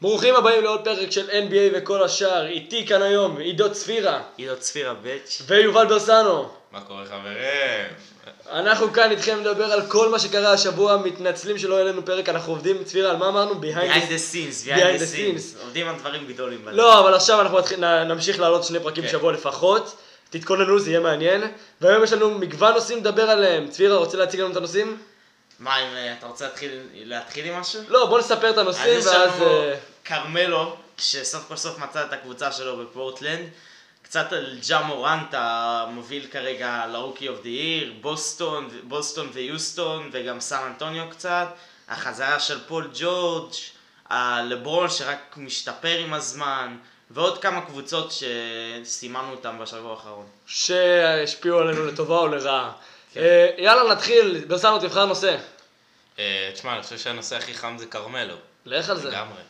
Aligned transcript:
ברוכים 0.00 0.34
הבאים 0.34 0.64
לעוד 0.64 0.84
פרק 0.84 1.10
של 1.10 1.30
NBA 1.30 1.74
וכל 1.74 2.02
השאר, 2.02 2.46
איתי 2.46 2.86
כאן 2.86 3.02
היום 3.02 3.36
עידו 3.36 3.72
צפירה 3.72 4.22
עידו 4.36 4.56
צפירה 4.56 4.94
ביץ'. 4.94 5.42
ויובל 5.46 5.86
דוסנו. 5.86 6.48
מה 6.72 6.80
קורה 6.80 7.04
חברים? 7.04 7.86
אנחנו 8.50 8.92
כאן 8.92 9.10
איתכם 9.10 9.40
לדבר 9.40 9.64
על 9.64 9.86
כל 9.86 10.08
מה 10.08 10.18
שקרה 10.18 10.52
השבוע, 10.52 10.96
מתנצלים 10.96 11.58
שלא 11.58 11.74
יהיה 11.74 11.84
לנו 11.84 12.04
פרק, 12.04 12.28
אנחנו 12.28 12.52
עובדים, 12.52 12.84
צפירה, 12.84 13.10
על 13.10 13.16
מה 13.16 13.28
אמרנו? 13.28 13.52
behind 13.52 14.10
the 14.10 14.32
scenes, 14.32 14.66
behind 14.66 15.00
the 15.00 15.16
scenes. 15.16 15.62
עובדים 15.62 15.88
על 15.88 15.94
דברים 15.98 16.26
גדולים. 16.26 16.68
לא, 16.68 17.00
אבל 17.00 17.14
עכשיו 17.14 17.40
אנחנו 17.40 17.58
מתחיל, 17.58 18.04
נמשיך 18.04 18.40
לעלות 18.40 18.64
שני 18.64 18.80
פרקים 18.80 19.02
כן. 19.02 19.08
בשבוע 19.08 19.32
לפחות. 19.32 19.96
תתכוננו, 20.30 20.78
זה 20.78 20.90
יהיה 20.90 21.00
מעניין. 21.00 21.42
והיום 21.80 22.04
יש 22.04 22.12
לנו 22.12 22.30
מגוון 22.30 22.74
נושאים 22.74 22.98
לדבר 22.98 23.30
עליהם. 23.30 23.68
צבירה, 23.68 23.96
רוצה 23.96 24.16
להציג 24.16 24.40
לנו 24.40 24.50
את 24.52 24.56
הנושאים? 24.56 24.98
מה, 25.58 25.76
אם 25.78 25.96
אה, 25.96 26.12
אתה 26.18 26.26
רוצה 26.26 26.44
להתחיל, 26.44 26.70
להתחיל 26.94 27.44
עם 27.44 27.60
משהו? 27.60 27.80
לא, 27.88 28.06
בוא 28.06 28.18
נספר 28.18 28.50
את 28.50 28.58
הנושאים 28.58 28.94
ואז... 28.94 29.40
לנו 29.40 29.70
כרמלו, 30.08 30.76
שסוף 30.98 31.48
כל 31.48 31.56
סוף 31.56 31.78
מצא 31.78 32.04
את 32.04 32.12
הקבוצה 32.12 32.52
שלו 32.52 32.76
בפורטלנד. 32.76 33.48
קצת 34.02 34.32
על 34.32 34.58
ג'ה 34.68 34.82
מורנט 34.82 35.28
המוביל 35.32 36.26
כרגע 36.32 36.86
ל 36.92 36.97
rookie 36.97 37.28
of 37.28 37.38
the 37.42 37.48
year, 37.48 37.92
בוסטון, 38.00 38.68
בוסטון 38.82 39.30
ויוסטון 39.32 40.10
וגם 40.12 40.40
סן 40.40 40.62
אנטוניו 40.66 41.04
קצת, 41.10 41.48
החזרה 41.88 42.40
של 42.40 42.60
פול 42.66 42.90
ג'ורג', 42.94 43.52
הלברון 44.08 44.90
שרק 44.90 45.34
משתפר 45.36 45.98
עם 45.98 46.14
הזמן, 46.14 46.76
ועוד 47.10 47.42
כמה 47.42 47.60
קבוצות 47.60 48.12
שסימנו 48.12 49.30
אותם 49.30 49.58
בשבוע 49.58 49.90
האחרון. 49.90 50.26
שהשפיעו 50.46 51.58
עלינו 51.58 51.86
לטובה 51.86 52.18
או 52.18 52.28
לרעה. 52.28 52.72
כן. 53.12 53.20
אה, 53.20 53.48
יאללה, 53.58 53.92
נתחיל. 53.94 54.44
דוסנו, 54.46 54.78
תבחר 54.78 55.06
נושא. 55.06 55.36
אה, 56.18 56.50
תשמע, 56.54 56.74
אני 56.74 56.82
חושב 56.82 56.98
שהנושא 56.98 57.36
הכי 57.36 57.54
חם 57.54 57.76
זה 57.78 57.86
כרמלו. 57.86 58.34
לך 58.66 58.90
על 58.90 58.96
זה. 59.00 59.08
לגמרי. 59.08 59.47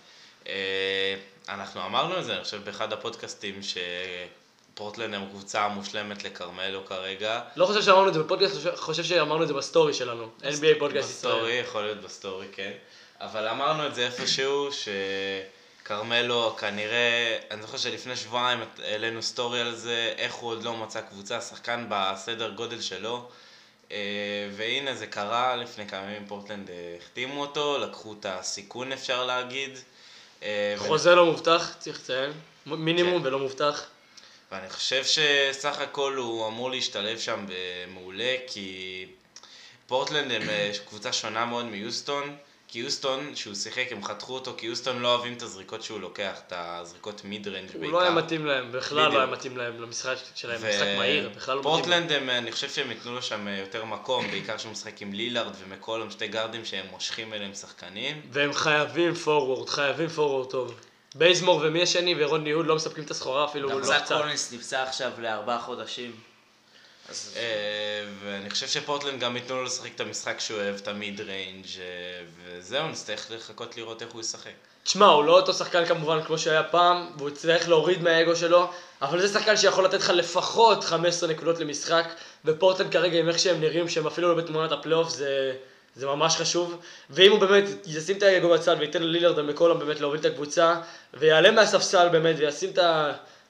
אה, 0.49 1.15
אנחנו 1.49 1.85
אמרנו 1.85 2.19
את 2.19 2.25
זה, 2.25 2.35
אני 2.35 2.45
חושב, 2.45 2.65
באחד 2.65 2.93
הפודקאסטים 2.93 3.61
שפורטלנד 3.63 5.15
הם 5.15 5.27
קבוצה 5.29 5.65
המושלמת 5.65 6.25
לכרמלו 6.25 6.87
כרגע. 6.87 7.41
לא 7.57 7.67
חושב 7.67 7.83
שאמרנו 7.83 8.09
את 8.09 8.15
זה 8.15 8.21
בפודקאסט, 8.23 8.55
חושב- 8.77 9.03
שאמרנו 9.05 9.43
את 9.43 9.49
זה 9.49 9.55
בסטורי 9.55 9.95
שלנו. 9.95 10.29
NBA 10.43 10.79
פודקאסט 10.79 11.09
בסטורי, 11.11 11.37
ישראל. 11.53 11.65
יכול 11.65 11.83
להיות 11.83 12.01
בסטורי, 12.01 12.47
כן. 12.53 12.73
אבל 13.21 13.49
אמרנו 13.49 13.87
את 13.87 13.95
זה 13.95 14.07
איפשהו, 14.07 14.69
שכרמלו 15.83 16.57
כנראה, 16.59 17.39
אני 17.51 17.63
זוכר 17.63 17.77
שלפני 17.77 18.17
שבועיים 18.17 18.59
העלינו 18.85 19.23
סטורי 19.23 19.61
על 19.61 19.75
זה, 19.75 20.15
איך 20.19 20.35
הוא 20.35 20.51
עוד 20.51 20.63
לא 20.63 20.77
מצא 20.77 21.01
קבוצה, 21.01 21.41
שחקן 21.41 21.87
בסדר 21.89 22.51
גודל 22.51 22.81
שלו. 22.81 23.29
אה, 23.93 23.97
והנה 24.57 24.95
זה 24.95 25.07
קרה, 25.07 25.57
לפני 25.57 25.89
כמה 25.89 26.01
ימים 26.03 26.27
פורטלנד 26.27 26.71
החתימו 27.01 27.41
אותו, 27.41 27.79
לקחו 27.79 28.13
את 28.21 28.27
הסיכון 28.29 28.93
אפשר 28.93 29.25
להגיד. 29.25 29.79
אה, 30.43 30.75
חוזה 30.77 31.15
לא 31.15 31.27
מובטח, 31.27 31.75
צריך 31.79 32.01
לציין. 32.01 32.33
מינימום 32.67 33.21
כן. 33.21 33.27
ולא 33.27 33.39
מובטח. 33.39 33.85
ואני 34.53 34.71
חושב 34.71 35.05
שסך 35.05 35.79
הכל 35.79 36.15
הוא 36.15 36.49
אמור 36.49 36.71
להשתלב 36.71 37.19
שם 37.19 37.47
מעולה, 37.89 38.37
כי 38.47 39.07
פורטלנד 39.87 40.33
הם 40.33 40.49
אה, 40.49 40.71
קבוצה 40.89 41.13
שונה 41.13 41.45
מאוד 41.45 41.65
מיוסטון, 41.65 42.37
כי 42.69 42.79
יוסטון, 42.79 43.35
שהוא 43.35 43.55
שיחק, 43.55 43.87
הם 43.91 44.05
חתכו 44.05 44.35
אותו, 44.35 44.55
כי 44.57 44.67
יוסטון 44.67 44.99
לא 44.99 45.15
אוהבים 45.15 45.33
את 45.33 45.43
הזריקות 45.43 45.83
שהוא 45.83 46.01
לוקח, 46.01 46.39
את 46.47 46.53
הזריקות 46.57 47.25
mid-range 47.25 47.73
בעיקר. 47.73 47.85
הוא 47.85 47.93
לא 47.93 48.01
היה 48.01 48.11
מתאים 48.11 48.47
להם, 48.47 48.73
בכלל 48.73 49.13
לא. 49.13 49.19
היה 49.19 49.27
מתאים 49.27 49.57
להם 49.57 49.83
למשחק 49.83 50.17
שלהם, 50.35 50.61
ו- 50.61 50.69
משחק 50.69 50.87
מהיר, 50.99 51.29
בכלל 51.37 51.55
לא 51.55 51.61
מתאים. 51.61 51.75
פורטלנד, 51.75 52.13
הם, 52.13 52.31
אני 52.31 52.53
חושב 52.53 52.71
שהם 52.71 52.91
ייתנו 52.91 53.15
לו 53.15 53.23
שם 53.23 53.49
אה, 53.49 53.57
יותר 53.57 53.85
מקום, 53.85 54.31
בעיקר 54.31 54.59
שהוא 54.59 54.73
משחק 54.73 55.03
עם 55.03 55.13
לילארד 55.13 55.53
ומקולום, 55.65 56.11
שתי 56.11 56.29
גארדים 56.29 56.65
שהם 56.65 56.87
מושכים 56.91 57.35
אליהם 57.35 57.55
שחקנים. 57.55 58.21
והם 58.33 58.53
חייבים 58.53 59.15
פורוורד, 59.15 59.69
חייבים 59.69 60.09
פורוורד 60.09 60.51
טוב. 60.51 60.75
בייזמור 61.15 61.61
ומי 61.63 61.83
השני 61.83 62.15
ואירון 62.15 62.45
ניהול 62.45 62.67
לא 62.67 62.77
מספקים 62.77 63.05
את 63.05 63.11
הסחורה 63.11 63.45
אפילו, 63.45 63.71
גם 63.71 63.79
לא 63.79 63.85
זק 63.85 64.03
קצת. 64.03 64.17
קולינס 64.17 64.53
נפצע 64.53 64.83
עכשיו 64.83 65.13
לארבעה 65.19 65.59
חודשים. 65.59 66.28
אז 67.09 67.35
אה, 67.37 68.05
ואני 68.25 68.51
חושב 68.51 68.67
שפורטלנד 68.67 69.21
גם 69.21 69.37
ייתנו 69.37 69.57
לו 69.57 69.65
לשחק 69.65 69.91
את 69.95 70.01
המשחק 70.01 70.41
שהוא 70.41 70.61
אוהב, 70.61 70.75
את 70.75 70.89
המיד 70.89 71.21
ריינג', 71.21 71.67
אה, 71.81 71.85
וזהו, 72.45 72.89
נצטרך 72.89 73.27
לחכות 73.31 73.77
לראות 73.77 74.03
איך 74.03 74.13
הוא 74.13 74.21
ישחק. 74.21 74.51
תשמע, 74.85 75.07
הוא 75.07 75.25
לא 75.25 75.41
אותו 75.41 75.55
שחקן 75.55 75.85
כמובן 75.85 76.23
כמו 76.23 76.39
שהיה 76.39 76.63
פעם, 76.63 77.11
והוא 77.17 77.29
יצטרך 77.29 77.69
להוריד 77.69 78.03
מהאגו 78.03 78.37
שלו, 78.37 78.71
אבל 79.03 79.21
זה 79.21 79.39
שחקן 79.39 79.57
שיכול 79.57 79.85
לתת 79.85 80.01
לך 80.01 80.11
לפחות 80.11 80.85
15 80.85 81.29
נקודות 81.29 81.61
למשחק, 81.61 82.05
ופורטלנד 82.45 82.93
כרגע 82.93 83.19
עם 83.19 83.29
איך 83.29 83.39
שהם 83.39 83.61
נראים, 83.61 83.89
שהם 83.89 84.07
אפילו 84.07 84.29
לא 84.29 84.43
בתמונת 84.43 84.73
הפלייאוף, 84.73 85.09
זה, 85.09 85.55
זה 85.97 86.07
ממש 86.07 86.37
חשוב. 86.37 86.81
ואם 87.11 87.33
הוא 87.33 87.41
באמת 87.41 87.65
ישים 87.87 88.17
את 88.17 88.23
האגו 88.23 88.51
בצד 88.51 88.77
וייתן 88.79 89.03
ללילרד 89.03 89.39
ומקולם 89.39 89.79
באמת 89.79 90.01
להוביל 90.01 90.21
את 90.21 90.25
הקבוצה, 90.25 90.75
ויעלה 91.15 91.51
מהספסל 91.51 92.09
באמת, 92.09 92.37
וישים 92.39 92.71
את 92.71 92.79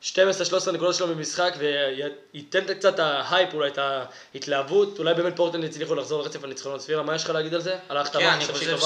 ה-12-13 0.03 0.71
נקודות 0.73 0.95
שלו 0.95 1.09
במשחק, 1.09 1.55
וייתן 1.59 2.75
קצת 2.75 2.95
את 2.95 2.99
ההייפ, 2.99 3.55
אולי 3.55 3.71
את 3.71 3.79
ההתלהבות, 3.79 4.99
אולי 4.99 5.15
באמת 5.15 5.37
פורטלנד 5.37 5.65
יצליחו 5.65 5.95
לחזור 5.95 6.23
לרצף 6.23 6.45
הניצחונות. 6.45 6.81
ספירה, 6.81 7.03
מה 7.03 7.15
יש 7.15 7.25
לך 7.25 7.31
להגיד 7.31 7.55
על 7.55 7.61
זה? 7.61 7.79
על 7.89 7.97
ההחתמה? 7.97 8.23
כן, 8.23 8.29
אני 8.29 8.47
חושב? 8.47 8.79
ש... 8.81 8.85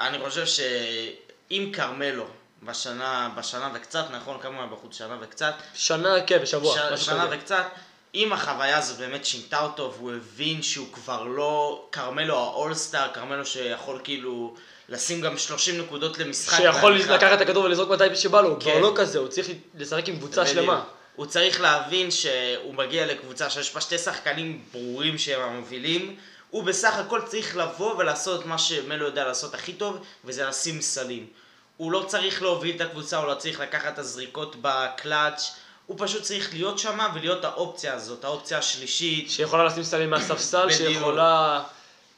אני 0.00 0.18
חושב 0.18 0.46
שאם 0.46 1.70
כרמלו 1.72 2.24
בשנה, 2.62 3.30
בשנה 3.36 3.70
וקצת, 3.74 4.04
נכון, 4.10 4.38
כמה 4.42 4.58
היה 4.58 4.66
בחוץ? 4.66 4.98
שנה 4.98 5.18
וקצת? 5.20 5.54
שנה, 5.74 6.14
כן, 6.26 6.38
בשבוע. 6.42 6.96
ש... 6.96 7.04
שנה 7.04 7.26
כזה. 7.26 7.36
וקצת, 7.36 7.66
אם 8.14 8.32
החוויה 8.32 8.78
הזו 8.78 8.94
באמת 8.94 9.24
שינתה 9.24 9.62
אותו 9.62 9.94
והוא 9.96 10.12
הבין 10.12 10.62
שהוא 10.62 10.92
כבר 10.92 11.22
לא 11.22 11.86
כרמלו 11.92 12.36
האולסטאר, 12.36 13.12
כרמלו 13.12 13.46
שיכול 13.46 14.00
כאילו 14.04 14.54
לשים 14.88 15.20
גם 15.20 15.38
30 15.38 15.80
נקודות 15.80 16.18
למשחק. 16.18 16.56
שיכול. 16.56 16.98
לקחת 16.98 17.36
את 17.36 17.40
הכדור 17.40 17.64
ולזרוק 17.64 17.90
מתי 17.90 18.16
שבא 18.16 18.40
לו, 18.40 18.48
הוא 18.48 18.60
כבר 18.60 18.74
כן. 18.74 18.80
לא 18.80 18.92
כזה, 18.96 19.18
הוא 19.18 19.28
צריך 19.28 19.48
לשחק 19.74 20.08
עם 20.08 20.16
קבוצה. 20.16 20.46
שלמה. 20.46 20.82
הוא 21.16 21.26
צריך 21.26 21.60
להבין 21.60 22.10
שהוא 22.10 22.74
מגיע 22.74 23.06
לקבוצה 23.06 23.50
שיש 23.50 23.74
בה 23.74 23.80
שתי 23.80 23.98
שחקנים 23.98 24.62
ברורים 24.72 25.18
שהם 25.18 25.40
המובילים. 25.40 26.16
הוא 26.50 26.64
בסך 26.64 26.94
הכל 26.94 27.20
צריך 27.26 27.56
לבוא 27.56 27.94
ולעשות 27.96 28.46
מה 28.46 28.58
שמלו 28.58 29.06
יודע 29.06 29.24
לעשות 29.24 29.54
הכי 29.54 29.72
טוב, 29.72 29.98
וזה 30.24 30.44
לשים 30.44 30.80
סלים. 30.80 31.26
הוא 31.76 31.92
לא 31.92 32.04
צריך 32.06 32.42
להוביל 32.42 32.76
את 32.76 32.80
הקבוצה, 32.80 33.16
הוא 33.16 33.26
לא 33.26 33.34
צריך 33.34 33.60
לקחת 33.60 33.92
את 33.92 33.98
הזריקות 33.98 34.56
בקלאץ', 34.60 35.50
הוא 35.86 35.96
פשוט 36.00 36.22
צריך 36.22 36.52
להיות 36.52 36.78
שם 36.78 36.98
ולהיות 37.14 37.44
האופציה 37.44 37.94
הזאת, 37.94 38.24
האופציה 38.24 38.58
השלישית. 38.58 39.30
שיכולה 39.30 39.64
לשים 39.64 39.82
סלים 39.82 40.10
מהספסל. 40.10 40.70
שיכולה 40.70 41.62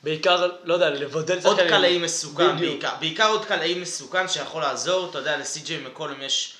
בעיקר, 0.06 0.48
לא 0.64 0.74
יודע, 0.74 0.90
לבודד 0.90 1.46
עוד 1.46 1.56
שחקנים. 1.56 1.68
קלעי 1.68 1.98
מסוכן. 1.98 2.58
בעיקר, 2.58 2.90
בעיקר 3.00 3.28
עוד 3.28 3.44
קלעי 3.44 3.74
מסוכן 3.78 4.28
שיכול 4.28 4.62
לעזור, 4.62 5.10
אתה 5.10 5.18
יודע, 5.18 5.36
לסי.ג'יי 5.36 5.78
מקולום 5.78 6.22
יש 6.22 6.54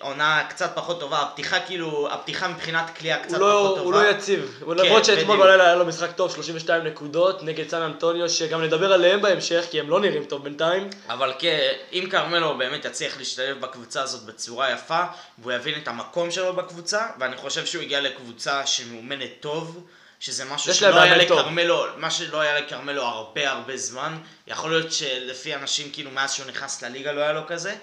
עונה 0.00 0.44
קצת 0.48 0.72
פחות 0.74 1.00
טובה, 1.00 1.22
הפתיחה 1.22 1.60
כאילו, 1.60 2.08
הפתיחה 2.12 2.48
מבחינת 2.48 2.90
קליעה 2.90 3.22
קצת 3.22 3.32
הוא 3.32 3.40
לא, 3.40 3.62
פחות 3.64 3.78
הוא 3.78 3.92
טובה. 3.92 4.02
לא 4.02 4.10
יציב, 4.10 4.60
כן, 4.60 4.70
למרות 4.70 5.04
שאתמול. 5.04 5.38
בלילה 5.38 5.64
היה 5.64 5.74
לו 5.74 5.86
משחק 5.86 6.12
טוב, 6.16 6.34
32 6.34 6.84
נקודות, 6.84 7.42
נגד 7.42 7.68
סן 7.68 7.82
אנטוניו, 7.82 8.28
שגם 8.28 8.62
נדבר 8.62 8.92
עליהם 8.92 9.22
בהמשך, 9.22 9.64
כי 9.70 9.80
הם 9.80 9.90
לא 9.90 10.00
נראים 10.00 10.24
טוב 10.24 10.44
בינתיים. 10.44 10.90
אבל 11.08 11.32
כן, 11.38 11.72
אם 11.92 12.08
כרמלו 12.10 12.58
באמת 12.58 12.84
יצליח 12.84 13.18
להשתלב 13.18 13.60
בקבוצה 13.60 14.02
הזאת 14.02 14.22
בצורה 14.22 14.70
יפה, 14.70 15.02
והוא 15.38 15.52
יבין 15.52 15.74
את 15.82 15.88
המקום 15.88 16.30
שלו 16.30 16.52
בקבוצה, 16.52 17.06
ואני 17.18 17.36
חושב 17.36 17.66
שהוא 17.66 17.82
הגיע 17.82 18.00
לקבוצה 18.00 18.66
שמאומנת 18.66 19.30
טוב, 19.40 19.84
שזה 20.24 20.44
משהו 20.44 20.74
שלא 20.74 21.00
היה. 21.00 21.16
לכרמלו, 21.16 21.84
מה 21.96 22.10
שלא 22.10 22.40
היה 22.40 22.60
לכרמלו 22.60 23.02
הרבה 23.02 23.50
הרבה 23.50 23.76
זמן, 23.76 24.18
יכול 24.46 24.70
להיות 24.70 24.92
שלפי 24.92 25.54
אנשים 25.54 25.90
כאילו 25.92 26.10
מאז 26.10 26.32
שהוא 26.32 26.46
נכנס 26.46 26.82
לליגה 26.82 27.12
לא 27.12 27.20
היה 27.20 27.32
לו 27.32 27.46
כזה, 27.46 27.74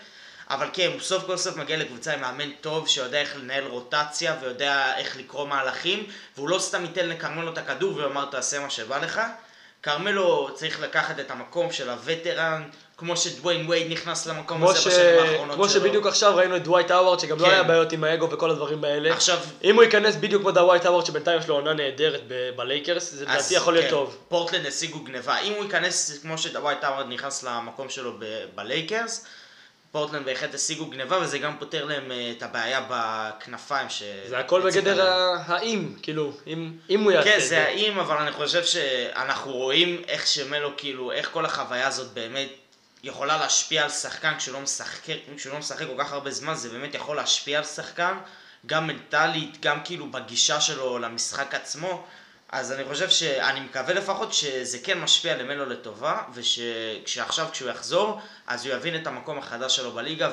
אבל 0.50 0.68
כן, 0.74 0.90
הוא 0.94 1.00
סוף 1.00 1.26
כל 1.26 1.38
סוף 1.38 1.56
מגיע 1.56 1.78
לקבוצה 1.78 2.14
עם 2.14 2.22
מאמן 2.22 2.52
טוב, 2.62 2.88
שיודע 2.88 3.20
איך 3.20 3.36
לנהל 3.36 3.68
רוטציה 3.68 4.36
ויודע 4.42 4.98
איך 4.98 5.18
לקרוא 5.18 5.48
מהלכים, 5.48 6.08
והוא 6.36 6.50
לא 6.50 6.60
סתם 6.60 6.84
ייתן 6.84 7.10
לכרמלו 7.10 7.54
את 7.54 7.58
הכדור 7.58 7.96
ויאמר 7.96 8.26
תעשה 8.26 8.60
מה 8.60 8.70
שבא 8.70 8.98
לך. 8.98 9.22
כרמלו 9.84 10.50
צריך 10.56 10.80
לקחת 10.80 11.20
את 11.20 11.32
המקום 11.32 11.72
של 11.72 11.90
ה 11.90 11.99
veteran, 11.99 12.70
כמו 13.02 13.18
שדוויין 13.18 13.70
וייד 13.70 13.92
נכנס 13.92 14.28
למקום 14.28 14.58
כמו, 14.58 14.72
הזה 14.72 14.82
ש... 14.82 14.88
בשנים 14.88 15.20
האחרונות 15.20 15.56
כמו 15.56 15.70
שלו. 15.70 15.82
שבדיוק 15.82 16.08
עכשיו 16.08 16.36
ראינו 16.36 16.56
את 16.56 16.64
דווייט 16.64 16.92
האווארד, 16.92 17.20
שגם 17.20 17.40
לא 17.40 17.46
כן. 17.46 17.52
היה 17.52 17.64
בעיות 17.64 17.92
עם 17.92 18.04
האגו 18.04 18.30
וכל 18.30 18.52
הדברים 18.52 18.84
האלה. 18.84 19.14
עכשיו, 19.14 19.40
אם 19.64 19.76
הוא 19.76 19.84
ייכנס 19.84 20.16
בדיוק 20.16 20.42
כמו 20.42 20.52
דווייט 20.52 20.86
האווארד, 20.86 21.06
שבינתיים 21.06 21.40
יש 21.40 21.48
לו 21.48 21.56
עונה 21.56 21.74
נהדרת 21.74 22.22
בלייקרס, 22.56 23.12
זה 23.12 23.26
לדעתי 23.26 23.54
יכול 23.54 23.74
להיות 23.74 23.86
כן, 23.86 23.92
טוב. 23.92 24.18
פורטלנד 24.28 24.66
השיגו 24.66 25.00
גניבה. 25.00 25.38
אם 25.40 25.54
הוא 25.54 25.64
ייכנס 25.64 26.20
כמו 26.22 26.38
שדווייט 26.38 26.84
האווארד 26.84 27.08
נכנס 27.10 27.44
למקום 27.44 27.90
שלו 27.90 28.14
בלייקרס, 28.56 29.26
פורטלנד 29.92 30.26
בהחלט 30.26 30.56
השיגו 30.56 30.86
גניבה, 30.86 31.20
וזה 31.22 31.38
גם 31.38 31.56
פותר 31.60 31.86
להם 31.86 32.12
אה, 32.12 32.32
את 32.38 32.44
הבעיה 32.44 32.86
בכנפיים. 32.90 33.90
ש... 33.90 34.04
זה 34.28 34.40
הכל 34.40 34.62
בגדר 34.62 35.08
האם, 35.46 35.94
כאילו, 36.02 36.32
אם, 36.48 36.72
אם 36.90 37.02
הוא 37.02 37.12
יעשה 37.12 37.30
כן, 37.30 37.36
את 37.36 37.42
זה 37.42 37.48
זה. 37.48 37.64
האם, 37.64 38.00
אבל 38.00 38.16
אני 38.18 38.32
חושב 38.32 38.64
שאנחנו 38.64 39.52
רואים 39.52 40.02
איך 40.08 40.28
שמלו, 40.28 40.72
כאילו, 40.78 41.12
איך 41.12 41.30
כל 41.34 41.46
החוויה 41.46 41.88
הזאת 41.88 42.14
באמת 42.14 42.50
יכולה 43.04 43.38
להשפיע 43.38 43.84
על 43.84 43.90
שחקן 43.90 44.34
כשהוא 44.38 44.54
לא 44.54 44.62
משחק, 44.62 45.14
כשהוא 45.38 45.54
לא 45.54 45.60
משחק 45.60 45.88
כל 45.88 46.04
כך 46.04 46.14
הרבה 46.14 46.32
זמן, 46.32 46.56
זה 46.56 46.70
באמת 46.70 46.96
יכול 46.96 47.16
להשפיע 47.16 47.58
על 47.58 47.64
שחקן, 47.64 48.18
גם 48.66 48.88
מנטלית, 48.88 49.62
גם 49.62 49.80
כאילו 49.84 50.12
בגישה 50.12 50.62
שלו 50.62 51.00
למשחק 51.00 51.56
עצמו. 51.56 52.04
אז 52.52 52.72
אני 52.72 52.84
חושב 52.86 53.10
שאני 53.10 53.60
מקווה 53.60 53.94
לפחות 53.94 54.34
שזה 54.34 54.78
כן 54.84 55.00
משפיע 55.00 55.38
למלו 55.38 55.66
לטובה, 55.66 56.22
ושעכשיו 56.34 57.48
כשהוא 57.52 57.70
יחזור, 57.70 58.20
אז 58.48 58.66
הוא 58.66 58.76
יבין 58.76 59.02
את 59.02 59.08
המקום 59.08 59.38
החדש 59.38 59.76
שלו 59.76 59.92
בליגה 59.92 60.32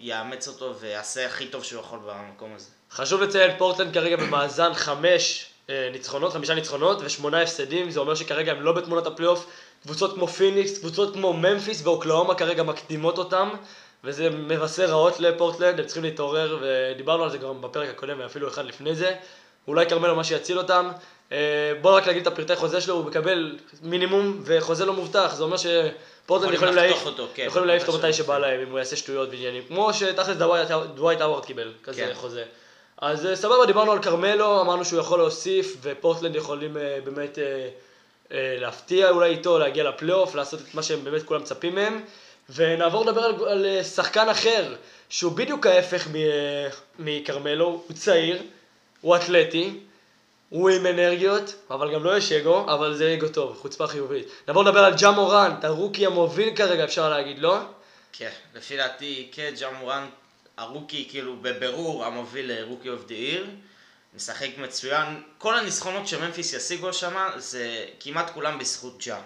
ויאמץ 0.00 0.48
אותו 0.48 0.74
ויעשה 0.80 1.26
הכי 1.26 1.46
טוב 1.46 1.64
שהוא 1.64 1.80
יכול 1.80 1.98
במקום 2.06 2.54
הזה. 2.54 2.68
חשוב 2.90 3.22
לציין, 3.22 3.58
פורטלנד 3.58 3.94
כרגע 3.94 4.16
במאזן 4.16 4.74
חמש 4.74 5.46
אה, 5.70 5.88
ניצחונות, 5.92 6.32
חמישה 6.32 6.54
ניצחונות 6.54 6.98
ושמונה 7.04 7.42
הפסדים, 7.42 7.90
זה 7.90 8.00
אומר 8.00 8.14
שכרגע 8.14 8.52
הם 8.52 8.62
לא 8.62 8.72
בתמונת 8.72 9.06
הפלייאוף. 9.06 9.46
קבוצות 9.82 10.14
כמו 10.14 10.28
פיניקס, 10.28 10.78
קבוצות 10.78 11.14
כמו 11.14 11.32
ממפיס 11.32 11.82
ואוקלהומה 11.86 12.34
כרגע 12.34 12.62
מקדימות 12.62 13.18
אותם, 13.18 13.48
וזה 14.04 14.30
מבשר 14.30 14.84
רעות 14.84 15.20
לפורטלנד, 15.20 15.80
הם 15.80 15.86
צריכים 15.86 16.02
להתעורר, 16.04 16.58
ודיברנו 16.62 17.22
על 17.24 17.30
זה 17.30 17.38
גם 17.38 17.62
בפרק 17.62 17.88
הקודם 17.88 18.16
ואפילו 18.20 18.48
אחד 18.48 18.64
לפני 18.64 18.94
זה. 18.94 19.14
אולי 19.68 19.86
כרמלו 19.88 20.16
מה 20.16 20.24
שיציל 20.24 20.58
אותם. 20.58 20.88
אה, 21.32 21.38
בוא 21.80 21.90
רק 21.96 22.08
נגיד 22.08 22.26
את 22.26 22.32
הפרטי 22.32 22.56
חוזה 22.56 22.80
שלו, 22.80 22.94
הוא 22.94 23.04
מקבל 23.04 23.58
מינימום 23.82 24.40
וחוזה 24.44 24.84
לא 24.86 24.92
מובטח, 24.92 25.34
זה 25.34 25.42
אומר 25.42 25.56
שפורטלנד 25.56 26.54
יכולים 26.54 26.74
להעיף 26.74 27.06
אותו, 27.06 27.26
כן. 27.34 27.44
יכולים 27.46 27.68
להעיף 27.68 27.88
אותו 27.88 27.98
מתי 27.98 28.12
שבא. 28.12 28.38
להם, 28.38 28.60
אם 28.60 28.70
הוא 28.70 28.78
יעשה 28.78 28.96
שטויות 28.96 29.28
ועניינים, 29.28 29.62
כמו 29.68 29.94
שתכלס 29.94 30.36
דווייט- 30.96 31.20
האוורד 31.20 31.44
קיבל, 31.44 31.72
כזה 31.82 32.00
כן. 32.06 32.14
חוזה. 32.14 32.44
אז 32.98 33.26
אה, 33.26 33.36
סבבה, 33.36 33.66
דיברנו 33.66 33.92
על 33.92 34.02
כרמלו, 34.02 34.60
אמרנו 34.60 34.84
שהוא 34.84 35.00
יכול 35.00 35.18
להוסיף, 35.18 35.76
ופורטלנד 35.82 36.36
יכולים 36.36 36.76
אה, 36.76 36.98
באמת 37.04 37.38
להפתיע 38.32 39.10
אולי 39.10 39.30
איתו, 39.30 39.58
להגיע 39.58 39.84
לפלייאוף, 39.84 40.34
לעשות 40.34 40.60
את 40.60 40.74
מה 40.74 40.82
שהם 40.82 41.04
באמת 41.04 41.22
כולם 41.22 41.40
מצפים 41.40 41.74
מהם. 41.74 42.00
ונעבור 42.54 43.04
לדבר 43.04 43.24
על, 43.24 43.34
על 43.48 43.66
אה, 43.66 43.84
שחקן 43.84 44.28
אחר, 44.28 44.74
שהוא 45.08 45.32
בדיוק 45.32 45.66
ההפך 45.66 46.06
אה, 46.14 46.68
מכרמלו, 46.98 47.66
הוא 47.88 47.96
צעיר, 47.96 48.42
הוא 49.00 49.16
אתלטי, 49.16 49.80
הוא 50.48 50.70
עם 50.70 50.86
אנרגיות, 50.86 51.54
אבל 51.70 51.94
גם 51.94 52.04
לא 52.04 52.16
יש 52.16 52.32
אגו, 52.32 52.64
אבל 52.74 52.94
זה 52.94 53.14
אגו 53.14 53.28
טוב, 53.28 53.56
חוצפה 53.60 53.86
חיובית. 53.86 54.26
נעבור 54.48 54.62
לדבר 54.62 54.84
על 54.84 54.94
ג'ה 55.00 55.10
מורנט, 55.10 55.64
הרוקי 55.64 56.06
המוביל 56.06 56.56
כרגע, 56.56 56.84
אפשר 56.84 57.10
להגיד, 57.10 57.38
לא? 57.38 57.58
כן, 58.12 58.30
לפי 58.54 58.76
דעתי, 58.76 59.28
כן, 59.32 59.54
ג'ה 59.60 59.70
מורנט, 59.70 60.06
ה 60.56 60.62
rookie, 60.62 61.06
כאילו, 61.10 61.36
בבירור 61.36 62.04
המוביל 62.04 62.52
ל 62.52 62.57
rookie 62.57 62.88
of 62.88 63.06
the 63.06 63.14
year. 63.14 63.46
משחק 64.14 64.48
מצוין. 64.58 65.22
כל 65.38 65.58
הניצחונות 65.58 66.08
שממפיס 66.08 66.52
ישיגו 66.52 66.88
השנה, 66.88 67.30
זה 67.36 67.86
כמעט 68.00 68.30
כולם 68.30 68.58
בזכות 68.58 69.02
ג'ה. 69.06 69.20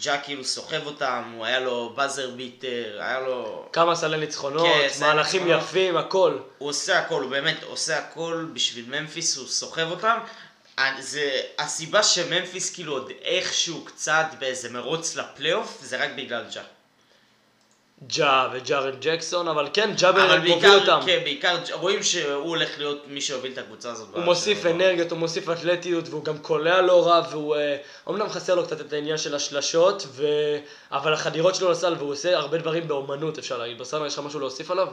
ג'ה 0.00 0.18
כאילו 0.18 0.44
סוחב 0.44 0.86
אותם, 0.86 1.32
הוא 1.36 1.44
היה 1.44 1.60
לו 1.60 1.92
buzzer 1.96 2.30
beater, 2.30 2.98
היה 3.00 3.20
לו... 3.20 3.68
כמה 3.72 3.94
סלי 3.94 4.18
ניצחונות, 4.18 4.66
כן, 4.66 4.88
מהלכים 5.00 5.42
ניצחונות. 5.44 5.68
יפים, 5.68 5.96
הכל. 5.96 6.38
הוא 6.58 6.68
עושה 6.68 6.98
הכל, 6.98 7.22
הוא 7.22 7.30
באמת 7.30 7.62
עושה 7.62 7.98
הכל 7.98 8.46
בשביל 8.52 9.00
ממפיס, 9.00 9.36
הוא 9.36 9.48
סוחב 9.48 9.90
אותם. 9.90 10.18
זה 11.00 11.40
הסיבה 11.58 12.02
שממפיס 12.02 12.74
כאילו 12.74 12.92
עוד 12.92 13.12
איכשהו 13.22 13.84
קצת 13.84 14.26
באיזה 14.38 14.70
מרוץ 14.70 15.16
לפלייאוף, 15.16 15.78
זה 15.82 16.04
רק 16.04 16.10
בגלל 16.16 16.44
ג'ה. 16.54 16.62
ג'ה 18.06 18.48
וג'ארן 18.52 18.94
ג'קסון, 19.00 19.48
אבל 19.48 19.68
כן, 19.72 19.90
באמת 20.00 20.30
מוביל 20.30 20.60
בעיקר, 20.60 20.80
אותם. 20.80 21.00
כן, 21.06 21.20
בעיקר 21.24 21.56
רואים 21.72 22.02
שהוא 22.02 22.32
הולך 22.32 22.78
להיות 22.78 23.02
מי 23.06 23.20
שהוביל 23.20 23.52
את 23.52 23.58
הקבוצה 23.58 23.90
הזאת. 23.90 24.08
הוא 24.12 24.24
מוסיף. 24.24 24.66
אנרגיות, 24.66 25.10
הוא 25.10 25.18
מוסיף 25.18 25.50
אתלטיות, 25.50 26.08
והוא 26.08 26.24
גם 26.24 26.38
קולע 26.38 26.80
לא 26.80 27.06
רע, 27.06 27.22
והוא... 27.30 27.56
אה, 27.56 27.76
אומנם 28.06 28.28
חסר 28.28 28.54
לו 28.54 28.66
קצת 28.66 28.80
את 28.80 28.92
העניין 28.92 29.18
של 29.18 29.34
השלשות, 29.34 30.06
ו... 30.08 30.26
אבל 30.90 31.12
החדירות 31.14 31.54
שלו 31.54 31.70
לסל, 31.70 31.94
והוא 31.98 32.12
עושה 32.12 32.36
הרבה 32.36 32.58
דברים 32.58 32.88
באומנות, 32.88 33.38
אפשר 33.38 33.58
להגיד. 33.58 33.78
בסדר, 33.78 34.06
יש 34.06 34.14
לך 34.14 34.24
משהו 34.24 34.40
להוסיף 34.40 34.70
עליו? 34.70 34.88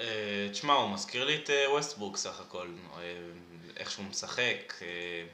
אה, 0.00 0.04
תשמע, 0.52 0.72
הוא 0.72 0.90
מזכיר 0.90 1.24
לי 1.24 1.36
את 1.44 1.50
אה, 1.50 1.72
ווסטברוק 1.72 2.16
סך 2.16 2.40
הכל. 2.40 2.66
אה, 2.98 3.02
איך 3.76 3.90
שהוא 3.90 4.04
משחק, 4.10 4.74
אה, 4.82 4.86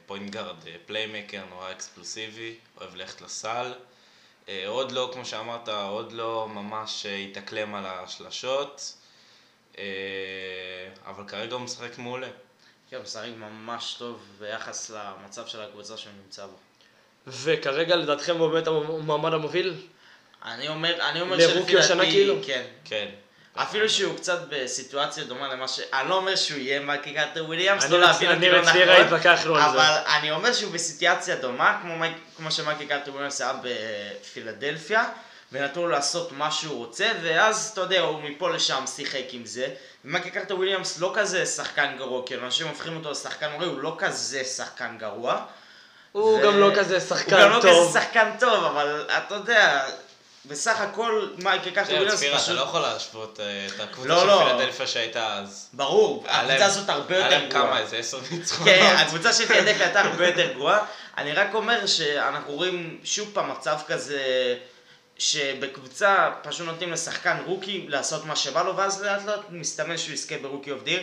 פוינט 0.05 0.29
גארד, 0.29 0.55
אה, 0.67 0.75
פליימקר, 0.85 1.41
נורא 1.49 1.71
אקספלוסיבי, 1.71 2.55
אוהב 2.81 2.95
ללכת 2.95 3.21
לסל. 3.21 3.71
אה, 4.51 4.67
עוד 4.67 4.91
לא, 4.91 5.09
כמו 5.13 5.25
שאמרת, 5.25 5.69
עוד 5.69 6.11
לא 6.11 6.47
ממש 6.49 7.05
אה, 7.05 7.15
התאקלם 7.15 7.75
על 7.75 7.85
השלשות. 7.85 8.93
אה, 9.77 9.83
אבל 11.05 11.23
כרגע 11.27 11.53
הוא 11.53 11.61
משחק 11.61 11.97
מעולה. 11.97 12.27
כן, 12.89 12.95
הוא 12.95 13.03
משחק 13.03 13.29
ממש 13.37 13.95
טוב 13.99 14.19
ביחס 14.39 14.89
למצב 14.89 15.47
של 15.47 15.61
הקבוצה 15.61 15.97
שהוא 15.97 16.13
נמצא 16.23 16.45
בו. 16.45 16.55
וכרגע 17.27 17.95
לדעתכם 17.95 18.37
הוא 18.37 18.47
באמת 18.47 18.67
המועמד 18.67 19.33
המוביל? 19.33 19.73
אני 20.45 20.67
אומר, 20.67 21.09
אני 21.09 21.21
אומר 21.21 21.37
ל 21.37 21.43
rookie 21.43 21.77
השנה 21.77 22.03
כאילו? 22.03 22.35
כן. 22.45 22.65
כן. 22.85 23.09
אפילו 23.55 23.89
שהוא 23.89 24.17
קצת 24.17 24.39
בסיטואציה 24.49 25.23
דומה 25.23 25.47
למה 25.47 25.67
ש... 25.67 25.79
אני 25.93 26.09
לא 26.09 26.15
אומר 26.15 26.35
שהוא 26.35 26.59
יהיה 26.59 26.79
מייקל 26.79 27.13
קארטר 27.13 27.45
וויליאמס, 27.45 27.89
לא 27.89 27.99
להבין 27.99 28.31
אותי 28.35 28.49
לא 28.49 28.61
נכון. 28.61 29.61
אבל 29.61 29.97
אני 30.17 30.31
אומר 30.31 30.53
שהוא 30.53 30.71
בסיטואציה 30.71 31.35
דומה, 31.35 31.79
כמו, 31.81 31.97
מייק, 31.97 32.13
כמו 32.37 32.51
שמייקל 32.51 32.85
קארטר 32.85 33.11
וויליאמס 33.11 33.41
היה 33.41 33.53
בפילדלפיה, 33.63 35.05
ונתנו 35.51 35.81
לו 35.81 35.87
לעשות 35.87 36.31
מה 36.31 36.51
שהוא 36.51 36.77
רוצה, 36.77 37.11
ואז, 37.21 37.69
אתה 37.73 37.81
יודע, 37.81 37.99
הוא 37.99 38.21
מפה 38.21 38.49
לשם 38.49 38.83
שיחק 38.95 39.25
עם 39.31 39.45
זה. 39.45 39.67
ומייקי 40.05 40.29
קארטר 40.29 40.55
וויליאמס 40.55 40.99
לא 40.99 41.11
כזה 41.15 41.45
שחקן 41.45 41.95
גרוע, 41.97 42.25
כאילו 42.25 42.45
אנשים 42.45 42.67
הופכים 42.67 42.95
אותו 42.95 43.11
לשחקן 43.11 43.51
מורה, 43.51 43.65
הוא 43.65 43.79
לא 43.79 43.95
כזה 43.99 44.43
שחקן 44.43 44.97
גרוע. 44.99 45.41
הוא 46.11 46.39
ו- 46.39 46.43
גם 46.43 46.59
לא 46.59 46.71
כזה 46.75 46.93
הוא 46.95 47.03
שחקן 47.03 47.41
גם 47.41 47.49
לא 47.49 47.61
טוב. 47.61 47.89
כזה 47.89 47.99
שחקן 47.99 48.29
טוב, 48.39 48.63
אבל 48.63 49.05
אתה 49.17 49.35
יודע, 49.35 49.85
בסך 50.45 50.79
הכל 50.81 51.27
מייקל 51.37 51.69
קארטר 51.69 51.81
בסדר, 51.81 51.95
וויליאמס 51.97 52.19
צפירה, 52.19 52.43
אתה. 52.43 52.53
לא 52.53 52.61
יכול 52.61 52.81
להשוות 52.81 53.39
אה, 53.39 53.67
את 53.75 53.79
הקבוצה 53.79 54.07
לא, 54.09 54.19
של 54.21 54.27
לא. 54.27 54.45
פילדלפיה 54.57 54.87
שהייתה 54.87 55.33
אז. 55.37 55.69
ברור, 55.73 56.23
היה 56.27 56.37
הקבוצה 56.37 56.53
להם- 56.57 56.69
הזאת 56.69 56.89
הרבה 56.89 57.15
היה 57.15 57.25
יותר 57.25 57.37
להם 57.39 57.49
גרועה. 57.49 57.67
כמה, 57.67 57.79
איזה 57.79 57.97
עשר 57.97 58.19
ניצחונות. 58.31 58.73
כן, 58.73 58.95
הקבוצה 58.99 59.33
של 59.33 59.45
פילדלפיה 59.45 59.85
הייתה 59.85 60.01
הרבה 60.01 60.27
יותר 60.27 60.51
גרועה. 60.53 60.85
אני 61.17 61.33
רק 61.33 61.53
אומר 61.53 61.85
שאנחנו 61.87 62.53
רואים 62.53 62.99
שוב 63.03 63.29
פעם 63.33 63.51
מצב 63.51 63.77
כזה, 63.87 64.21
שבקבוצה 65.17 66.29
פשוט 66.43 66.67
נותנים 66.67 66.91
לשחקן 66.93 67.37
rookie 67.45 67.85
לעשות 67.89 68.25
מה 68.25 68.35
שבא 68.35 68.63
לו, 68.63 68.77
ואז 68.77 69.03
לאט 69.03 69.25
לאט 69.25 69.39
מסתמן 69.49 69.97
שהוא 69.97 70.13
יזכה 70.13 70.35
ב 70.41 70.45
rookie 70.45 70.71
of 70.71 70.83
the 70.83 70.90
year. 70.90 71.01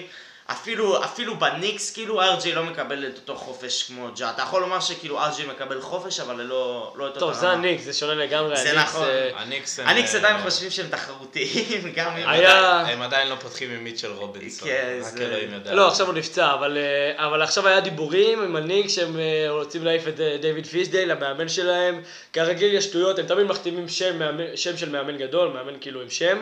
אפילו, 0.50 1.04
אפילו 1.04 1.36
בניקס, 1.38 1.92
כאילו 1.92 2.22
אר 2.22 2.32
ג'יי 2.32 2.52
לא 2.52 2.62
מקבל 2.64 3.06
את 3.06 3.16
אותו 3.16 3.36
חופש 3.36 3.82
כמו 3.82 4.08
ג'ה. 4.16 4.30
אתה 4.30 4.42
יכול 4.42 4.60
לומר 4.60 4.80
שכאילו 4.80 5.20
אר 5.25 5.32
ג'יי 5.32 5.46
מקבל 5.46 5.80
חופש, 5.80 6.20
אבל 6.20 6.42
לא, 6.42 6.92
לא 6.96 7.04
את 7.06 7.10
אותה 7.10 7.20
טוב, 7.20 7.32
זה. 7.32 7.48
הניקס, 7.50 7.84
זה 7.84 7.92
שונה 7.92 8.14
לגמרי. 8.14 8.56
זה 8.56 8.70
הניקס, 8.70 8.88
נכון. 8.94 9.06
אה, 9.08 9.30
הניקס 9.36 9.80
הם... 9.80 9.88
הניקס 9.88 10.14
אה, 10.14 10.18
עדיין 10.20 10.42
חושבים 10.42 10.70
שהם 10.70 10.86
תחרותיים, 10.90 11.82
גם 11.96 12.16
אם... 12.16 12.28
היה- 12.28 12.80
הם 12.80 13.02
עדיין 13.02 13.28
לא 13.28 13.34
פותחים 13.34 13.70
עם 13.70 13.84
מיטשל 13.84 14.12
רובינסון. 14.12 14.68
כן, 14.68 14.98
רק 15.00 15.12
זה- 15.16 15.24
אלוהים 15.26 15.52
יודע. 15.54 15.74
לא, 15.74 15.88
עכשיו 15.88 16.06
הוא 16.06 16.14
נפצע, 16.14 16.54
אבל, 16.54 16.76
אה, 16.78 17.26
אבל 17.26 17.42
עכשיו 17.42 17.68
היה 17.68 17.80
דיבורים 17.80 18.42
עם 18.42 18.56
הניקס 18.56 18.92
שהם 18.94 19.18
אה, 19.18 19.46
רוצים 19.50 19.84
להעיף 19.84 20.08
את 20.08 20.20
דיוויד 20.40 20.66
פיסדייל, 20.66 21.10
המאמן 21.10 21.48
שלהם. 21.48 22.02
כרגיל 22.32 22.74
יש 22.74 22.84
שטויות, 22.84 23.18
הם 23.18 23.26
תמיד 23.26 23.46
מחתימים 23.46 23.88
שם, 23.88 24.18
מאמן- 24.18 24.56
שם 24.56 24.76
של 24.76 24.88
מאמן 24.88 25.16
גדול, 25.16 25.48
מאמן 25.48 25.74
כאילו 25.80 26.00
עם 26.02 26.10
שם, 26.10 26.38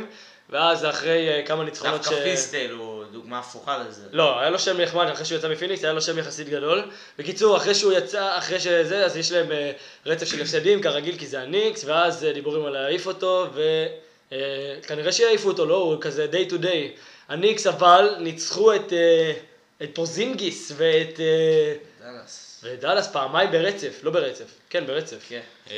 ואז 0.50 0.84
אחרי 0.84 1.42
כמה 1.46 1.64
ניצחונות 1.64 2.00
דווקא 2.02 2.22
פיסטייל 2.24 2.70
הוא 2.70 2.95
דוגמה 3.12 3.38
הפוכה 3.38 3.78
לזה. 3.78 4.02
לא, 4.12 4.40
היה 4.40 4.50
לו 4.50 4.58
שם 4.58 4.80
נחמד 4.80 5.06
אחרי 5.08 5.24
שהוא 5.24 5.38
יצא 5.38 5.48
מפיניקס, 5.48 5.84
היה 5.84 5.92
לו 5.92 6.02
שם 6.02 6.18
יחסית 6.18 6.48
גדול. 6.48 6.82
בקיצור, 7.18 7.56
אחרי 7.56 7.74
שהוא 7.74 7.92
יצא, 7.92 8.38
אחרי 8.38 8.60
שזה, 8.60 9.04
אז 9.04 9.16
יש 9.16 9.32
להם 9.32 9.52
אה, 9.52 9.72
רצף 10.06 10.26
של 10.26 10.42
הפסדים, 10.42 10.82
כרגיל, 10.82 11.18
כי 11.18 11.26
זה 11.26 11.40
הניקס, 11.40 11.84
ואז 11.84 12.24
אה, 12.24 12.32
דיבורים 12.32 12.64
על 12.64 12.72
להעיף 12.72 13.06
אותו, 13.06 13.46
וכנראה 14.32 15.12
שיעיפו 15.12 15.48
אותו, 15.48 15.66
לא, 15.66 15.76
הוא 15.76 15.96
כזה 16.00 16.26
day 16.32 16.50
to 16.50 16.54
day. 16.62 16.98
הניקס 17.28 17.66
אבל 17.66 18.16
ניצחו 18.18 18.74
את, 18.74 18.92
אה, 18.92 19.32
את 19.82 19.90
פורזינגיס 19.94 20.72
ואת, 20.76 21.20
אה, 21.20 21.74
דאלאס. 22.00 22.45
ואת 22.62 22.80
דאלאס 22.80 23.08
פעמיים 23.12 23.50
ברצף, 23.50 23.98
לא 24.02 24.10
ברצף, 24.10 24.44
כן, 24.70 24.86
ברצף. 24.86 25.16
כן. 25.28 25.40
אה, 25.70 25.76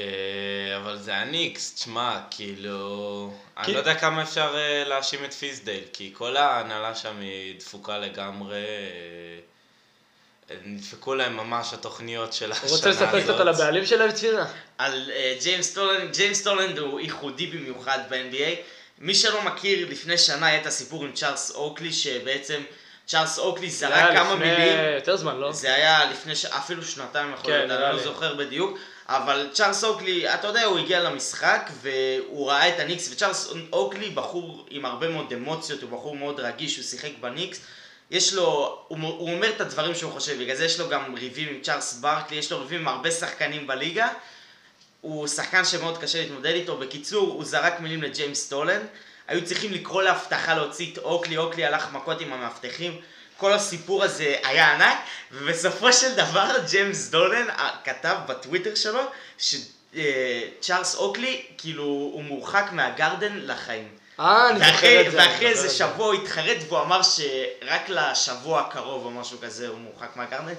אבל 0.77 0.99
זה 0.99 1.15
הניקס, 1.17 1.75
תשמע, 1.75 2.21
כאילו... 2.31 3.33
כי- 3.57 3.61
אני 3.65 3.73
לא 3.75 3.79
יודע 3.79 3.95
כמה 3.95 4.23
אפשר 4.23 4.55
אה, 4.57 4.85
להאשים 4.87 5.25
את 5.25 5.35
פיסדייל, 5.35 5.85
כי 5.93 6.11
כל 6.15 6.37
ההנהלה 6.37 6.95
שם 6.95 7.21
היא 7.21 7.59
דפוקה 7.61 7.99
לגמרי. 7.99 8.57
אה, 10.51 10.57
נדפקו 10.65 11.15
להם 11.15 11.37
ממש 11.37 11.73
התוכניות 11.75 12.33
של 12.33 12.53
השנה 12.53 12.65
הזאת. 12.65 12.77
רוצה 12.77 12.91
לספר 12.91 13.23
קצת 13.23 13.41
על 13.41 13.49
הבעלים 13.49 13.87
שלהם, 13.87 14.13
צפירה? 14.13 14.47
על 14.79 15.11
אה, 15.15 15.37
ג'יימס 15.43 15.75
דולן, 15.75 16.13
ג'יימס 16.17 16.43
דולן 16.43 16.79
הוא 16.79 17.01
ייחודי 17.01 17.47
במיוחד 17.47 17.99
ב-NBA. 18.09 18.55
מי 18.99 19.15
שלא 19.15 19.43
מכיר, 19.45 19.89
לפני 19.91 20.19
שנה 20.19 20.47
היה 20.47 20.61
את 20.61 20.67
הסיפור 20.67 21.05
עם 21.05 21.13
צ'ארלס 21.13 21.51
אוקלי, 21.51 21.93
שבעצם 21.93 22.63
צ'ארלס 23.09 23.39
אוקלי 23.39 23.71
זרק 23.71 24.13
כמה 24.13 24.35
לפני 24.35 24.51
מילים. 24.51 24.79
יותר 24.95 25.17
זמן, 25.17 25.37
לא? 25.37 25.53
זה 25.53 25.75
היה 25.75 26.05
לפני, 26.11 26.37
ש... 26.37 26.45
אפילו 26.45 26.83
שנתיים 26.83 27.33
יכול 27.33 27.47
כן, 27.47 27.57
להיות, 27.57 27.71
נראה 27.71 27.87
אני 27.87 27.97
לא 27.97 27.99
לי. 27.99 28.05
זוכר 28.05 28.35
בדיוק, 28.35 28.79
אבל 29.09 29.49
צ'ארלס 29.53 29.85
אוקלי, 29.85 30.35
אתה 30.35 30.47
יודע, 30.47 30.65
הוא 30.65 30.79
הגיע 30.79 31.01
למשחק 31.03 31.71
והוא 31.83 32.51
ראה 32.51 32.69
את 32.69 32.81
הניקס, 32.81 33.13
וצ'ארלס 33.13 33.53
אוקלי 33.73 34.11
בחור 34.11 34.67
עם 34.71 34.85
הרבה 34.85 35.09
מאוד 35.09 35.33
אמוציות, 35.33 35.83
הוא 35.83 35.91
בחור 35.91 36.17
מאוד 36.17 36.41
רגיש, 36.41 36.77
הוא 36.77 36.85
שיחק 36.85 37.11
בניקס, 37.21 37.61
יש 38.11 38.35
לו, 38.35 38.79
הוא, 38.89 38.99
הוא 38.99 39.35
אומר 39.35 39.51
את 39.51 39.61
הדברים 39.61 39.95
שהוא 39.95 40.13
חושב, 40.13 40.41
בגלל 40.43 40.57
זה 40.57 40.65
יש 40.65 40.81
לו 40.81 40.89
גם 40.89 41.15
ריבים 41.15 41.49
עם 41.49 41.61
צ'ארלס 41.63 41.95
ברקלי, 41.95 42.37
יש 42.37 42.53
לו 42.53 42.61
ריבים 42.61 42.81
עם 42.81 42.89
הרבה 42.89 43.11
שחקנים 43.11 43.67
בליגה, 43.67 44.09
הוא 45.01 45.27
שחקן 45.29 45.65
שמאוד 45.65 45.99
קשה 45.99 46.21
להתמודד 46.21 46.55
איתו, 46.55 46.77
בקיצור, 46.77 47.29
הוא 47.33 47.45
זרק 47.45 47.81
מילים 47.81 48.03
לג'יימס 48.03 48.49
דולן, 48.49 48.81
היו 49.29 49.45
צריכים 49.45 49.73
לקרוא 49.73 50.03
לאבטחה 50.03 50.55
להוציא 50.55 50.93
את 50.93 50.99
אוקלי, 50.99 51.37
אוקלי 51.37 51.65
הלך 51.65 51.93
מכות 51.93 52.21
עם 52.21 52.33
המאבטחים, 52.33 53.01
כל 53.37 53.53
הסיפור 53.53 54.05
הזה 54.05 54.37
היה 54.45 54.75
ענק, 54.75 54.99
ובסופו 55.33 55.93
של 55.93 56.15
דבר 56.15 56.51
ג'יימס 56.71 57.09
דולן 57.09 57.47
כתב 57.85 58.17
בטוויטר 58.27 58.75
שלו 58.75 59.01
שצ'ארלס 59.39 60.95
אוקלי, 60.95 61.43
כאילו, 61.59 61.85
הוא 61.85 62.25
מורחק 62.25 62.69
מהגרדן 62.73 63.33
לחיים. 63.35 63.89
אה, 64.21 64.51
אני 64.51 64.59
זוכר 64.59 65.07
את 65.07 65.11
זה. 65.11 65.19
ואחרי 65.19 65.49
איזה. 65.49 65.71
שבוע 65.71 66.07
הוא 66.07 66.15
התחרט 66.15 66.57
והוא 66.69 66.81
אמר 66.81 67.03
שרק 67.03 67.89
לשבוע 67.89 68.61
הקרוב 68.61 69.05
או 69.05 69.11
משהו 69.11 69.39
כזה 69.43 69.69
הוא 69.69 69.79
מורחק 69.79 70.17
מהגרדן. 70.17 70.55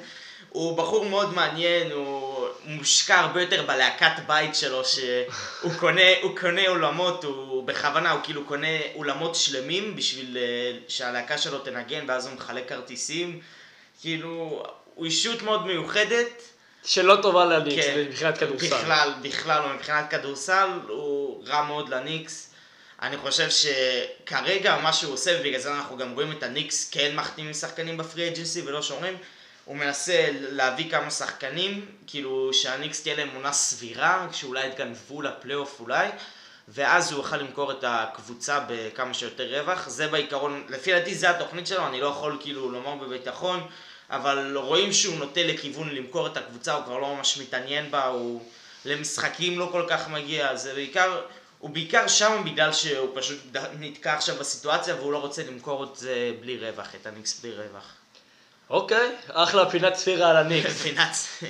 הוא 0.50 0.78
בחור 0.78 1.06
מאוד 1.06 1.34
מעניין, 1.34 1.92
הוא 1.92 2.48
מושקע 2.66 3.20
הרבה 3.20 3.42
יותר 3.42 3.66
בלהקת 3.66 4.12
בית 4.28 4.56
שלו, 4.56 4.86
שהוא 4.86 5.74
קונה, 5.80 6.02
הוא 6.22 6.38
קונה 6.40 6.68
אולמות, 6.68 7.24
הוא 7.24 7.68
בכוונה, 7.68 8.12
הוא 8.12 8.20
כאילו 8.24 8.46
קונה 8.46 8.68
אולמות 8.96 9.36
שלמים 9.36 9.96
בשביל 9.96 10.38
אה, 10.38 10.78
שהלהקה 10.88 11.38
שלו 11.38 11.60
תנגן, 11.60 12.06
ואז 12.08 12.28
הוא 12.28 12.36
מחלק 12.36 12.70
כרטיסים. 12.70 13.40
כאילו, 14.02 14.64
הוא 14.96 15.06
אישיות 15.06 15.42
מאוד 15.42 15.66
מיוחדת. 15.66 16.42
שלא 16.84 17.16
טובה 17.22 17.46
לניקס 17.46 17.86
כן. 17.86 18.06
מבחינת 18.08 18.38
כדורסל. 18.38 18.66
בכלל, 18.68 19.14
בכלל 19.22 19.62
לא, 19.62 19.74
מבחינת 19.74 20.10
כדורסל 20.10 20.70
הוא 20.88 21.44
רע 21.48 21.64
מאוד 21.64 21.90
לניקס. 21.90 22.50
אני 23.02 23.18
חושב 23.18 23.48
שכרגע 23.50 24.78
מה 24.84 24.94
שהוא 24.94 25.14
עושה, 25.14 25.38
ובגלל 25.40 25.60
זה 25.60 25.74
אנחנו 25.74 25.98
גם 25.98 26.14
רואים 26.14 26.32
את 26.32 26.44
הניקס 26.44 26.90
כן 26.92 27.16
מחתימים 27.16 27.54
שחקנים 27.54 27.98
בפרי 27.98 28.28
אג'נסי 28.28 28.62
ולא 28.62 28.82
שומרים, 28.82 29.18
הוא 29.70 29.78
מנסה 29.78 30.28
להביא 30.32 30.92
כמה 30.92 31.12
שחקנים, 31.12 31.86
כאילו 32.08 32.54
שהניקס 32.54 33.02
תהיה 33.02 33.16
להם 33.16 33.30
עונה 33.36 33.52
סבירה, 33.52 34.28
שאולי 34.32 34.68
יתגנבו 34.68 35.22
לפלייאוף 35.22 35.80
אולי, 35.80 36.08
ואז 36.68 37.12
הוא 37.12 37.20
יוכל 37.20 37.38
למכור 37.38 37.72
את 37.72 37.84
הקבוצה 37.88 38.60
בכמה 38.70 39.14
שיותר 39.14 39.60
רווח. 39.60 39.90
זה 39.90 40.08
בעיקרון, 40.08 40.64
לפי 40.70 40.92
דעתי 40.92 41.16
זה 41.16 41.30
התוכנית 41.30 41.68
שלו, 41.68 41.88
אני 41.88 42.02
לא 42.02 42.08
יכול 42.08 42.38
כאילו 42.42 42.72
לומר 42.72 42.96
בביטחון, 42.96 43.68
אבל 44.10 44.58
רואים 44.58 44.94
שהוא 44.94 45.18
נוטה 45.18 45.44
לכיוון 45.44 45.90
למכור 45.90 46.28
את 46.28 46.38
הקבוצה, 46.38 46.74
הוא 46.74 46.84
כבר 46.84 46.98
לא 46.98 47.16
ממש 47.16 47.38
מתעניין 47.38 47.92
בה, 47.92 48.08
הוא 48.08 48.44
למשחקים 48.86 49.60
לא 49.60 49.70
כל 49.72 49.86
כך 49.90 50.10
מגיע, 50.10 50.56
זה 50.56 50.74
בעיקר, 50.74 51.22
הוא 51.60 51.70
בעיקר 51.70 52.08
שם 52.08 52.42
בגלל 52.46 52.74
שהוא 52.74 53.10
פשוט 53.16 53.40
נתקע 53.80 54.14
עכשיו 54.14 54.36
בסיטואציה 54.36 54.96
והוא 54.96 55.14
לא 55.14 55.18
רוצה 55.18 55.44
למכור 55.44 55.84
את 55.84 55.96
זה 55.96 56.32
בלי 56.40 56.58
רווח, 56.58 56.96
את 56.96 57.06
הניקס 57.06 57.40
בלי 57.40 57.52
רווח. 57.52 57.94
אוקיי, 58.70 59.16
אחלה 59.30 59.70
פינת 59.70 59.96
ספירה 59.96 60.30
על 60.30 60.38
הניקס. 60.38 60.82
פינץ'. 60.84 61.44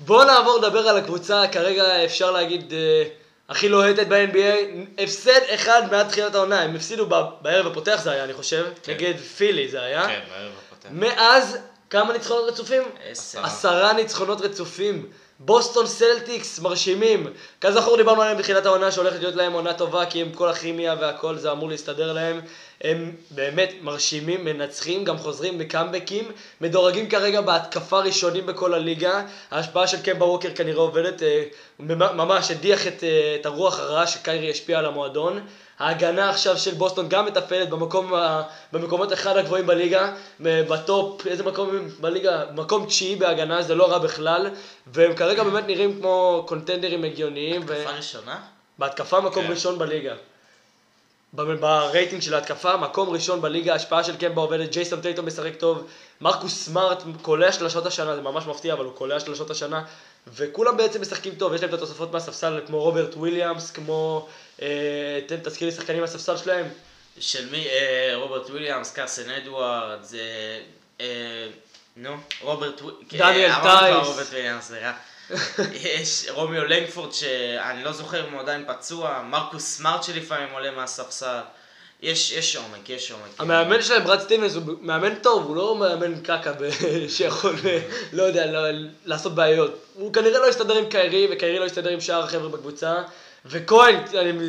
בואו 0.00 0.24
נעבור 0.24 0.58
לדבר 0.58 0.88
על 0.88 0.96
הקבוצה, 0.96 1.44
כרגע 1.52 2.04
אפשר 2.04 2.30
להגיד 2.30 2.72
אה, 2.72 3.04
הכי 3.48 3.68
לוהטת 3.68 4.06
ב-NBA, 4.06 5.02
הפסד 5.02 5.40
אחד 5.54 5.82
מאז 5.90 6.06
תחילת 6.06 6.34
העונה, 6.34 6.60
הם 6.60 6.74
הפסידו 6.74 7.06
בערב 7.40 7.66
הפותח 7.66 8.00
זה 8.02 8.10
היה, 8.10 8.24
אני 8.24 8.32
חושב, 8.32 8.66
כן. 8.82 8.92
נגד 8.92 9.14
פילי 9.36 9.68
זה 9.68 9.80
היה. 9.80 10.06
כן, 10.06 10.20
בערב 10.30 10.52
הפותח. 10.66 10.88
מאז, 10.92 11.58
כמה 11.90 12.12
ניצחונות 12.12 12.48
רצופים? 12.48 12.82
עשר. 13.04 13.44
עשרה 13.44 13.92
ניצחונות 13.92 14.40
רצופים. 14.40 15.06
בוסטון 15.40 15.86
סלטיקס 15.86 16.58
מרשימים. 16.58 17.32
כזכור 17.60 17.96
דיברנו 17.96 18.22
עליהם 18.22 18.38
בתחילת 18.38 18.66
העונה 18.66 18.92
שהולכת 18.92 19.18
להיות 19.18 19.34
להם 19.34 19.52
עונה 19.52 19.74
טובה 19.74 20.06
כי 20.06 20.20
עם 20.20 20.32
כל 20.32 20.48
הכימיה 20.48 20.94
והכל 21.00 21.36
זה 21.36 21.52
אמור 21.52 21.68
להסתדר 21.68 22.12
להם. 22.12 22.40
הם 22.84 23.12
באמת 23.30 23.72
מרשימים, 23.82 24.44
מנצחים, 24.44 25.04
גם 25.04 25.18
חוזרים 25.18 25.58
בקאמבקים, 25.58 26.24
מדורגים 26.60 27.08
כרגע 27.08 27.40
בהתקפה 27.40 27.98
ראשונים 28.00 28.46
בכל 28.46 28.74
הליגה. 28.74 29.20
ההשפעה 29.50 29.86
של 29.86 30.02
קמבה 30.02 30.24
ווקר 30.26 30.48
כנראה 30.54 30.80
עובדת, 30.80 31.22
אה, 31.22 31.42
ממ- 31.80 32.16
ממש 32.16 32.50
הדיח 32.50 32.86
את, 32.86 33.04
אה, 33.04 33.36
את 33.40 33.46
הרוח 33.46 33.78
הרעה 33.80 34.06
שקיירי 34.06 34.50
השפיע 34.50 34.78
על 34.78 34.86
המועדון. 34.86 35.40
ההגנה 35.78 36.30
עכשיו 36.30 36.58
של 36.58 36.74
בוסטון 36.74 37.08
גם 37.08 37.26
מטפלת 37.26 37.68
במקום, 37.70 38.12
במקומות 38.72 39.12
אחד 39.12 39.36
הגבוהים 39.36 39.66
בליגה, 39.66 40.12
בטופ, 40.40 41.26
איזה 41.26 41.44
מקום 41.44 41.68
הם 41.68 41.88
בליגה? 42.00 42.44
מקום 42.54 42.86
תשיעי 42.86 43.16
בהגנה, 43.16 43.62
זה 43.62 43.74
לא 43.74 43.90
רע 43.92 43.98
בכלל, 43.98 44.50
והם 44.86 45.14
כרגע 45.14 45.44
באמת 45.44 45.64
נראים 45.66 45.98
כמו 46.00 46.44
קונטנדרים 46.48 47.04
הגיוניים, 47.04 47.62
ו- 47.66 47.74
תקופה 47.74 47.96
ראשונה? 47.96 48.36
בהתקפה 48.78 49.20
מקום 49.20 49.44
כן. 49.46 49.50
ראשון 49.50 49.78
בליגה. 49.78 50.14
ברייטינג 51.32 52.22
של 52.22 52.34
ההתקפה, 52.34 52.76
מקום 52.76 53.10
ראשון 53.10 53.42
בליגה, 53.42 53.72
ההשפעה 53.72 54.04
של 54.04 54.16
קמבה 54.16 54.42
עובדת, 54.42 54.70
ג'ייסון 54.70 55.00
טייטום 55.00 55.22
משחק 55.22 55.54
טוב, 55.58 55.88
מרקוס 56.20 56.64
סמארט 56.64 57.02
קולע 57.22 57.52
שלשות 57.52 57.86
השנה, 57.86 58.16
זה 58.16 58.22
ממש 58.22 58.46
מפתיע, 58.46 58.74
אבל 58.74 58.84
הוא 58.84 58.92
קולע 58.92 59.20
שלשות 59.20 59.50
השנה, 59.50 59.84
וכולם 60.34 60.76
בעצם 60.76 61.00
משחקים 61.00 61.34
טוב, 61.34 61.54
יש 61.54 61.60
להם 61.60 61.68
את 61.68 61.74
התוספות 61.74 62.12
מהספסל, 62.12 62.60
כמו 62.66 62.82
רוברט 62.82 63.14
וויליאמס, 63.14 63.70
כמו, 63.70 64.28
אה, 64.62 65.20
תן, 65.26 65.36
תזכיר 65.44 65.68
לי 65.68 65.74
שחקנים 65.74 66.00
מהספסל 66.00 66.36
שלהם, 66.36 66.66
של 67.20 67.50
מי? 67.50 67.66
אה, 67.66 68.12
רוברט 68.14 68.50
וויליאמס, 68.50 68.92
קארסן 68.92 69.30
אדוארדס, 69.30 70.14
אה, 70.14 70.20
אה, 71.00 71.48
נו, 71.96 72.16
רוברט 72.40 72.80
וויליאמס. 72.82 73.12
דניאל 73.12 73.52
טייס. 73.62 74.72
יש 75.74 76.26
רומיו 76.30 76.64
לנגפורד 76.64 77.12
שאני 77.12 77.84
לא 77.84 77.92
זוכר 77.92 78.28
אם 78.28 78.32
הוא 78.32 78.40
עדיין 78.40 78.64
פצוע, 78.66 79.22
מרקוס 79.30 79.62
סמארט 79.64 80.02
שלפעמים 80.02 80.48
עולה 80.52 80.70
מהספסל. 80.70 81.40
יש, 82.02 82.32
יש 82.32 82.56
עומק, 82.56 82.88
יש 82.88 83.10
עומק. 83.10 83.22
המאמן 83.38 83.82
שלהם, 83.82 84.04
ברד 84.04 84.20
סטיבנס, 84.20 84.54
הוא 84.54 84.62
מאמן 84.80 85.14
טוב, 85.14 85.44
הוא 85.46 85.56
לא 85.56 85.76
מאמן 85.76 86.20
קקה 86.20 86.52
ב- 86.52 86.68
שיכול, 87.14 87.54
לא 88.12 88.22
יודע, 88.22 88.46
לא- 88.46 88.78
לעשות 89.04 89.34
בעיות. 89.34 89.84
הוא 89.94 90.12
כנראה 90.12 90.38
לא 90.40 90.48
יסתדר 90.48 90.76
עם 90.76 90.88
קיירי, 90.88 91.28
וקיירי 91.30 91.58
לא 91.58 91.64
יסתדר 91.64 91.90
עם 91.90 92.00
שאר 92.00 92.22
החבר'ה 92.24 92.48
בקבוצה. 92.48 92.94
וכהן, 93.46 93.96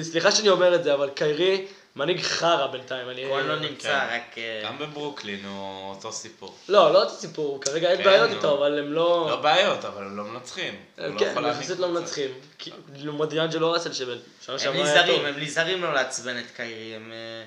סליחה 0.01 0.31
שאני 0.31 0.49
אומר 0.49 0.75
את 0.75 0.83
זה, 0.83 0.93
אבל 0.93 1.09
קיירי 1.09 1.65
מנהיג 1.99 2.21
חרא 2.21 2.67
בינתיים. 2.67 3.09
אני... 3.09 3.25
כהן 3.29 3.47
לא 3.47 3.59
נמצא, 3.59 3.99
כן. 3.99 4.15
רק... 4.15 4.37
אה, 4.37 4.61
גם 4.65 4.77
בברוקלין 4.77 5.45
הוא 5.45 5.89
אותו 5.89 6.11
סיפור. 6.11 6.55
לא, 6.69 6.93
לא 6.93 7.03
אותו 7.03 7.15
סיפור, 7.15 7.61
כרגע 7.61 7.89
אין 7.89 7.97
כן, 7.97 8.03
בעיות 8.03 8.29
נו. 8.29 8.35
איתו, 8.35 8.57
אבל 8.57 8.79
הם 8.79 8.93
לא... 8.93 9.27
לא 9.29 9.41
בעיות, 9.41 9.85
אבל 9.85 10.03
הם 10.03 10.17
לא 10.17 10.23
מנצחים. 10.23 10.75
לא 10.97 11.19
כן, 11.19 11.37
הם 11.37 11.45
יחסית 11.45 11.79
לא. 11.79 11.87
מנצחים. 11.87 12.31
לעומת 12.95 13.29
דיאנג'לו 13.29 13.71
ראסל 13.71 13.93
שנה 13.93 14.13
הם 14.47 14.59
שעברה 14.59 14.91
היה 14.91 15.07
טוב. 15.07 15.25
הם 15.25 15.39
נזהרים 15.39 15.83
לא 15.83 15.93
לעצבן 15.93 16.39
את 16.39 16.51
קיירי, 16.55 16.95
הם... 16.95 17.11
אה, 17.11 17.45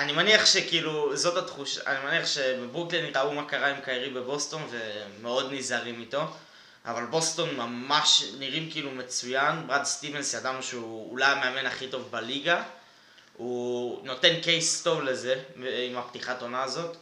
אני 0.00 0.12
מניח 0.12 0.46
שכאילו, 0.46 1.16
זאת 1.16 1.36
התחושה, 1.36 1.80
אני 1.86 1.98
מניח 2.04 2.26
שבברוקלין 2.26 3.16
ראו 3.16 3.32
מה 3.32 3.44
קרה 3.44 3.66
עם 3.66 3.76
קיירי 3.84 4.10
בבוסטון 4.10 4.62
ומאוד 4.70 5.52
נזהרים 5.52 6.00
איתו, 6.00 6.20
אבל 6.86 7.04
בוסטון 7.04 7.56
ממש 7.56 8.24
נראים 8.38 8.70
כאילו 8.70 8.90
מצוין, 8.90 9.66
ברד 9.66 9.84
סטיבנס 9.84 10.34
ידענו 10.34 10.62
שהוא 10.62 11.10
אולי 11.10 11.24
המאמן 11.24 11.66
הכי 11.66 11.88
טוב 11.88 12.08
בליגה, 12.10 12.62
הוא 13.36 14.00
נותן 14.06 14.40
case 14.42 14.82
טוב 14.82 15.02
לזה 15.02 15.34
עם 15.90 15.98
הפתיחת 15.98 16.42
עונה 16.42 16.62
הזאת. 16.62 16.96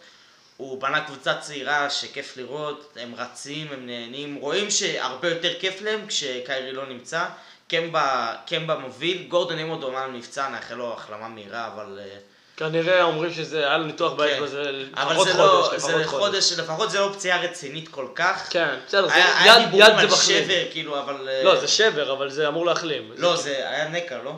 הוא 0.57 0.81
בנה 0.81 1.00
קבוצה 1.00 1.35
צעירה 1.35 1.91
שכיף 1.91 2.37
לראות, 2.37 2.97
הם 3.00 3.14
רצים, 3.19 3.67
הם 3.73 3.87
נהנים, 3.87 4.35
רואים 4.35 4.71
שהרבה 4.71 5.29
יותר 5.29 5.55
כיף 5.61 5.83
להם 5.83 6.07
כשקיירי 6.07 6.73
לא 6.73 6.87
נמצא. 6.87 7.25
קמבה, 7.69 8.35
קמבה 8.47 8.75
מוביל, 8.75 9.26
גורדון 9.29 9.59
אמוד 9.59 9.83
אומנם 9.83 10.17
נפצע, 10.17 10.49
נאחל 10.49 10.75
לו 10.75 10.93
החלמה 10.93 11.29
מהירה, 11.29 11.71
אבל... 11.75 11.99
אה, 12.03 12.17
כנראה 12.57 13.03
אומרים 13.03 13.33
שזה 13.33 13.59
היה 13.59 13.79
לו 13.79 13.85
ניתוח 13.87 14.12
כן. 14.12 14.17
באצבע, 14.19 14.47
זה 14.47 14.62
לפחות 14.93 15.29
זה 15.29 15.38
לא, 15.38 15.69
חודש, 15.69 15.81
זה 15.83 15.97
לפחות 15.97 16.21
חודש, 16.21 16.53
לפחות 16.53 16.91
זה 16.91 17.00
לא 17.00 17.11
פציעה 17.14 17.41
רצינית 17.43 17.88
כל 17.88 18.07
כך. 18.14 18.47
כן, 18.50 18.75
בסדר, 18.87 19.07
זה 19.09 19.14
היה, 19.14 19.38
היה 19.43 19.57
יד- 19.57 19.64
דיבורים 19.64 19.87
יד 19.87 19.99
על 19.99 20.07
מחלים. 20.07 20.45
שבר, 20.45 20.64
כאילו, 20.73 20.99
אבל... 20.99 21.29
אה, 21.29 21.43
לא, 21.43 21.61
זה 21.61 21.69
שבר, 21.69 22.12
אבל 22.12 22.31
זה 22.31 22.49
אמור 22.49 22.67
להחלים. 22.67 23.12
לא, 23.17 23.37
זה 23.37 23.69
היה 23.69 23.88
נקע, 23.88 24.19
לא? 24.25 24.33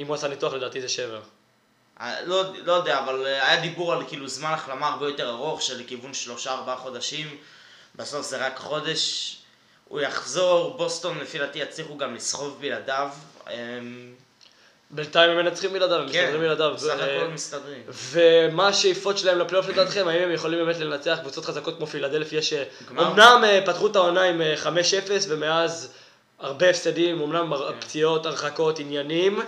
אם 0.00 0.06
הוא 0.06 0.14
עשה 0.14 0.28
ניתוח 0.28 0.52
לדעתי 0.52 0.80
זה 0.80 0.88
שבר. 0.88 1.20
אה, 2.00 2.22
לא, 2.22 2.42
לא 2.64 2.72
יודע, 2.72 2.98
אבל 2.98 3.26
אה, 3.26 3.48
היה 3.48 3.60
דיבור 3.60 3.92
על 3.92 4.06
כאילו 4.08 4.28
זמן 4.28 4.52
החלמה 4.52 4.88
הרבה 4.88 5.08
יותר 5.08 5.30
ארוך, 5.30 5.62
של 5.62 5.80
לכיוון 5.80 6.14
שלושה 6.14 6.52
ארבעה 6.52 6.76
חודשים, 6.76 7.36
בסוף 7.94 8.26
זה 8.26 8.46
רק 8.46 8.58
חודש, 8.58 9.36
הוא 9.88 10.00
יחזור, 10.00 10.76
בוסטון 10.76 11.18
לפי 11.18 11.38
דעתי 11.38 11.58
יצליחו 11.58 11.98
גם 11.98 12.14
לסחוב 12.14 12.58
בלעדיו, 12.60 13.08
אמ, 13.50 14.14
בינתיים 14.90 15.30
הם 15.30 15.36
מנצחים 15.36 15.72
בלעדיו, 15.72 15.96
הם 15.96 16.08
כן, 16.12 16.22
מסתדרים 16.22 16.40
בלעדיו. 16.40 16.74
בסך 16.74 16.94
ו- 16.98 17.20
הכל 17.20 17.28
מסתדרים. 17.32 17.82
ומה 17.88 18.68
השאיפות 18.68 19.18
שלהם 19.18 19.38
לפלייאוף 19.38 19.68
לדעתכם, 19.68 20.08
האם 20.08 20.22
הם 20.22 20.32
יכולים 20.32 20.58
באמת 20.58 20.76
לנצח 20.76 21.18
קבוצות 21.20 21.44
חזקות 21.44 21.76
כמו 21.76 21.86
פילדלפיה, 21.86 22.40
גמר. 22.90 23.04
שאומנם 23.04 23.44
אה, 23.44 23.62
פתחו 23.66 23.86
את 23.86 23.96
העונה 23.96 24.22
עם 24.22 24.42
אה, 24.42 24.54
5-0 24.62 24.68
ומאז 25.28 25.92
הרבה 26.38 26.70
הפסדים, 26.70 27.20
אומנם 27.20 27.52
כן. 27.56 27.80
פציעות, 27.80 28.26
הרחקות, 28.26 28.78
עניינים, 28.78 29.40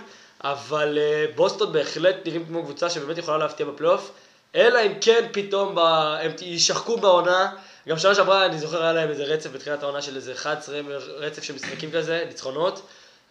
אבל 0.43 0.97
אה, 0.97 1.25
בוסטון 1.35 1.73
בהחלט 1.73 2.15
נראים 2.25 2.45
כמו 2.45 2.63
קבוצה 2.63 2.89
שבאמת 2.89 3.17
יכולה 3.17 3.37
להפתיע 3.37 3.65
בפלייאוף, 3.65 4.11
אלא 4.55 4.79
אם 4.85 4.93
כן 5.01 5.27
פתאום 5.31 5.75
ב... 5.75 5.79
הם 6.21 6.31
יישחקו 6.41 6.97
בעונה. 6.97 7.51
גם 7.87 7.97
שנה 7.97 8.15
שעברה, 8.15 8.45
אני 8.45 8.59
זוכר, 8.59 8.83
היה 8.83 8.93
להם 8.93 9.09
איזה 9.09 9.23
רצף 9.23 9.49
בתחילת 9.53 9.83
העונה 9.83 10.01
של 10.01 10.15
איזה 10.15 10.33
11 10.33 10.79
רצף 11.17 11.43
של 11.43 11.55
משחקים 11.55 11.91
כזה, 11.91 12.23
ניצחונות. 12.27 12.81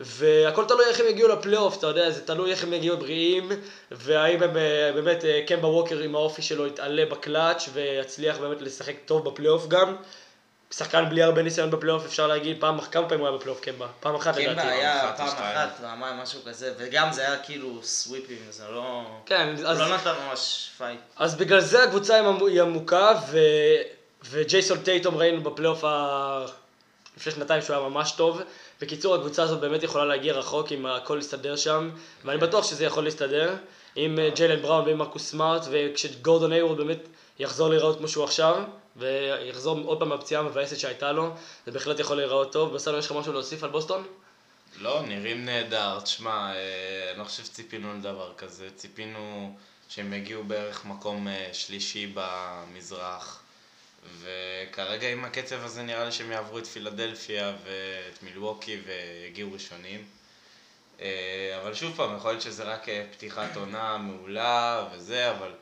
והכל 0.00 0.64
תלוי 0.68 0.84
איך 0.84 1.00
הם 1.00 1.06
יגיעו 1.06 1.28
לפלייאוף, 1.28 1.78
אתה 1.78 1.86
יודע, 1.86 2.10
זה 2.10 2.26
תלוי 2.26 2.50
איך 2.50 2.64
הם 2.64 2.72
יגיעו 2.72 2.96
בריאים, 2.96 3.48
והאם 3.90 4.42
הם 4.42 4.56
אה, 4.56 4.90
באמת, 4.94 5.24
אה, 5.24 5.40
קמבה 5.46 5.68
ווקר 5.68 5.98
עם 5.98 6.14
האופי 6.14 6.42
שלו 6.42 6.66
יתעלה 6.66 7.06
בקלאץ' 7.06 7.68
ויצליח 7.72 8.38
באמת 8.38 8.62
לשחק 8.62 8.94
טוב 9.06 9.28
בפלייאוף 9.28 9.68
גם. 9.68 9.96
שחקן 10.70 11.08
בלי 11.10 11.22
הרבה 11.22 11.42
ניסיון 11.42 11.70
בפלייאוף, 11.70 12.04
אפשר 12.04 12.26
להגיד, 12.26 12.56
פעם, 12.60 12.80
כמה 12.80 13.08
פעמים 13.08 13.20
הוא 13.24 13.28
היה 13.28 13.38
בפלייאוף 13.38 13.60
קמבה? 13.60 13.86
פעם 14.00 14.14
אחת 14.14 14.34
קמבה 14.36 14.52
לדעתי. 14.52 14.68
היה 14.68 15.14
אחת 15.14 15.20
או 15.20 15.26
פעם. 15.26 15.56
אחת, 15.56 15.68
פעמיים, 15.80 16.16
משהו 16.16 16.40
כזה, 16.46 16.74
וגם 16.78 17.12
זה 17.12 17.22
היה 17.22 17.38
כאילו 17.38 17.82
sweepים, 17.82 18.38
זה 18.50 18.64
לא... 18.70 19.02
כן, 19.26 19.54
אז, 19.66 19.80
לא 19.80 19.94
נתן 19.96 20.12
ממש 20.28 20.70
fight. 20.78 21.00
אז 21.16 21.34
בגלל 21.34 21.60
זה 21.60 21.82
הקבוצה 21.84 22.14
היא 22.14 22.26
עמו- 22.28 22.46
היא 22.46 22.62
עמוקה, 22.62 23.12
ו... 23.30 23.38
וג'ייסון 24.30 24.78
טייטום 24.78 25.16
ראינו 25.16 25.42
בפלייאוף 25.42 25.84
ה... 25.84 26.44
לפני 27.16 27.32
שנתיים 27.32 27.62
שהוא 27.62 27.76
היה 27.76 27.88
ממש 27.88 28.12
טוב. 28.12 28.40
בקיצור, 28.80 29.14
הקבוצה 29.14 29.42
הזאת 29.42 29.60
באמת 29.60 29.82
יכולה 29.82 30.04
להגיע 30.04 30.32
רחוק 30.32 30.72
אם 30.72 30.86
הכל 30.86 31.18
יסתדר 31.20 31.56
שם, 31.56 31.90
ואני 32.24 32.38
בטוח 32.38 32.64
שזה 32.64 32.84
יכול 32.84 33.04
להסתדר. 33.04 33.54
עם 33.96 34.18
אה, 34.18 34.30
ג'יילן 34.34 34.62
בראון 34.62 34.84
ועם 34.84 34.98
מרקוס 34.98 35.30
סמארט, 35.30 35.62
וכשגורדון 35.70 36.52
הייוורד 36.52 36.76
באמת 36.76 36.98
יחזור 37.38 37.68
להיראות 37.68 37.98
כמו 37.98 38.08
שהוא 38.08 38.24
עכשיו, 38.24 38.56
ויחזור 38.98 39.78
עוד 39.78 39.98
פעם 39.98 40.08
מהפציעה 40.08 40.42
המבאסת 40.42 40.78
שהייתה 40.78 41.12
לו, 41.12 41.34
זה 41.66 41.72
בהחלט 41.72 41.98
יכול 41.98 42.16
להיראות 42.16 42.52
טוב. 42.52 42.74
בסדר, 42.74 42.98
יש 42.98 43.06
לך 43.06 43.12
משהו 43.12 43.32
להוסיף 43.32 43.62
על 43.62 43.70
בוסטון? 43.70 44.06
לא, 44.78 45.02
נראים 45.02 45.44
נהדר. 45.44 46.00
תשמע, 46.00 46.52
אה, 46.54 47.10
אני 47.10 47.18
לא 47.18 47.24
חושב 47.24 47.44
שציפינו 47.44 47.94
לדבר 47.94 48.32
כזה. 48.36 48.68
ציפינו 48.76 49.56
שהם 49.88 50.12
יגיעו 50.12 50.44
בערך 50.44 50.84
מקום 50.84 51.28
אה, 51.28 51.48
שלישי 51.52 52.12
במזרח. 52.14 53.42
וכרגע 54.20 55.08
עם 55.08 55.24
הקצב 55.24 55.64
הזה 55.64 55.82
נראה 55.82 56.04
לי 56.04 56.12
שהם 56.12 56.30
יעברו 56.30 56.58
את 56.58 56.66
פילדלפיה 56.66 57.52
ואת 57.64 58.22
מילווקי 58.22 58.80
ויגיעו 58.86 59.52
ראשונים. 59.52 60.04
אה, 61.00 61.58
אבל 61.62 61.74
שוב 61.74 61.96
פעם, 61.96 62.16
יכול 62.16 62.30
להיות 62.30 62.42
שזה 62.42 62.64
רק 62.64 62.88
אה, 62.88 63.04
פתיחת 63.12 63.56
עונה 63.56 63.98
מעולה 63.98 64.88
וזה, 64.92 65.30
אבל 65.30 65.48
אה, 65.48 65.54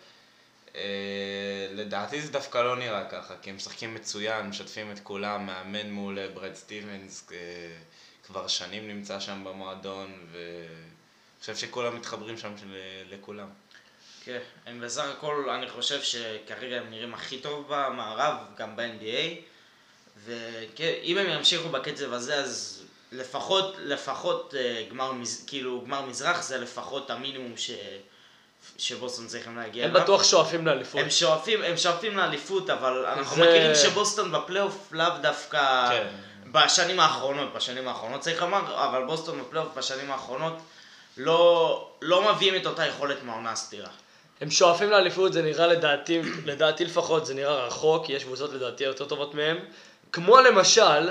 לדעתי 1.74 2.22
זה 2.22 2.32
דווקא 2.32 2.58
לא 2.58 2.76
נראה 2.76 3.04
ככה, 3.10 3.34
כי 3.42 3.50
הם 3.50 3.56
משחקים 3.56 3.94
מצוין, 3.94 4.46
משתפים 4.46 4.92
את 4.92 5.00
כולם, 5.02 5.46
מאמן 5.46 5.90
מעולה, 5.90 6.28
ברד 6.34 6.54
סטיבנס 6.54 7.26
אה, 7.32 7.36
כבר 8.26 8.48
שנים 8.48 8.88
נמצא 8.88 9.20
שם 9.20 9.44
במועדון, 9.44 10.26
ואני 10.32 11.40
חושב 11.40 11.56
שכולם 11.56 11.96
מתחברים 11.96 12.38
שם 12.38 12.54
לכולם. 13.10 13.48
כן, 14.24 14.38
הם 14.66 14.80
בסך 14.80 15.04
הכל, 15.04 15.50
אני 15.50 15.68
חושב 15.68 16.02
שכרגע 16.02 16.76
הם 16.76 16.90
נראים 16.90 17.14
הכי 17.14 17.38
טוב 17.38 17.66
במערב, 17.68 18.36
גם 18.56 18.76
ב-NBA, 18.76 19.34
ואם 20.24 21.18
הם 21.18 21.26
ימשיכו 21.28 21.68
בקצב 21.68 22.12
הזה, 22.12 22.34
אז 22.34 22.82
לפחות, 23.12 23.74
לפחות 23.78 24.54
אה, 24.58 24.86
גמר, 24.90 25.12
כאילו, 25.46 25.82
גמר 25.86 26.06
מזרח 26.06 26.42
זה 26.42 26.58
לפחות 26.58 27.10
המינימום 27.10 27.56
ש... 27.56 27.70
שבוסטון 28.78 29.26
צריכים 29.26 29.56
להגיע 29.56 29.84
הם 29.84 29.90
אליו. 29.90 30.02
בטוח 30.02 30.24
שואפים 30.24 30.66
לאליפות. 30.66 31.00
הם 31.00 31.10
שואפים, 31.10 31.62
הם 31.62 31.76
שואפים 31.76 32.16
לאליפות, 32.16 32.70
אבל 32.70 33.06
אנחנו 33.06 33.36
זה- 33.36 33.42
מכירים 33.42 33.74
שבוסטון 33.74 34.32
בפלייאוף 34.32 34.88
לאו 34.92 35.06
דווקא 35.22 35.88
כן. 35.90 36.06
בשנים 36.52 37.00
האחרונות, 37.00 37.54
בשנים 37.54 37.88
האחרונות 37.88 38.20
צריך 38.20 38.42
לומר, 38.42 38.84
אבל 38.88 39.04
בוסטון 39.04 39.40
בפלייאוף 39.40 39.68
בשנים 39.76 40.10
האחרונות 40.10 40.52
לא, 41.16 41.88
לא 42.02 42.32
מביאים 42.32 42.56
את 42.56 42.66
אותה 42.66 42.86
יכולת 42.86 43.22
מהעונה 43.22 43.52
הסתירה. 43.52 43.88
הם 44.40 44.50
שואפים 44.50 44.90
לאליפות, 44.90 45.32
זה 45.32 45.42
נראה 45.42 45.66
לדעתי, 45.66 46.20
לדעתי 46.44 46.84
לפחות, 46.84 47.26
זה 47.26 47.34
נראה 47.34 47.66
רחוק, 47.66 48.08
יש 48.10 48.24
קבוצות 48.24 48.52
לדעתי 48.52 48.84
יותר 48.84 49.04
טובות 49.04 49.34
מהם. 49.34 49.58
כמו 50.12 50.40
למשל, 50.40 51.08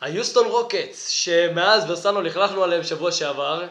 היוסטון 0.00 0.46
רוקטס, 0.46 1.08
שמאז 1.08 1.84
ברסנו 1.86 2.22
לכלכנו 2.22 2.64
עליהם 2.64 2.82
שבוע 2.84 3.12
שעבר, 3.12 3.62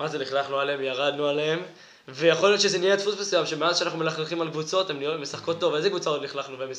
מה 0.00 0.08
זה 0.08 0.18
לכלכנו 0.18 0.58
עליהם? 0.58 0.82
ירדנו 0.82 1.26
עליהם, 1.28 1.62
ויכול 2.08 2.48
להיות 2.48 2.60
שזה 2.60 2.78
נהיה 2.78 2.96
דפוס 2.96 3.20
מסוים, 3.20 3.46
שמאז 3.46 3.78
שאנחנו 3.78 3.98
מלכלכים 3.98 4.40
על 4.40 4.50
קבוצות, 4.50 4.90
הן 4.90 4.98
נראות- 4.98 5.20
משחקות 5.20 5.60
טוב, 5.60 5.74
איזה 5.74 5.90
קבוצה 5.90 6.10
עוד 6.10 6.22
לכלכנו 6.22 6.58
והם 6.58 6.70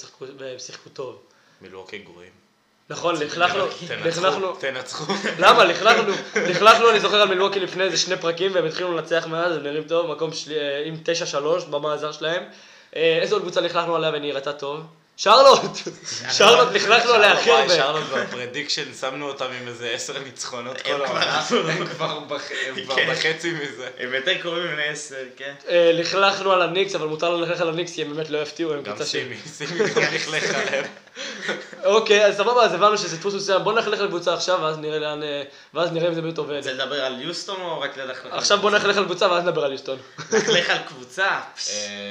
שיחקו 0.60 0.90
טוב? 0.94 1.20
מילווקי 1.62 1.98
גרועים. 1.98 2.32
נכון, 2.90 3.16
לכלכנו, 3.16 3.66
לכלכנו, 4.06 4.56
תנצחו. 4.56 5.14
למה? 5.40 5.64
לכלכנו, 5.66 6.14
לכלכנו, 6.36 6.90
אני 6.90 7.00
זוכר 7.00 7.22
על 7.22 7.28
מילווקי 7.28 7.60
לפני 7.60 7.84
איזה 7.84 7.98
שני 7.98 8.18
פרקים, 8.18 8.52
והם 8.56 8.66
התחילו 8.66 8.94
לנצח 8.98 9.28
מאז, 9.28 9.56
הם 9.56 9.64
נראים 9.64 9.84
טוב, 9.84 10.12
מקום 10.12 10.30
אה, 10.52 10.84
עם 10.86 10.96
9-3 11.66 11.66
במאזר 11.70 12.12
שלהם. 12.12 12.44
אה, 12.96 13.20
איזה 13.22 13.36
עוד 13.36 13.42
קבוצה 13.42 13.62
לכלכנו 13.62 13.96
עליה 13.96 14.12
ונראתה 14.14 14.54
טוב? 14.54 14.80
שרלוט! 15.24 15.72
שרלוט, 16.32 16.68
לכלכנו 16.74 17.12
עליה 17.14 17.32
הכי 17.34 17.50
וואי, 17.50 17.62
הרבה. 17.62 17.76
שרלוט 17.76 18.04
בפרדיקשן, 18.28 18.94
שמנו 19.00 19.28
אותם 19.28 19.46
עם 19.62 19.68
איזה 19.68 19.90
עשר 19.90 20.20
ניצחונות 20.20 20.82
כל 20.82 20.90
כבר 21.06 21.06
העונה. 21.06 21.42
הם 21.72 21.86
כבר 21.88 22.20
בח- 22.20 22.42
הם 22.68 22.84
כבר 22.86 22.96
כן. 22.96 23.12
בחצי 23.12 23.52
מזה. 23.52 23.88
הם 24.00 24.14
יותר 24.14 24.38
קרובים 24.42 24.64
מבני 24.64 24.84
עשר, 24.88 25.16
כן? 25.38 25.54
אה, 25.70 25.92
לכלכנו 25.94 26.52
על 26.52 26.62
הניקס, 26.62 26.96
אבל 26.96 27.08
מותר 27.08 27.30
ללכלך 27.30 27.62
על 27.62 27.70
הניקס, 27.70 27.94
כי 27.96 28.02
הם 28.02 28.14
באמת 28.16 28.30
לא 28.30 28.38
יפתיעו, 28.38 28.74
הם 28.74 28.78
גם 28.78 28.84
קבוצה 28.84 29.06
ש... 29.06 29.12
סימי, 29.12 29.36
סימי 29.46 29.80
גם 29.80 30.02
לכלך 30.16 30.44
עליהם. 30.56 30.86
אוקיי, 31.84 32.26
אז 32.26 32.38
סבבה, 32.38 32.64
אז 32.66 32.74
הבנו 32.74 32.98
שזה 32.98 33.18
דפוס 33.18 33.34
מסוים, 33.34 33.64
בוא 33.64 33.74
נלכלך 33.74 34.00
על 34.00 34.08
קבוצה 34.08 34.34
עכשיו, 34.34 34.60
ואז 34.62 34.78
נראה 34.78 35.00
לאן... 35.00 35.24
אה, 35.24 35.44
ואז 35.74 35.92
נראה 35.92 36.08
אם 36.10 36.14
זה 36.14 36.22
באמת 36.22 36.38
עובד. 36.38 36.56
רוצה 36.58 36.74
לדבר 36.74 37.06
על 37.06 37.22
יוסטון 37.22 37.62
או 37.62 37.80
רק 37.82 37.98
ללכת 37.98 38.26
על 38.26 38.38
עכשיו 38.38 38.58
בוא 38.58 38.72
נלכלך 38.72 38.98
על 38.98 39.06
קבוצה, 39.06 39.32
ואז 39.32 39.44
נדבר 39.44 39.64
על 39.66 39.72
יוסטון. 39.72 39.98
ללכת 40.48 40.70
על 40.70 40.78
קבוצה? 40.88 41.28
אה, 41.28 41.42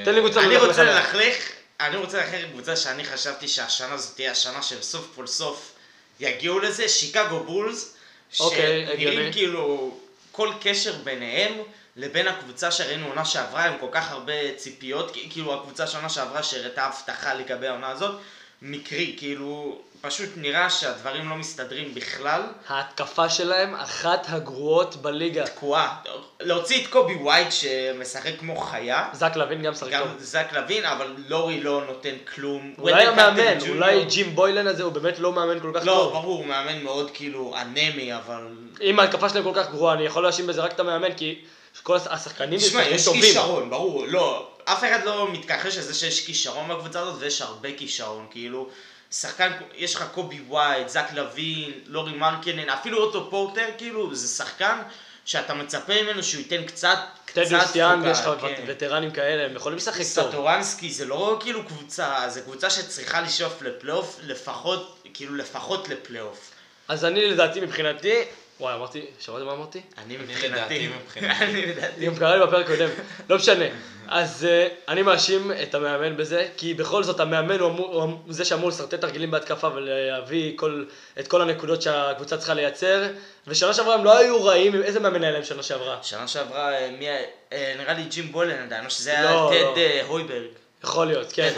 תן 0.05 0.13
לי 0.15 0.21
קבוצה 0.21 0.39
אני 0.39 0.47
ללכלך 0.53 0.67
רוצה 0.67 0.81
עליה. 0.81 0.95
ללכלך, 0.95 1.35
אני 1.79 1.97
רוצה 1.97 2.21
על 2.37 2.45
קבוצה 2.51 2.75
שאני 2.75 3.05
חשבתי 3.05 3.47
שהשנה 3.47 3.97
זאת 3.97 4.15
תהיה 4.15 4.31
השנה 4.31 4.61
שסוף 4.61 5.07
כל 5.15 5.27
סוף 5.27 5.71
יגיעו 6.19 6.59
לזה, 6.59 6.89
שיקגו 6.89 7.39
בולס, 7.39 7.93
אוקיי. 8.39 8.85
שנראים 8.87 9.33
כאילו 9.33 9.97
כל 10.31 10.51
קשר 10.61 10.93
ביניהם 11.03 11.53
לבין 11.95 12.27
הקבוצה 12.27 12.71
שראינו 12.71 13.07
עונה 13.07 13.25
שעברה, 13.25 13.65
עם 13.65 13.73
כל 13.79 13.87
כך 13.91 14.11
הרבה 14.11 14.33
ציפיות, 14.57 15.11
כי- 15.13 15.27
כאילו 15.31 15.53
הקבוצה 15.53 15.87
שעונה 15.87 16.09
שעברה 16.09 16.43
שהראתה 16.43 16.85
הבטחה 16.85 17.33
לגבי 17.33 17.67
העונה 17.67 17.89
הזאת, 17.89 18.15
מקרי, 18.61 19.15
כאילו, 19.17 19.81
פשוט 20.01 20.29
נראה 20.35 20.69
שהדברים 20.69 21.29
לא 21.29 21.35
מסתדרים 21.35 21.93
בכלל. 21.93 22.41
ההתקפה 22.67 23.29
שלהם, 23.29 23.75
אחת 23.75 24.25
הגרועות 24.29 24.95
בליגה. 24.95 25.45
תקועה. 25.45 25.95
להוציא 26.39 26.83
את 26.83 26.89
קובי 26.89 27.13
ווייט 27.13 27.47
שמשחק 27.51 28.31
כמו 28.39 28.55
חיה, 28.57 29.09
זק 29.13 29.35
לוין 29.35 29.61
גם 29.61 29.75
שחק 29.75 29.91
גם 29.91 30.03
טוב. 30.03 30.11
זק 30.19 30.47
לוין, 30.51 30.85
אבל 30.85 31.15
לורי 31.27 31.61
לא 31.61 31.83
נותן 31.87 32.15
כלום. 32.35 32.73
אולי 32.77 33.07
המאמן, 33.07 33.69
אולי 33.69 34.05
ג'ים 34.05 34.35
בוילן 34.35 34.67
הזה 34.67 34.83
הוא 34.83 34.91
באמת 34.91 35.19
לא 35.19 35.33
מאמן 35.33 35.59
כל 35.59 35.71
כך 35.73 35.85
לא, 35.85 35.93
טוב. 35.93 36.13
ברור, 36.13 36.37
הוא 36.37 36.45
מאמן 36.45 36.83
מאוד 36.83 37.11
כאילו 37.13 37.55
אנמי, 37.61 38.15
אבל... 38.15 38.47
אם 38.81 38.99
ההתקפה 38.99 39.29
שלהם 39.29 39.43
כל 39.43 39.53
כך 39.55 39.69
גרועה, 39.69 39.93
אני 39.93 40.03
יכול 40.03 40.23
להאשים 40.23 40.47
בזה 40.47 40.61
רק 40.61 40.71
את 40.71 40.79
המאמן, 40.79 41.13
כי 41.13 41.41
כל 41.83 41.97
השחקנים 42.09 42.59
תשמע, 42.59 42.83
יש. 42.83 43.09
כישרון, 43.09 43.69
ברור, 43.69 44.05
לא. 44.07 44.47
אף 44.65 44.83
אחד 44.83 44.99
לא 45.05 45.31
מתכחש 45.31 45.77
לזה 45.77 45.93
שיש 45.93 46.25
כישרון 46.25 46.69
בקבוצה 46.69 46.99
הזאת, 46.99 47.15
ויש 47.19 47.41
הרבה 47.41 47.69
כישרון, 47.77 48.27
כאילו... 48.31 48.69
שחקן, 49.11 49.51
יש 49.75 49.95
לך 49.95 50.05
קובי 50.13 50.39
ווייט, 50.47 50.89
זק 50.89 51.07
לוין, 51.13 51.71
לורי 51.85 52.13
מרקנן, 52.13 52.69
אפילו 52.69 52.97
אוטו 52.97 53.29
פורטר, 53.29 53.65
כאילו, 53.77 54.15
זה 54.15 54.27
שחקן 54.27 54.77
שאתה 55.25 55.53
מצפה 55.53 56.03
ממנו 56.03 56.23
שהוא 56.23 56.41
ייתן 56.41 56.65
קצת, 56.65 56.97
קצת 57.25 57.41
טדיוס 57.41 57.75
יאנג, 57.75 57.95
תפוקה, 57.95 58.11
יש 58.11 58.19
לך 58.19 58.41
כן. 58.41 58.63
וטרנים 58.67 59.11
כאלה, 59.11 59.45
הם 59.45 59.55
יכולים 59.55 59.77
לשחק 59.77 60.03
טוב. 60.15 60.29
סטורנסקי 60.29 60.89
זה 60.91 61.05
לא 61.05 61.37
כאילו 61.41 61.65
קבוצה, 61.65 62.29
זה 62.29 62.41
קבוצה 62.41 62.69
שצריכה 62.69 63.21
לשאוף 63.21 63.61
לפלייאוף, 63.61 64.19
לפחות, 64.23 65.03
כאילו 65.13 65.35
לפחות 65.35 65.89
לפלייאוף. 65.89 66.51
אז 66.87 67.05
אני 67.05 67.25
לדעתי 67.25 67.61
מבחינתי, 67.61 68.23
וואי 68.59 68.75
אמרתי, 68.75 69.05
שמעת 69.19 69.41
מה 69.43 69.53
אמרתי? 69.53 69.81
אני 69.97 70.17
מבחינתי, 70.17 70.87
מבחינתי. 70.87 71.43
אני 71.45 71.65
לדעתי. 71.65 72.05
גם 72.05 72.15
קרה 72.15 72.35
לי 72.35 72.45
בפרק 72.45 72.65
הקודם, 72.65 72.89
לא 73.29 73.35
משנה. 73.35 73.65
אז 74.07 74.47
uh, 74.47 74.91
אני 74.91 75.01
מאשים 75.01 75.51
את 75.63 75.75
המאמן 75.75 76.17
בזה, 76.17 76.47
כי 76.57 76.73
בכל 76.73 77.03
זאת 77.03 77.19
המאמן 77.19 77.59
הוא, 77.59 78.03
אמ- 78.03 78.15
זה 78.29 78.45
שאמור 78.45 78.69
לשרטט 78.69 78.93
תרגילים 78.93 79.31
בהתקפה 79.31 79.67
ולהביא 79.75 80.53
כל, 80.55 80.83
את 81.19 81.27
כל 81.27 81.41
הנקודות 81.41 81.81
שהקבוצה 81.81 82.37
צריכה 82.37 82.53
לייצר, 82.53 83.07
ושנה 83.47 83.73
שעברה 83.73 83.95
הם 83.95 84.05
לא 84.05 84.17
היו 84.17 84.43
רעים, 84.43 84.83
איזה 84.83 84.99
מאמן 84.99 85.23
היה 85.23 85.31
להם 85.31 85.43
שנה 85.43 85.63
שעברה? 85.63 85.97
שנה 86.01 86.27
שעברה, 86.27 86.73
אה, 86.73 87.23
אה, 87.53 87.75
נראה 87.77 87.93
לי 87.93 88.03
ג'ים 88.03 88.31
בולן 88.31 88.63
עדיין, 88.63 88.85
או 88.85 88.89
שזה 88.89 89.11
היה 89.11 89.23
לא, 89.23 89.31
לא. 89.31 89.71
טד 89.73 89.77
אה, 89.77 90.01
הויברג. 90.07 90.47
יכול 90.83 91.07
להיות, 91.07 91.31
כן. 91.33 91.51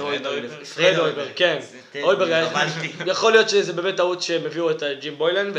פרד 0.75 0.95
הויברג, 0.95 1.31
כן. 1.35 1.59
הויברג 2.01 2.31
היה... 2.31 2.49
יכול 3.05 3.31
להיות 3.31 3.49
שזה 3.49 3.73
באמת 3.73 3.97
טעות 3.97 4.21
שהם 4.21 4.45
הביאו 4.45 4.71
את 4.71 4.83
ג'ים 4.99 5.17
בוילן, 5.17 5.51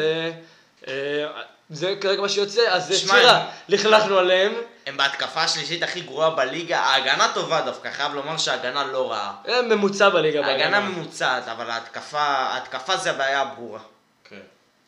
וזה 1.71 1.95
כרגע 2.01 2.21
מה 2.23 2.29
שיוצא, 2.29 2.61
אז 2.69 2.95
שמע, 2.99 3.15
שירה, 3.15 3.37
הם- 3.37 3.47
לכלכנו 3.69 4.19
עליהם, 4.19 4.53
הם 4.87 4.97
בהתקפה 4.97 5.43
השלישית 5.43 5.83
הכי 5.83 6.01
גרועה 6.01 6.31
בליגה, 6.31 6.81
ההגנה 6.81 7.31
טובה 7.35 7.61
דווקא, 7.61 7.91
חייב 7.91 8.15
לומר 8.15 8.37
שההגנה 8.37 8.85
לא 8.85 9.11
רעה. 9.11 9.33
הם 9.45 9.69
ממוצע 9.69 10.09
בליגה. 10.09 10.47
ההגנה. 10.47 10.81
ממוצעת, 10.81 11.49
אבל 11.49 11.71
ההתקפה, 11.71 12.21
ההתקפה 12.21 12.97
זה 12.97 13.11
הבעיה 13.11 13.41
הברורה. 13.41 13.81
כן. 14.25 14.37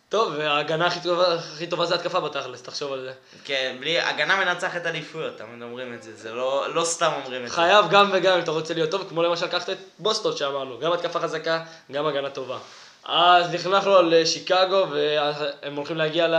טוב, 0.09 0.35
וההגנה 0.39 0.87
הכי 0.87 1.01
טובה, 1.01 1.35
הכי 1.35 1.67
טובה 1.67 1.87
זה 1.87 1.95
התקפה 1.95 2.21
בתכלס, 2.21 2.63
תחשוב 2.63 2.93
על 2.93 3.01
זה. 3.01 3.13
כן, 3.45 3.77
בלי, 3.81 4.01
הגנה 4.01 4.37
מנצחת 4.37 4.87
אליפויות, 4.87 5.39
תמיד 5.39 5.63
אומרים 5.63 5.95
את 5.95 6.03
זה, 6.03 6.17
זה 6.17 6.33
לא, 6.33 6.75
לא 6.75 6.85
סתם 6.85 7.11
אומרים 7.25 7.45
את 7.45 7.49
זה. 7.51 7.55
חייב 7.55 7.87
גם 7.91 8.11
וגם 8.13 8.35
אם 8.37 8.43
אתה 8.43 8.51
רוצה 8.51 8.75
להיות 8.75 8.91
טוב, 8.91 9.07
כמו 9.09 9.23
למשל 9.23 9.47
לקחת 9.47 9.71
את 9.71 9.79
בוסטון 9.99 10.37
שאמרנו, 10.37 10.79
גם 10.79 10.93
התקפה 10.93 11.21
חזקה, 11.21 11.61
גם 11.93 12.07
הגנה 12.07 12.31
טובה. 12.31 12.59
אז 13.07 13.55
נכנסנו 13.55 13.97
על 13.97 14.25
שיקגו, 14.25 14.87
והם 14.91 15.77
הולכים 15.77 15.97
להגיע 15.97 16.29
ל... 16.29 16.35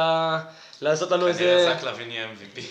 לעשות 0.82 1.12
לנו 1.12 1.22
כנראה 1.22 1.58
איזה... 1.58 1.74
זק 1.78 1.84
לוין 1.84 2.12
יהיה 2.12 2.28
MVP. 2.28 2.62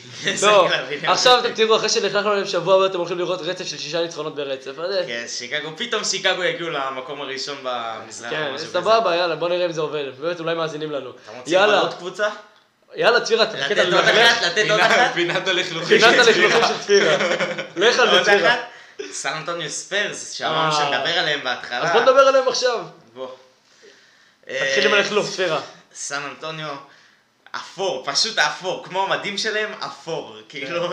לא. 0.43 0.69
עכשיו 1.07 1.39
אתם 1.39 1.55
תראו, 1.55 1.77
אחרי 1.77 1.89
שנכנסנו 1.89 2.31
עליהם 2.31 2.47
שבוע 2.47 2.75
הבא, 2.75 2.87
אתם 2.87 2.99
הולכים 2.99 3.19
לראות 3.19 3.41
רצף 3.43 3.67
של 3.67 3.79
שישה 3.79 4.03
ניצחונות 4.03 4.35
ברצף. 4.35 4.71
כן, 5.07 5.25
שיקגו, 5.29 5.69
פתאום 5.77 6.05
שיקגו 6.05 6.45
יגיעו 6.45 6.71
למקום 6.71 7.21
הראשון 7.21 7.57
במזרח. 7.63 8.31
כן. 8.31 8.55
סבבה, 8.57 9.17
יאללה, 9.17 9.37
בוא 9.37 9.49
נראה 9.49 9.67
אם 9.67 9.73
זה 9.73 9.81
עובד. 9.81 10.05
באמת, 10.21 10.41
אולי 10.41 10.55
מאזינים 10.55 10.91
לנו. 10.91 11.11
אתה 11.11 11.39
רוצה 11.39 11.51
יאללה, 11.51 11.81
עוד 11.81 11.95
קבוצה? 11.95 12.29
יאללה, 12.95 13.21
צפירה, 13.21 13.47
תתחיל 13.47 13.63
לתת 13.63 13.79
על 13.79 13.95
עוד 13.95 14.05
לך. 14.05 14.11
אחת? 14.11 14.43
לתת 14.43 14.71
עוד 14.71 14.81
אחת? 14.81 15.15
פינת 15.15 15.49
הלכלוכים. 15.49 15.99
פינת 15.99 16.15
של 16.15 16.21
הלכלוכים 16.21 16.51
צפירה. 16.51 16.69
של 16.69 16.79
צפירה. 16.81 17.17
לך 17.77 17.99
על 17.99 18.11
זה, 18.11 18.25
צפירה. 18.25 18.57
סן 19.13 19.33
אנטוניו 19.33 19.71
ספיירס, 19.71 20.33
שאמרנו 20.33 20.73
אה. 20.73 20.73
שנדבר 20.73 21.19
עליהם 21.19 21.45
בהתחלה. 21.45 21.83
אז 21.83 21.93
בוא 21.93 22.01
נדבר 22.01 22.21
עליהם 22.21 22.49
עכשיו. 22.49 22.81
בוא. 23.15 23.29
תתחיל 24.45 24.87
עם 24.87 24.93
אה, 24.93 24.99
הלכלוך, 24.99 25.31
צפירה. 25.31 25.61
סן 25.95 26.23
אנטוניו 26.31 26.75
אפור, 27.57 28.03
פשוט 28.07 28.39
אפור, 28.39 28.85
כמו 28.85 29.05
המדים 29.05 29.39
שלהם, 29.39 29.73
אפור. 29.87 30.37
כאילו, 30.49 30.89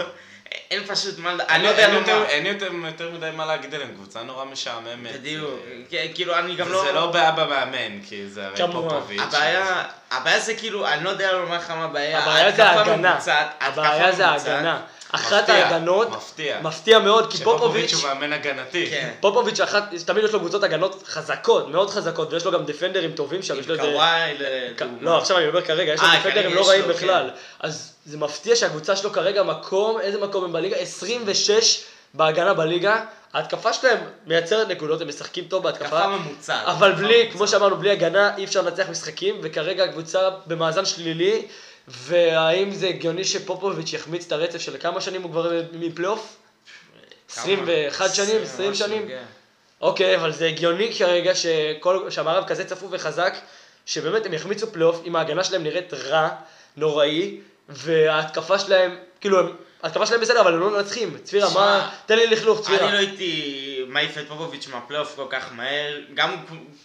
אין 0.71 0.83
פשוט 0.87 1.19
מה, 1.19 1.35
אני 1.49 1.63
לא 1.63 1.69
יודע 1.69 1.93
לומר. 1.93 2.25
אין 2.25 2.45
יותר 2.45 2.71
מדי 3.11 3.29
מה 3.33 3.45
להגיד 3.45 3.75
עליהם, 3.75 3.93
קבוצה 3.95 4.23
נורא 4.23 4.45
משעממת. 4.45 5.13
בדיוק, 5.13 5.49
אה, 5.67 5.77
כן, 5.89 6.07
כאילו 6.13 6.37
אני 6.37 6.55
גם 6.55 6.71
לא... 6.71 6.83
זה 6.85 6.91
לא 6.91 7.11
בעיה 7.11 7.31
במאמן, 7.31 8.01
כי 8.09 8.29
זה 8.29 8.45
הרי. 8.45 8.71
פופוביץ'. 8.71 9.21
הבעיה, 9.21 9.83
הבעיה 10.11 10.39
זה 10.39 10.55
כאילו, 10.55 10.87
אני 10.87 11.03
לא 11.03 11.09
יודע 11.09 11.31
לומר 11.31 11.57
לך 11.57 11.69
מה 11.69 11.85
הבעיה. 11.85 12.19
הבעיה 12.19 12.51
זה 12.51 12.65
ההגנה. 12.65 13.19
הבעיה 13.59 14.11
זה. 14.11 14.27
ההגנה. 14.27 14.81
אחת 15.11 15.49
מפתיע, 15.49 15.55
ההגנות, 15.55 16.09
מפתיע. 16.09 16.59
מפתיע 16.61 16.99
מאוד, 16.99 17.31
כי 17.31 17.37
שפופוביץ' 17.37 17.61
פופוביץ', 17.61 17.93
הוא 17.93 18.03
מאמן 18.03 18.33
הגנתי. 18.33 18.87
כן. 18.89 19.11
פופוביץ' 19.19 19.59
אחת, 19.59 19.89
תמיד 20.05 20.23
יש 20.23 20.31
לו 20.31 20.39
קבוצות 20.39 20.63
הגנות 20.63 21.03
חזקות, 21.07 21.67
מאוד 21.67 21.89
חזקות, 21.89 22.33
ויש 22.33 22.45
לו 22.45 22.51
גם 22.51 22.65
דפנדרים 22.65 23.11
טובים 23.11 23.43
שם, 23.43 23.53
עם 23.53 23.59
יש 23.59 23.67
לו 23.67 23.75
איזה... 23.75 23.87
קוואי, 23.87 24.33
לדוגמה. 24.39 24.97
לא, 25.01 25.17
עכשיו 25.17 25.37
אני 25.37 25.47
אומר 25.47 25.61
כרגע, 25.61 25.93
יש 25.93 26.01
לו 26.01 26.07
אה, 26.07 26.19
דפנדרים 26.19 26.43
כרגע 26.43 26.55
לא 26.55 26.69
רעים 26.69 26.87
בכלל. 26.87 27.29
כן. 27.29 27.35
אז 27.59 27.93
זה 28.05 28.17
מפתיע 28.17 28.55
שהקבוצה 28.55 28.95
שלו 28.95 29.11
כרגע 29.11 29.43
מקום, 29.43 29.99
איזה 29.99 30.21
מקום 30.21 30.43
הם 30.43 30.53
בליגה? 30.53 30.75
26 30.75 31.83
בהגנה 32.13 32.53
בליגה. 32.53 33.03
ההתקפה 33.33 33.73
שלהם 33.73 33.97
מייצרת 34.27 34.67
נקודות, 34.67 35.01
הם 35.01 35.07
משחקים 35.07 35.43
טוב 35.43 35.63
בהתקפה. 35.63 35.85
התקפה 35.85 36.07
ממוצעת. 36.07 36.67
אבל 36.67 36.91
בלי. 36.91 37.29
כמו 37.31 37.47
שאמרנו, 37.47 37.77
בלי 37.77 37.91
הגנה 37.91 38.37
אי 38.37 38.43
אפשר 38.43 38.61
לנצח 38.61 38.89
משחקים, 38.89 39.39
וכרגע 39.41 39.83
הקבוצה 39.83 40.29
במאזן 40.47 40.85
שלילי, 40.85 41.47
והאם 41.87 42.71
זה 42.71 42.87
הגיוני 42.87 43.23
שפופוביץ' 43.23 43.93
יחמיץ 43.93 44.25
את 44.25 44.31
הרצף 44.31 44.61
של 44.61 44.77
כמה 44.79 45.01
שנים 45.01 45.21
הוא 45.21 45.31
כבר 45.31 45.51
מפלייאוף? 45.73 46.37
כמה? 47.35 47.43
21 47.43 48.15
שנים, 48.15 48.41
20 48.43 48.71
משהו, 48.71 48.87
שנים? 48.87 49.07
כן. 49.07 49.23
אוקיי, 49.81 50.15
אבל 50.15 50.31
זה 50.31 50.47
הגיוני 50.47 50.93
כרגע 50.97 51.35
שכל, 51.35 52.09
שהמערב 52.09 52.43
כזה 52.47 52.65
צפוף 52.65 52.89
וחזק, 52.91 53.37
שבאמת 53.85 54.25
הם 54.25 54.33
יחמיצו 54.33 54.67
פלייאוף, 54.71 55.01
אם 55.05 55.15
ההגנה 55.15 55.43
שלהם 55.43 55.63
נראית 55.63 55.93
רע, 55.93 56.29
נוראי, 56.77 57.39
וההתקפה 57.69 58.59
שלהם, 58.59 58.97
כאילו, 59.21 59.37
ההתקפה 59.83 60.05
שלהם 60.05 60.21
בסדר, 60.21 60.41
אבל 60.41 60.53
הם 60.53 60.59
לא 60.59 60.69
מנצחים. 60.69 61.17
צפירה, 61.23 61.49
שמע, 61.49 61.59
מה... 61.59 61.89
תן 62.05 62.15
לי 62.15 62.27
לכלוך, 62.27 62.61
צפירה. 62.61 62.83
אני 62.83 62.93
לא 62.93 62.97
הייתי 62.97 63.80
את 63.97 64.27
פופוביץ' 64.27 64.67
מהפלייאוף 64.67 65.15
כל 65.15 65.25
כך 65.29 65.53
מהר, 65.53 65.99
גם, 66.13 66.35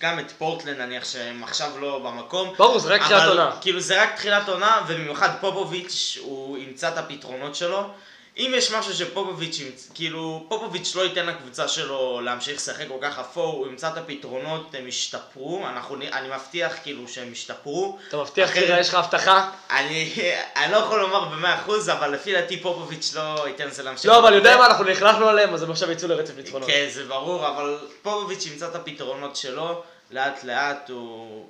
גם 0.00 0.18
את 0.18 0.30
פורטלנד 0.30 0.80
נניח 0.80 1.04
שהם 1.04 1.44
עכשיו 1.44 1.70
לא 1.80 1.98
במקום. 1.98 2.54
ברור, 2.58 2.78
זה 2.78 2.94
רק 2.94 3.00
תחילת 3.00 3.28
עונה. 3.28 3.56
כאילו 3.60 3.80
זה 3.80 4.02
רק 4.02 4.16
תחילת 4.16 4.48
עונה, 4.48 4.80
ובמיוחד 4.88 5.28
פופוביץ' 5.40 6.18
הוא 6.20 6.58
ימצא 6.58 6.88
את 6.88 6.98
הפתרונות 6.98 7.54
שלו. 7.54 7.90
אם 8.38 8.52
יש 8.56 8.72
משהו 8.72 8.94
שפופוביץ', 8.94 9.60
כאילו, 9.94 10.46
פופוביץ' 10.48 10.94
לא 10.94 11.02
ייתן 11.02 11.26
לקבוצה 11.26 11.68
שלו 11.68 12.20
להמשיך 12.20 12.56
לשחק 12.56 12.88
כל 12.88 12.98
כך 13.00 13.18
אפור, 13.18 13.52
הוא 13.54 13.66
ימצא 13.66 13.88
את 13.88 13.96
הפתרונות, 13.96 14.74
הם 14.78 14.88
ישתפרו, 14.88 15.66
אנחנו, 15.66 15.96
אני 16.12 16.28
מבטיח 16.28 16.72
כאילו 16.82 17.08
שהם 17.08 17.32
ישתפרו. 17.32 17.98
אתה 18.08 18.16
מבטיח, 18.16 18.50
צפירה, 18.50 18.80
יש 18.80 18.88
לך 18.88 18.94
הבטחה? 18.94 19.50
אני, 19.70 20.12
אני 20.56 20.72
לא 20.72 20.76
יכול 20.76 21.00
לומר 21.00 21.24
במאה 21.24 21.54
אחוז, 21.54 21.90
אבל 21.90 22.10
לפי 22.10 22.32
דעתי 22.32 22.60
פופוביץ' 22.60 23.14
לא 23.14 23.48
ייתן 23.48 23.66
לזה 23.66 23.82
להמשיך. 23.82 24.10
לא, 24.10 24.18
אבל 24.18 24.34
יודע 24.34 24.56
מה, 24.56 24.66
אנחנו 24.66 24.84
נכלכנו 24.84 25.28
עליהם, 25.28 25.54
אז 25.54 25.62
הם 25.62 25.70
עכשיו 25.70 25.90
יצאו 25.90 26.08
לרצף 26.08 26.36
ניצחונות. 26.36 26.68
כן, 26.68 26.86
זה 26.90 27.04
ברור, 27.04 27.48
אבל 27.48 27.78
פופוביץ' 28.02 28.46
ימצא 28.46 28.68
את 28.68 28.74
הפתרונות 28.74 29.36
שלו, 29.36 29.82
לאט 30.10 30.44
לאט 30.44 30.90
הוא... 30.90 31.46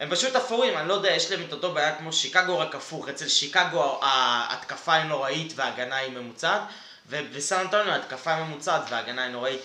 הם 0.00 0.10
פשוט 0.10 0.36
אפורים, 0.36 0.78
אני 0.78 0.88
לא 0.88 0.94
יודע, 0.94 1.10
יש 1.10 1.30
להם 1.30 1.42
את 1.48 1.52
אותו 1.52 1.72
בעיה 1.72 1.94
כמו 1.94 2.12
שיקגו 2.12 2.58
רק 2.58 2.74
הפוך, 2.74 3.08
אצל 3.08 3.28
שיקגו 3.28 3.98
ההתקפה 4.02 4.94
היא 4.94 5.04
נוראית 5.04 5.52
וההגנה 5.56 5.96
היא 5.96 6.12
ממוצעת, 6.12 6.62
ובסן 7.08 7.60
אנטוניו 7.60 7.92
ההתקפה 7.92 8.34
היא 8.34 8.44
ממוצעת 8.44 8.82
וההגנה 8.90 9.22
היא 9.22 9.32
נוראית. 9.32 9.60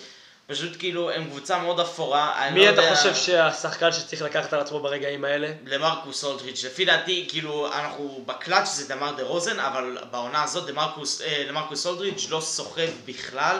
פשוט 0.48 0.80
כאילו, 0.80 1.12
הם 1.12 1.30
קבוצה 1.30 1.58
מאוד 1.60 1.80
אפורה, 1.80 2.48
אני 2.48 2.60
מי 2.60 2.66
לא 2.66 2.72
אתה 2.72 2.82
יודע... 2.82 2.96
חושב 2.96 3.16
שהשחקן 3.16 3.92
שצריך 3.92 4.22
לקחת 4.22 4.54
על 4.54 4.60
עצמו 4.60 4.80
ברגעים 4.80 5.26
האלה? 5.26 5.52
למרקוס 5.66 6.24
אולדריץ', 6.24 6.64
לפי 6.66 6.86
דעתי, 6.86 7.26
כאילו, 7.30 7.74
אנחנו 7.74 8.24
בקלאץ' 8.26 8.68
זה 8.68 8.96
דמר 8.96 9.12
דה 9.12 9.24
רוזן, 9.24 9.60
אבל 9.60 9.98
בעונה 10.12 10.44
הזאת 10.44 10.66
דמרקוס, 10.68 11.22
אה, 11.22 11.44
למרקוס 11.48 11.86
אולדריץ' 11.86 12.28
לא 12.30 12.42
סוחב 12.42 12.90
בכלל. 13.06 13.60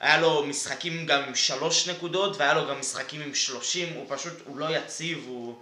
היה 0.00 0.20
לו 0.20 0.44
משחקים 0.44 1.06
גם 1.06 1.22
עם 1.22 1.34
שלוש 1.34 1.88
נקודות, 1.88 2.36
והיה 2.36 2.54
לו 2.54 2.68
גם 2.68 2.80
משחקים 2.80 3.20
עם 3.20 3.34
שלושים, 3.34 3.92
הוא 3.94 4.06
פשוט, 4.08 4.32
הוא 4.44 4.58
לא 4.58 4.66
יציב, 4.70 5.24
הוא... 5.26 5.54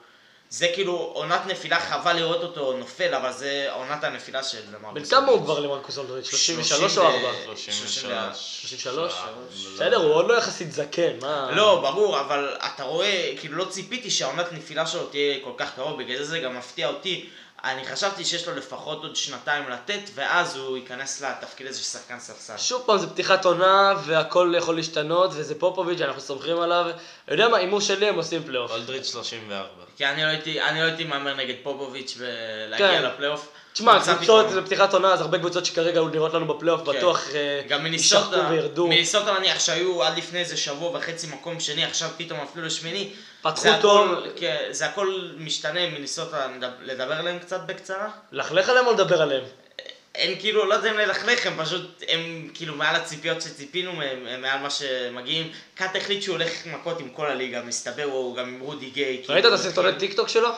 זה 0.51 0.69
כאילו 0.75 0.93
עונת 0.93 1.47
נפילה, 1.47 1.81
חבל 1.81 2.13
לראות 2.13 2.43
אותו 2.43 2.73
נופל, 2.73 3.15
אבל 3.15 3.33
זה 3.33 3.67
עונת 3.73 4.05
הנפילה 4.05 4.43
של 4.43 4.59
למרקוס 4.75 5.03
בן 5.03 5.05
כמה 5.05 5.33
הוא 5.33 5.43
כבר 5.45 5.61
לה-מרקוס 5.61 5.99
אולדריץ'? 5.99 6.31
33 6.31 6.99
או 6.99 7.07
4? 7.07 7.17
33. 7.47 8.59
33? 8.61 9.13
לא. 9.13 9.75
בסדר, 9.75 9.97
הוא 9.97 10.15
עוד 10.15 10.29
לא 10.29 10.35
יחסית 10.35 10.73
זקן, 10.73 11.13
מה... 11.21 11.51
לא, 11.53 11.81
ברור, 11.83 12.21
אבל 12.21 12.57
אתה 12.67 12.83
רואה, 12.83 13.35
כאילו 13.41 13.57
לא 13.57 13.65
ציפיתי 13.65 14.11
שהעונת 14.11 14.53
נפילה 14.53 14.87
שלו 14.87 15.07
תהיה 15.07 15.37
כל 15.45 15.53
כך 15.57 15.75
קרוב, 15.75 16.03
בגלל 16.03 16.17
זה 16.17 16.25
זה 16.25 16.39
גם 16.39 16.59
מפתיע 16.59 16.89
אותי. 16.89 17.29
אני 17.65 17.85
חשבתי 17.85 18.25
שיש 18.25 18.49
לו 18.49 18.55
לפחות 18.55 19.03
עוד 19.03 19.17
שנתיים 19.17 19.69
לתת, 19.69 20.01
ואז 20.15 20.57
הוא 20.57 20.77
ייכנס 20.77 21.23
לתפקיד 21.23 21.67
הזה 21.67 21.79
של 21.79 21.85
שחקן 21.85 22.21
ספסל. 22.21 22.57
שוב 22.59 22.83
פעם, 22.87 22.99
זה 22.99 23.07
פתיחת 23.07 23.45
עונה, 23.45 23.95
והכל 24.05 24.55
יכול 24.59 24.77
להשתנות, 24.77 25.31
וזה 25.35 25.55
פופוביץ', 25.59 26.01
אנחנו 26.01 26.21
סומכים 26.21 26.61
עליו. 26.61 26.85
אני 26.85 26.97
יודע 27.29 27.49
מה, 27.49 27.57
הימור 27.57 27.81
שלי 27.81 28.09
הם 28.09 28.15
עושים 28.15 28.43
פלייאוף. 28.45 28.71
אולדריץ' 28.71 29.13
34. 29.13 29.69
כי 29.97 30.07
אני 30.07 30.23
לא 30.23 30.27
הייתי, 30.27 30.61
אני 30.61 30.81
לא 30.81 30.85
הייתי 30.85 31.05
מהמר 31.05 31.35
נגד 31.35 31.55
פופוביץ' 31.63 32.15
ולהגיע 32.19 32.89
כן. 32.89 33.03
לפלייאוף. 33.03 33.49
תשמע, 33.73 34.01
קבוצות. 34.01 34.51
זה 34.51 34.63
פתיחת 34.63 34.95
עונה, 34.95 35.13
אז 35.13 35.21
הרבה 35.21 35.39
קבוצות 35.39 35.67
שכרגע 35.67 36.01
נראות 36.13 36.35
לנו 36.35 36.47
בפלייאוף, 36.47 36.81
כן. 36.85 36.99
בטוח 36.99 37.29
אה, 37.35 37.63
גם 37.69 37.87
יישחקו 37.87 38.49
וירדו. 38.51 38.87
מיניסוטה 38.87 39.39
נניח 39.39 39.61
שהיו 39.61 40.03
עד 40.03 40.19
לפני 40.19 40.39
איזה 40.39 40.57
שבוע 40.57 40.99
וחצי 40.99 41.27
מקום 41.27 41.61
שני, 41.61 41.85
עכשיו 41.85 42.11
פתאום 42.17 42.41
אפילו 42.41 42.67
לשמיני. 42.67 43.11
פתחו 43.45 43.61
זה 43.63 43.71
הכל- 43.75 43.81
טוב. 43.83 44.09
כן, 44.37 44.57
זה 44.71 44.87
הכל 44.87 45.31
משתנה, 45.39 45.81
נדב- 46.57 46.71
לדבר 46.83 47.13
עליהם 47.15 47.39
קצת 47.39 47.61
בקצרה? 47.67 48.09
לכלך 48.33 48.69
עליהם 48.69 48.87
או 48.87 48.93
לדבר 48.93 49.23
עליהם? 49.23 49.45
הם 50.15 50.35
כאילו, 50.41 50.67
לא 50.69 50.75
יודע 50.75 50.91
אם 50.91 50.97
ללכלך, 50.99 51.47
הם 51.47 51.65
פשוט, 51.65 52.03
הם 52.09 52.51
כאילו 52.55 52.75
מעל 52.75 52.97
הציפיות 52.97 53.43
שציפינו 53.43 53.93
מהם, 53.93 54.27
הם 54.27 54.43
מעל 54.43 54.59
מה 54.61 54.71
שמגיעים. 54.71 55.53
קאט 55.75 55.97
החליט 55.97 56.23
שהוא 56.23 56.37
הולך 56.37 56.67
מכות 56.67 57.01
עם 57.01 57.09
כל 57.09 57.27
הליגה, 57.27 57.63
מסתבר, 57.63 58.03
הוא 58.03 58.37
גם 58.37 58.49
עם 58.49 58.61
רודי 58.61 58.91
גיי. 58.91 59.05
ראית 59.05 59.27
כאילו, 59.27 59.55
את 59.55 59.61
הסרטוני 59.61 59.99
טיק 59.99 60.13
טוק 60.13 60.29
שלו? 60.29 60.49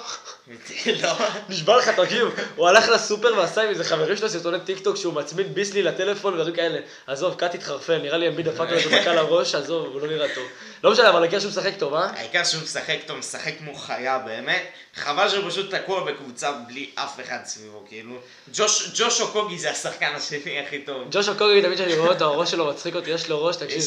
לא. 1.02 1.12
נשבע 1.48 1.76
לך, 1.76 1.88
תקשיב, 1.88 2.28
הוא 2.56 2.68
הלך 2.68 2.88
לסופר 2.88 3.32
ועשה 3.36 3.62
עם 3.62 3.68
איזה 3.68 3.84
חברים 3.84 4.16
שלו 4.16 4.28
סרטוני 4.28 4.60
טיק 4.60 4.78
טוק 4.78 4.96
שהוא 4.96 5.14
מצמיד 5.14 5.54
ביסלי 5.54 5.82
לטלפון 5.82 6.34
ודברים 6.34 6.54
כאלה. 6.54 6.78
עזוב, 7.06 7.34
קאט 7.34 7.54
התחרפן, 7.54 8.02
נראה 8.02 8.18
לי 8.18 8.28
אמביד 8.28 8.46
דפק 8.46 8.70
לו 8.70 8.76
איזה 8.76 9.00
מכה 9.00 9.14
לראש, 9.14 9.54
עזוב, 9.54 9.86
הוא 9.86 10.00
לא 10.00 10.06
נראה 10.06 10.34
טוב. 10.34 10.44
לא 10.84 10.92
משנה, 10.92 11.10
אבל 11.10 11.22
העיקר 11.22 11.40
שהוא 11.40 11.50
משחק 11.50 11.72
טוב, 11.78 11.94
אה? 11.94 12.10
העיקר 12.14 12.44
שהוא 12.44 12.62
משחק 12.62 12.98
טוב, 13.06 13.18
משחק 13.18 13.52
כמו 13.58 13.74
חיה 13.74 14.18
באמת. 14.18 14.62
חבל 14.94 15.28
שהוא 15.28 15.50
פשוט 15.50 15.74
תקוע 15.74 16.04
בקבוצה 16.04 16.52
בלי 16.52 16.90
אף 16.94 17.20
אחד 17.20 17.38
סביבו, 17.44 17.84
כאילו. 17.88 18.14
ג'וש, 18.54 18.90
ג'וש 18.94 19.20
אוקוגי 19.20 19.58
זה 19.58 19.70
השחקן 19.70 20.12
השני 20.14 20.60
הכי 20.60 20.78
טוב. 20.78 21.08
ג'וש 21.10 21.32
אוקוגי, 21.38 21.62
תמיד 21.62 21.74
כשאני 21.74 21.96
רואה 21.96 22.12
אותו, 22.12 22.24
הראש 22.24 22.50
שלו 22.50 22.66
מצחיק 22.66 22.94
אותי, 22.94 23.10
יש 23.10 23.28
לו 23.28 23.44
ראש, 23.44 23.56
תקשיב. 23.56 23.80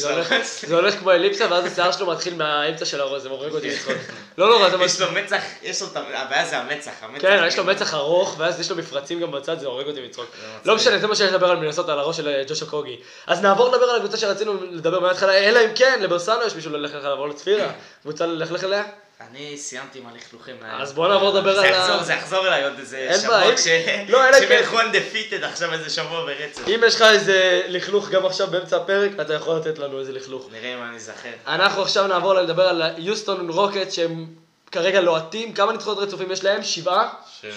זה 0.68 0.76
הולך 0.76 1.00
כמו 1.00 1.12
אליפסה, 1.20 1.48
ואז 1.50 1.66
השיער 1.66 1.92
שלו 1.92 2.06
מתחיל 2.08 2.36
מהאמצע 2.36 2.86
של 2.86 3.02
הראש, 3.02 3.22
זה 3.22 3.30
מורג 3.30 3.54
אותי 3.54 3.70
לצחוק. 3.70 3.94
לא 4.38 4.50
נורא, 4.50 4.70
זה 4.70 4.76
יש 4.76 4.82
מצחיק. 4.82 5.02
לו 5.02 5.22
מצח, 5.22 5.42
יש 5.64 5.82
לו 5.82 5.88
את. 5.88 5.96
הבעיה 5.96 6.46
זה 6.46 6.58
המצח, 6.58 6.92
המצח. 7.02 7.22
כן, 7.22 7.44
יש 7.48 7.58
לו 7.58 7.64
מצח 7.64 7.94
ארוך, 7.94 8.36
ואז 8.38 8.60
יש 8.60 8.72
לו 8.72 8.78
מפרצים 8.78 9.20
גם 9.20 9.32
בצד, 9.32 9.60
זה 9.60 9.68
הורג 9.68 9.88
אותי 9.88 10.02
מצחוק. 10.02 10.26
מצחיק. 10.26 10.66
לא 10.66 10.76
משנה, 10.76 11.00
זה 11.00 11.08
מה 11.08 11.16
שיש 11.16 11.30
לדבר 11.32 11.52
על 11.52 11.58
מנסות, 11.58 11.90
על 11.90 12.00
הראש 12.00 12.18
של 12.18 12.28
אה, 12.28 12.44
ג'ושו 12.48 12.68
קוגי. 12.68 12.98
אז 13.28 13.42
נעבור 13.42 13.70
לדבר 13.70 13.86
על 13.86 13.96
הקבוצה 13.96 14.18
שרצינו 14.18 14.54
לדבר 14.72 15.00
מההתחלה, 15.00 15.34
אלא 15.34 15.60
אם 15.60 15.70
כן, 15.76 16.00
לברסנו 16.02 16.44
יש 16.48 16.56
מישהו 16.56 16.72
ללכת 16.72 16.96
עליו, 16.96 17.18
או 17.18 17.28
לצפירה. 17.28 17.68
קבוצה 18.02 18.26
ללכלך 18.26 18.64
אליה? 18.64 18.84
אני 19.28 19.58
סיימתי 19.58 20.00
עם 20.00 20.08
הלכלוכים. 20.08 20.56
אז 20.64 20.94
בוא 20.94 21.08
נעבור 21.08 21.30
לדבר 21.30 21.60
על 21.60 21.74
ה... 21.74 22.04
זה 22.04 22.14
יחזור 22.14 22.48
אליי 22.48 22.64
עוד 22.64 22.74
איזה 22.80 23.10
שבוע, 23.22 23.56
כש... 23.56 23.68
לא, 24.10 24.30
אלא 24.30 24.40
כן- 24.40 24.56
ילכו 24.60 24.80
undefeated 24.80 25.46
עכשיו 25.46 25.74
איזה 25.74 25.90
שבוע 25.90 26.26
ברצף. 26.26 26.68
אם 26.68 26.82
יש 26.88 26.96
לך 26.96 27.02
איזה 27.02 27.62
לכלוך 27.68 28.10
גם 28.10 28.26
עכשיו 28.26 28.48
באמצע 28.48 28.78
הפרק, 28.78 29.12
אתה 29.22 29.34
יכול 29.34 29.56
לתת 29.58 29.80
לנו 29.80 30.00
איזה 30.00 30.12
לכלוך. 30.12 30.48
נראה 30.52 30.74
אם 30.74 30.84
אני 30.84 30.96
אזכר. 30.96 31.30
אנחנו 31.48 31.82
עכשיו 31.82 32.08
נעבור 32.08 32.34
לדבר 32.34 32.64
על 32.64 32.82
יוסטון 32.98 33.50
רוקט 33.50 33.92
שהם 33.92 34.28
כרגע 34.72 35.02
לוהטים, 35.02 35.54
כמה 35.54 35.72
ניצחונות 35.72 36.00
רצופים 36.00 36.32
יש 36.32 36.44
להם? 36.44 36.64
שבעה? 36.64 37.10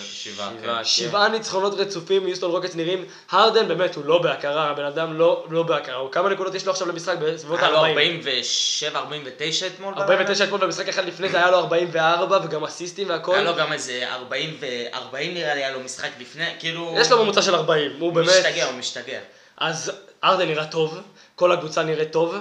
שבעה. 0.05 0.51
כן. 0.63 0.85
שבעה 0.85 1.29
ניצחונות 1.29 1.75
רצופים, 1.75 2.29
יוסטון 2.29 2.51
רוקטס 2.51 2.75
נראים, 2.75 3.05
הרדן 3.31 3.69
באמת 3.69 3.95
הוא 3.95 4.05
לא 4.05 4.23
בהכרה, 4.23 4.71
הבן 4.71 4.85
אדם 4.85 5.19
לא, 5.19 5.47
לא 5.51 5.63
בהכרה, 5.63 5.97
הוא 5.97 6.13
כמה 6.13 6.29
נקודות 6.29 6.55
יש 6.55 6.67
לו 6.67 6.73
עכשיו 6.73 6.89
למשחק 6.89 7.17
בסביבות 7.19 7.61
היה 7.61 7.71
לו 7.71 7.79
ה-40. 7.79 7.89
47, 7.89 8.99
49 8.99 9.67
אתמול. 9.67 9.95
49 9.97 10.45
אתמול 10.45 10.61
במשחק 10.61 10.89
אחד 10.89 11.05
לפני 11.05 11.29
זה 11.29 11.37
היה 11.37 11.51
לו 11.51 11.59
44 11.59 12.39
וגם 12.45 12.65
אסיסטים 12.65 13.09
והכל. 13.09 13.35
היה 13.35 13.43
לו 13.43 13.57
גם 13.57 13.73
איזה 13.73 14.13
40 14.13 14.57
ו... 14.61 14.67
40 14.95 15.35
נראה 15.35 15.55
לי 15.55 15.65
היה 15.65 15.73
לו 15.73 15.81
משחק 15.81 16.11
לפני, 16.21 16.45
כאילו... 16.59 16.95
יש 16.99 17.11
לו 17.11 17.25
ממוצע 17.25 17.43
של 17.43 17.55
40, 17.55 17.91
הוא 17.99 18.13
באמת... 18.13 18.29
משתגע, 18.29 18.67
הוא 18.67 18.75
משתגע. 18.75 19.19
אז 19.57 19.93
ארדן 20.25 20.49
נראה 20.49 20.67
טוב, 20.67 21.01
כל 21.35 21.53
הקבוצה 21.53 21.83
נראית 21.83 22.13
טוב, 22.13 22.35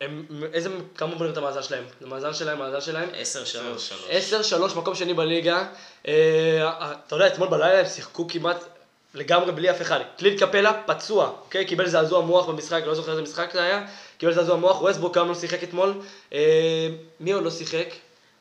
והם, 0.00 0.24
איזה, 0.52 0.68
כמה 0.96 1.14
בונים 1.14 1.32
את 1.32 1.36
המאזן 1.36 1.62
שלהם? 1.62 1.84
המאזן 2.02 2.34
שלהם, 2.34 2.60
המאזן 2.60 2.80
שלהם? 2.80 3.08
10-3. 3.10 3.12
10-3, 4.72 4.78
מקום 4.78 4.94
שני 4.94 5.14
בליגה. 5.14 5.66
אה, 6.08 6.92
אתה 7.06 7.16
יודע, 7.16 7.26
אתמול 7.26 7.48
בלילה 7.48 7.80
הם 7.80 7.86
שיחקו 7.86 8.28
כמעט 8.28 8.64
לגמרי 9.14 9.52
בלי 9.52 9.70
אף 9.70 9.82
אחד. 9.82 10.00
קליל 10.18 10.38
קפלה 10.38 10.82
פצוע, 10.86 11.32
אוקיי? 11.44 11.64
קיבל 11.64 11.88
זעזוע 11.88 12.20
מוח 12.20 12.46
במשחק, 12.46 12.82
לא 12.86 12.94
זוכר 12.94 13.10
איזה 13.10 13.22
משחק 13.22 13.50
זה 13.52 13.62
היה. 13.62 13.86
קיבל 14.18 14.32
זעזוע 14.32 14.56
מוח, 14.56 14.82
ווסטבורג 14.82 15.14
גם 15.14 15.28
לא 15.28 15.34
שיחק 15.34 15.62
אתמול. 15.62 15.94
אה, 16.32 16.88
מי 17.20 17.32
עוד 17.32 17.44
לא 17.44 17.50
שיחק? 17.50 17.88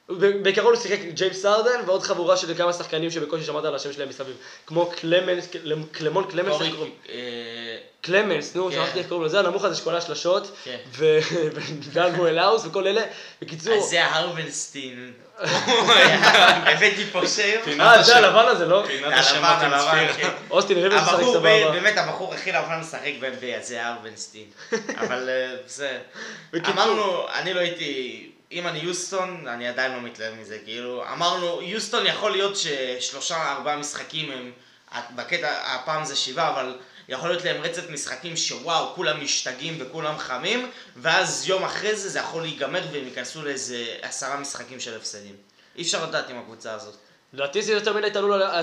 בעיקרון 0.10 0.74
הוא 0.74 0.82
שיחק 0.82 1.00
ג'יימס 1.14 1.46
ארדן 1.46 1.80
ועוד 1.86 2.04
חבורה 2.04 2.38
של 2.38 2.54
כמה 2.58 2.74
שחקנים 2.74 3.12
שבקושי 3.12 3.44
שמעת 3.44 3.66
על 3.66 3.76
השם 3.76 3.94
שלהם 3.94 4.10
מסביב. 4.10 4.36
כמו 4.68 4.92
קלמנס, 4.96 5.48
קלמון 5.92 6.24
קלמנס? 6.32 6.56
אה, 7.10 7.78
קלמנס, 8.02 8.56
נו, 8.56 8.70
כן. 8.70 8.76
שכחתי 8.76 9.00
איך 9.00 9.08
קוראים 9.08 9.24
לו, 9.24 9.30
זה 9.30 9.40
הנמוך 9.40 9.64
הזה 9.64 9.76
שכל 9.76 9.96
השלשות, 9.96 10.52
כן. 10.64 10.78
ו- 10.92 11.20
ודן 11.54 12.16
מואלאוס 12.16 12.66
וכל 12.66 12.88
אלה. 12.88 13.02
בקיצור, 13.42 13.74
אז 13.74 13.84
זה 13.84 14.06
ההרבנסטין. 14.06 15.14
הבאתי 16.72 17.06
פה 17.12 17.28
שם. 17.28 17.62
פינת 17.64 17.82
אה, 17.82 18.04
זה. 18.04 18.18
הלבן 18.18 18.46
הזה, 18.48 18.66
לא? 18.66 18.84
פינת 18.88 19.14
השמות 19.14 19.62
עם 19.62 19.74
הלבן, 19.74 20.14
צפיר. 20.14 20.26
כן. 20.26 20.34
אוסטין 20.50 20.78
ריברס 20.78 21.02
משחק 21.02 21.24
סבבה. 21.34 21.72
באמת 21.72 21.98
הבחור 21.98 22.34
הכי 22.34 22.52
לבן 22.52 22.80
משחק 22.80 23.12
ב-NBA, 23.20 23.62
זה 23.64 23.88
ארבנסטין. 23.88 24.46
אבל 24.98 25.30
אה, 25.30 25.56
זה... 25.68 25.98
אמרנו, 26.72 27.28
אני 27.34 27.54
לא 27.54 27.60
הייתי... 27.60 28.35
אם 28.56 28.68
אני 28.68 28.80
יוסטון, 28.80 29.48
אני 29.48 29.68
עדיין 29.68 29.92
לא 29.92 30.02
מתלהב 30.02 30.34
מזה, 30.36 30.60
כאילו, 30.66 31.04
אמרנו, 31.12 31.62
יוסטון 31.62 32.06
יכול 32.08 32.32
להיות 32.32 32.58
ששלושה 32.58 33.52
ארבעה 33.52 33.78
משחקים 33.78 34.32
הם, 34.32 34.52
בקטע, 35.16 35.76
הפעם 35.76 36.06
זה 36.06 36.16
שבעה, 36.16 36.50
אבל 36.50 36.78
יכול 37.08 37.30
להיות 37.30 37.44
להם 37.44 37.62
רצף 37.62 37.90
משחקים 37.90 38.38
שוואו, 38.38 38.96
כולם 38.96 39.24
משתגעים 39.24 39.78
וכולם 39.80 40.18
חמים, 40.18 40.72
ואז 40.96 41.48
יום 41.48 41.64
אחרי 41.64 41.96
זה 41.96 42.10
זה 42.10 42.20
יכול 42.20 42.42
להיגמר 42.42 42.82
והם 42.92 43.08
ייכנסו 43.08 43.42
לאיזה 43.42 43.98
עשרה 44.02 44.38
משחקים 44.38 44.80
של 44.80 44.98
הפסדים. 44.98 45.36
אי 45.76 45.82
אפשר 45.82 46.06
לדעת 46.06 46.30
עם 46.30 46.38
הקבוצה 46.38 46.74
הזאת. 46.74 46.96
לדעתי 47.36 47.62
זה 47.62 47.74
יותר 47.74 47.94
מדי 47.94 48.10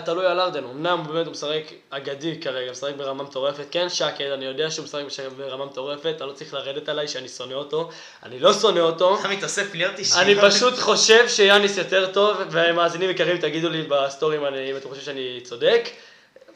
תלוי, 0.04 0.26
על- 0.26 0.40
ארדן, 0.40 0.64
אמנם 0.64 1.02
באמת 1.08 1.26
הוא 1.26 1.32
משחק 1.32 1.62
אגדי 1.90 2.40
כרגע, 2.40 2.70
משחק 2.70 2.92
ברמה 2.96 3.22
מטורפת, 3.24 3.64
כן 3.70 3.88
שקד, 3.88 4.24
אני 4.35 4.44
יודע 4.44 4.70
שהוא 4.70 4.85
משחק 4.85 5.02
ברמה 5.37 5.64
מטורפת, 5.66 6.12
אתה 6.16 6.26
לא 6.26 6.32
צריך 6.32 6.54
לרדת 6.54 6.88
עליי 6.88 7.08
שאני 7.08 7.28
שונא 7.28 7.54
אותו, 7.54 7.90
אני 8.22 8.38
לא 8.40 8.52
שונא 8.54 8.80
אותו, 8.80 9.20
אתה 9.20 9.28
מתאסף 9.28 9.74
להיות 9.74 9.98
אישי. 9.98 10.14
אני 10.20 10.35
פשוט 10.40 10.78
חושב 10.78 11.28
שיאניס 11.28 11.76
יותר 11.78 12.12
טוב, 12.12 12.37
ומאזינים 12.50 13.11
יקרים 13.11 13.37
תגידו 13.38 13.68
לי 13.68 13.82
בסטורים 13.82 14.44
אני- 14.46 14.70
אם 14.70 14.76
אתם 14.76 14.88
חושבים 14.88 15.04
שאני 15.04 15.40
צודק, 15.44 15.88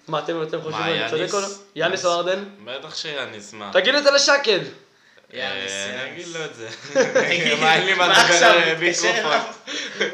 מה 0.08 0.18
אתם 0.18 0.34
חושבים 0.62 0.72
מה, 0.72 1.04
אני 1.06 1.10
צודק? 1.10 1.34
או 1.34 1.40
לא? 1.40 1.46
יאניס 1.76 2.04
או 2.04 2.12
ארדן? 2.12 2.44
בטח 2.64 2.94
שיאניס, 2.96 3.52
מה? 3.52 3.70
תגיד 3.72 3.94
את 3.94 4.04
זה 4.04 4.10
לשקד. 4.10 4.60
אה, 5.34 6.04
אני. 6.04 6.12
אגיד 6.12 6.26
לו 6.28 6.44
את 6.44 6.54
זה. 6.54 6.68
מה, 7.60 7.74
אין 7.74 7.84
לי 7.86 7.94
מה 7.94 8.08
מה 8.08 8.24
לדבר 8.30 8.78
מיקרופון. 8.80 9.40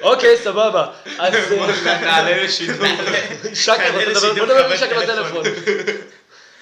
אוקיי, 0.02 0.36
סבבה. 0.44 0.86
אז 1.18 1.34
אה, 1.86 2.00
נעלה 2.00 2.44
לשידור. 2.44 2.86
לשידור, 3.50 4.34
בוא 4.34 4.44
נדבר 4.44 4.64
עם 4.64 4.66
קבל 4.66 4.76
שקד 4.76 5.06
טלפון. 5.06 5.40
בטלפון. 5.42 5.94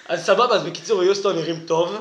אז 0.09 0.27
סבבה, 0.27 0.55
אז 0.55 0.63
בקיצור, 0.63 1.05
יוסטון 1.05 1.37
נראים 1.37 1.61
טוב, 1.67 1.97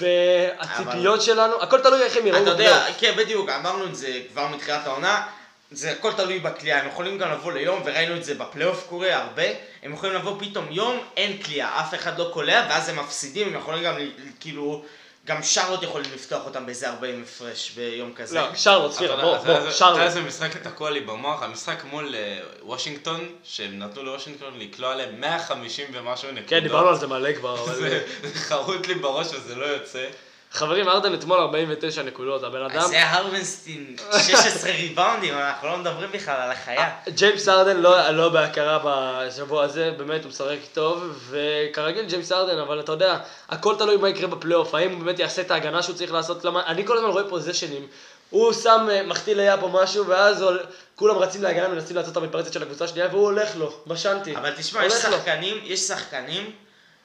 והציפיות 0.00 1.22
שלנו, 1.22 1.62
הכל 1.62 1.80
תלוי 1.80 2.02
איך 2.02 2.16
הם 2.16 2.26
יראו 2.26 2.42
אתה 2.42 2.50
יודע. 2.50 2.84
כן, 2.98 3.12
בדיוק, 3.16 3.48
אמרנו 3.48 3.84
את 3.84 3.96
זה 3.96 4.20
כבר 4.32 4.48
מתחילת 4.48 4.86
העונה, 4.86 5.22
זה 5.70 5.90
הכל 5.90 6.12
תלוי 6.12 6.38
בכלייה, 6.38 6.78
הם 6.82 6.88
יכולים 6.88 7.18
גם 7.18 7.32
לבוא 7.32 7.52
ליום, 7.52 7.82
וראינו 7.84 8.16
את 8.16 8.24
זה 8.24 8.34
בפלייאוף 8.34 8.86
קורה 8.88 9.16
הרבה, 9.16 9.42
הם 9.82 9.94
יכולים 9.94 10.14
לבוא 10.14 10.36
פתאום 10.40 10.66
יום, 10.70 10.98
אין 11.16 11.42
כלייה, 11.42 11.68
אף 11.80 11.94
אחד 11.94 12.18
לא 12.18 12.30
קולע, 12.32 12.66
ואז 12.70 12.88
הם 12.88 12.96
מפסידים, 12.98 13.48
הם 13.48 13.54
יכולים 13.54 13.84
גם, 13.84 13.98
ל- 13.98 14.10
כאילו, 14.40 14.84
גם 15.26 15.42
שרלוט 15.42 15.82
יכולים 15.82 16.10
לפתוח 16.14 16.44
אותם 16.46 16.66
באיזה 16.66 16.88
40 16.90 17.22
הפרש 17.22 17.70
ביום 17.70 18.12
כזה. 18.14 18.40
לא, 18.40 18.54
שרלוט, 18.54 18.94
אתה 18.96 19.04
יודע- 19.04 19.16
בוא, 19.22 19.36
אתה 19.36 19.44
בוא, 19.44 19.52
אתה 19.52 19.60
יודע 19.60 19.72
שרלוט. 19.72 20.00
איזה 20.00 20.20
משחק 20.20 20.56
תקוע 20.56 20.90
לי 20.90 21.00
במוח? 21.00 21.42
המשחק 21.42 21.84
מול 21.84 22.14
אה, 22.14 22.38
וושינגטון, 22.62 23.28
שהם 23.44 23.78
נתנו 23.78 24.02
לוושינגטון 24.02 24.58
לקלוע 24.58 24.92
עליהם 24.92 25.20
150 25.20 25.86
ומשהו 25.92 26.28
נקודות. 26.30 26.50
כן, 26.50 26.60
דיברנו 26.60 26.88
על 26.88 26.96
זה 26.98 27.06
מלא 27.06 27.32
כבר, 27.32 27.64
אבל... 27.64 27.74
זה 27.78 28.00
חרוט 28.34 28.86
לי 28.86 28.94
בראש 28.94 29.26
וזה 29.34 29.54
לא 29.54 29.64
יוצא. 29.64 30.06
חברים, 30.52 30.88
ארדן 30.88 31.14
אתמול 31.14 31.38
49 31.38 32.02
נקודות, 32.02 32.42
הבן 32.42 32.62
אדם... 32.62 32.76
אז 32.78 32.86
זה 32.88 33.08
הרבנסטין, 33.10 33.96
16 34.26 34.70
ריבאונדים, 34.70 35.34
אנחנו 35.34 35.68
לא 35.68 35.76
מדברים 35.78 36.12
בכלל 36.12 36.34
על 36.40 36.50
החיה. 36.50 36.90
ג'יימס 37.08 37.48
ארדן 37.48 37.76
לא, 37.76 38.10
לא 38.10 38.28
בהכרה 38.28 38.78
בשבוע 38.84 39.62
הזה, 39.64 39.90
באמת 39.96 40.22
הוא 40.24 40.28
משחק 40.28 40.56
טוב, 40.72 41.18
וכרגיל 41.30 42.04
ג'יימס 42.04 42.32
ארדן, 42.32 42.58
אבל 42.58 42.80
אתה 42.80 42.92
יודע, 42.92 43.18
הכל 43.48 43.74
תלוי 43.78 43.96
מה 43.96 44.08
יקרה 44.08 44.26
בפלייאוף, 44.26 44.74
האם 44.74 44.92
הוא 44.92 45.04
באמת 45.04 45.18
יעשה 45.18 45.42
את 45.42 45.50
ההגנה 45.50 45.82
שהוא 45.82 45.96
צריך 45.96 46.12
לעשות, 46.12 46.44
למה, 46.44 46.62
אני 46.66 46.86
כל 46.86 46.96
הזמן 46.96 47.08
רואה 47.10 47.24
פוזיישנים, 47.28 47.86
הוא 48.30 48.52
שם, 48.52 48.86
אה, 48.90 49.02
מחטיא 49.02 49.34
ליאפ 49.34 49.62
או 49.62 49.68
משהו, 49.68 50.06
ואז 50.06 50.42
הוא- 50.42 50.52
כולם 50.96 51.18
רצים 51.18 51.42
להגנה, 51.42 51.68
מנסים 51.68 51.96
לעשות 51.96 52.12
את 52.12 52.16
המתפרצת 52.16 52.52
של 52.52 52.62
הקבוצה 52.62 52.84
השנייה, 52.84 53.08
והוא 53.10 53.22
הולך 53.24 53.56
לו, 53.56 53.72
בשנתי. 53.86 54.36
אבל 54.36 54.50
תשמע, 54.56 54.84
יש. 54.86 54.92
שחקנים, 54.92 55.56
יש 55.64 55.80
שחקנים 55.80 56.50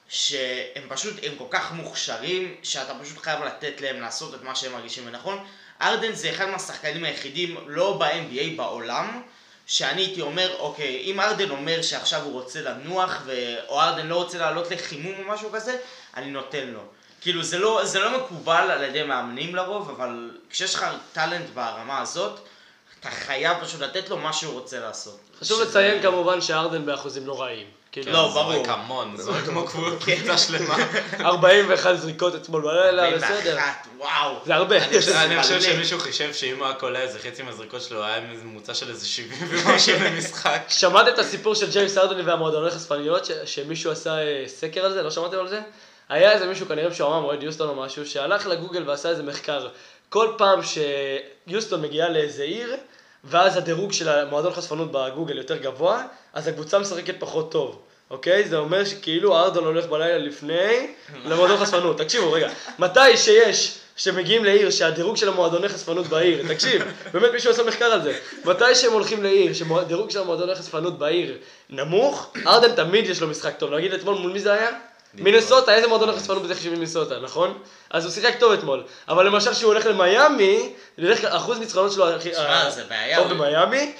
שהם 0.08 0.82
פשוט, 0.88 1.14
הם 1.22 1.32
כל 1.38 1.44
כך 1.50 1.72
מוכשרים, 1.72 2.54
שאתה 2.62 2.92
פשוט 3.02 3.18
חייב 3.18 3.42
לתת 3.42 3.80
להם 3.80 4.00
לעשות 4.00 4.34
את 4.34 4.42
מה 4.42 4.54
שהם 4.54 4.72
מרגישים 4.72 5.08
לנכון. 5.08 5.44
ארדן 5.82 6.12
זה 6.12 6.30
אחד 6.30 6.46
מהשחקנים 6.48 7.04
היחידים, 7.04 7.56
לא 7.66 7.96
ב-NBA, 8.00 8.56
בעולם, 8.56 9.22
שאני 9.66 10.00
הייתי 10.02 10.20
אומר, 10.20 10.56
אוקיי, 10.58 11.00
אם 11.04 11.20
ארדן 11.20 11.50
אומר 11.50 11.82
שעכשיו 11.82 12.22
הוא 12.22 12.32
רוצה 12.32 12.60
לנוח, 12.62 13.22
ו... 13.24 13.54
או 13.68 13.80
ארדן 13.80 14.06
לא 14.06 14.14
רוצה 14.16 14.38
לעלות 14.38 14.70
לחימום 14.70 15.14
או 15.18 15.32
משהו 15.34 15.50
כזה, 15.52 15.76
אני 16.16 16.26
נותן 16.30 16.66
לו. 16.66 16.80
כאילו, 17.20 17.42
זה 17.42 17.58
לא, 17.58 17.80
זה 17.84 17.98
לא 18.00 18.18
מקובל 18.18 18.70
על 18.70 18.84
ידי 18.84 19.02
מאמנים 19.02 19.54
לרוב, 19.54 19.90
אבל 19.90 20.30
כשיש 20.50 20.74
לך 20.74 20.86
טאלנט 21.12 21.50
ברמה 21.54 22.00
הזאת, 22.00 22.40
אתה 23.00 23.10
חייב 23.10 23.56
פשוט 23.64 23.80
לתת 23.80 24.08
לו 24.08 24.16
מה 24.16 24.32
שהוא 24.32 24.52
רוצה 24.52 24.80
לעשות. 24.80 25.20
חשוב 25.40 25.58
שזה- 25.60 25.68
לציין 25.70 26.02
כמובן 26.02 26.40
שארדן 26.40 26.86
באחוזים 26.86 27.26
לא 27.26 27.40
רעים. 27.42 27.66
כאילו, 28.02 28.12
לא, 28.12 28.30
זורק 28.32 28.54
ברור. 28.54 28.70
המון, 28.70 29.16
זורק 29.16 29.44
כמו 29.44 29.66
קבוצה 29.66 30.38
שלמה. 30.38 30.76
41 31.20 31.96
זריקות 31.96 32.34
אתמול 32.34 32.62
בלילה, 32.62 33.04
41, 33.04 33.30
בסדר. 33.30 33.58
וואו. 33.98 34.36
זה 34.46 34.54
הרבה. 34.54 34.84
אני 34.84 35.42
חושב-. 35.42 35.60
שמישהו 35.72 36.00
חישב 36.00 36.32
שאם 36.32 36.58
הוא 36.58 36.66
היה 36.66 36.74
קולע 36.74 37.00
איזה 37.00 37.18
חצי 37.18 37.42
מהזריקות 37.42 37.82
שלו, 37.82 38.04
היה 38.04 38.20
ממוצע 38.20 38.74
של 38.74 38.90
איזה 38.90 39.06
70 39.06 39.48
ומשהו 39.48 39.98
במשחק. 40.04 40.62
שמעתם 40.68 41.10
את 41.10 41.18
הסיפור 41.18 41.54
של 41.54 41.70
ג'יימס 41.70 41.98
ארדן 41.98 42.28
והמועדוני 42.28 42.70
חשפניות, 42.70 43.30
שמישהו 43.44 43.92
עשה 43.92 44.18
אה, 44.18 44.44
סקר 44.46 44.84
על 44.84 44.92
זה? 44.92 45.02
לא 45.02 45.10
שמעתם 45.10 45.38
על 45.38 45.48
זה? 45.48 45.60
היה 46.08 46.32
איזה 46.32 46.46
מישהו 46.46 46.66
כנראה 46.66 46.88
משועמם, 46.88 47.24
אוהד 47.24 47.42
יוסטון 47.42 47.68
או 47.68 47.74
משהו, 47.74 48.06
שהלך 48.06 48.46
לגוגל 48.46 48.90
ועשה 48.90 49.08
איזה 49.08 49.22
מחקר. 49.22 49.68
כל 50.08 50.28
פעם 50.38 50.60
שיוסטון 50.62 51.82
מגיעה 51.82 52.08
לאיזה 52.08 52.42
עיר, 52.42 52.76
ואז 53.24 53.56
הדירוג 53.56 53.92
של 53.92 54.08
המועדון 54.08 54.52
חשפנות 54.52 54.92
בגוגל 54.92 55.38
יותר 55.38 55.56
גבוה, 55.56 56.02
אז 56.32 56.48
הקבוצה 56.48 56.78
משחקת 56.78 57.14
פחות 57.18 57.52
טוב. 57.52 57.82
אוקיי? 58.10 58.48
זה 58.48 58.56
אומר 58.56 58.84
שכאילו 58.84 59.36
ארדון 59.36 59.64
הולך 59.64 59.86
בלילה 59.86 60.18
לפני 60.18 60.86
למועדון 61.24 61.56
חשפנות. 61.56 61.98
תקשיבו 61.98 62.32
רגע, 62.32 62.48
מתי 62.78 63.16
שיש, 63.16 63.78
שמגיעים 63.96 64.44
לעיר 64.44 64.70
שהדירוג 64.70 65.16
של 65.16 65.28
המועדוני 65.28 65.68
חשפנות 65.68 66.06
בעיר, 66.06 66.44
תקשיב, 66.48 66.82
באמת 67.12 67.32
מישהו 67.32 67.50
עשה 67.50 67.62
מחקר 67.62 67.84
על 67.84 68.02
זה, 68.02 68.18
מתי 68.44 68.74
שהם 68.74 68.92
הולכים 68.92 69.22
לעיר 69.22 69.52
שהדירוג 69.52 70.10
של 70.10 70.18
המועדוני 70.18 70.54
חשפנות 70.54 70.98
בעיר 70.98 71.38
נמוך, 71.70 72.32
ארדן 72.46 72.74
תמיד 72.74 73.06
יש 73.06 73.20
לו 73.20 73.28
משחק 73.28 73.56
טוב. 73.58 73.74
נגיד 73.74 73.92
אתמול 73.92 74.14
מול 74.14 74.32
מי 74.32 74.40
זה 74.40 74.52
היה? 74.52 74.70
מינסוטה, 75.18 75.74
איזה 75.74 75.88
מועדון 75.88 76.16
חשפנות 76.18 76.42
בדרך 76.42 76.62
כלל 76.62 76.70
מינסוטה, 76.70 77.18
נכון? 77.18 77.58
אז 77.90 78.04
הוא 78.04 78.12
שיחק 78.12 78.34
טוב 78.38 78.52
אתמול. 78.52 78.82
אבל 79.08 79.26
למשל 79.26 79.52
כשהוא 79.52 79.72
הולך 79.72 79.86
למיאמי, 79.86 80.68
בדרך 80.98 81.20
כלל 81.20 81.30
אחוז 81.36 81.58
ניצחונות 81.58 81.92
שלו 81.92 82.08
הכי... 82.08 82.34
שמע, 82.34 82.42
ה- 82.66 82.70
זה 82.70 82.84
בעיה, 82.88 83.16
טוב 83.18 83.32
במיאמי, 83.32 83.92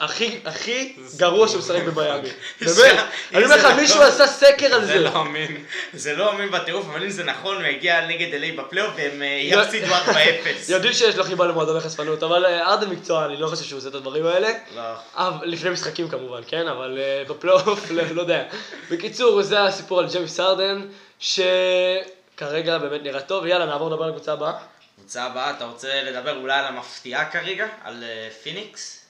הכי 0.00 0.38
הכי 0.44 0.96
גרוע. 1.16 1.48
שהוא 1.48 1.58
משחק 1.60 1.82
במיאמי. 1.82 2.28
באמת, 2.60 2.98
אני 3.34 3.44
אומר 3.44 3.56
זה 3.56 3.68
לך, 3.68 3.74
מישהו 3.76 4.02
עשה 4.02 4.26
סקר 4.26 4.74
על 4.74 4.80
זה 4.80 4.86
זה. 4.86 4.98
לא 5.00 5.20
אמין. 5.20 5.64
זה 5.94 6.16
לא 6.16 6.30
אמין 6.32 6.50
בטירוף, 6.50 6.86
אבל 6.90 7.02
אם 7.02 7.10
זה 7.10 7.24
נכון, 7.24 7.56
הוא 7.56 7.64
יגיע 7.66 8.06
נגד 8.06 8.34
אליי 8.34 8.52
בפלייאוף 8.52 8.90
והם 8.96 9.22
אה, 9.22 9.56
לא- 9.56 9.62
יפסידו 9.62 9.86
4-0. 9.94 10.16
יודעים 10.68 10.92
שיש 10.92 11.16
לו 11.16 11.24
חיבה 11.24 11.46
למועדוני 11.46 11.80
חשפנות, 11.80 12.22
אבל 12.22 12.46
אה, 12.46 12.66
ארדן 12.72 12.88
מקצוען, 12.90 13.30
אני 13.30 13.40
לא 13.40 13.46
חושב 13.48 13.64
שהוא 13.64 13.78
עושה 13.78 13.88
את 13.88 13.94
הדברים 13.94 14.26
האלה. 14.26 14.48
לא. 14.76 14.82
אבל- 15.16 15.46
לפני 15.46 15.70
משחקים 15.70 16.08
כמובן, 16.08 16.40
כן? 16.46 16.68
אבל 16.68 16.98
אה, 16.98 17.22
בפלייאוף, 17.28 17.90
לא 17.90 18.02
לא 18.14 18.20
יודע. 18.20 18.42
בקיצור, 18.90 19.42
זה 19.42 19.62
הסיפור 19.62 19.98
על 19.98 20.06
ג'יימס 20.08 20.36
ארדן, 20.54 20.88
שכרגע 21.18 22.78
באמת 22.78 23.02
נראה 23.02 23.20
טוב. 23.20 23.46
יאללה, 23.46 23.66
נעבור 23.66 23.90
לדבר 23.90 24.04
על 24.04 24.10
הקבוצה 24.10 24.32
הבאה. 24.32 24.52
קבוצה 24.96 25.24
הבאה, 25.24 25.50
אתה 25.50 25.64
רוצה 25.64 26.02
לדבר 26.02 26.36
אולי 26.36 26.58
על 26.58 26.64
המפתיעה 26.64 27.30
כרגע? 27.30 27.66
על 27.84 28.04
אה, 28.04 28.28
פיניקס? 28.42 29.04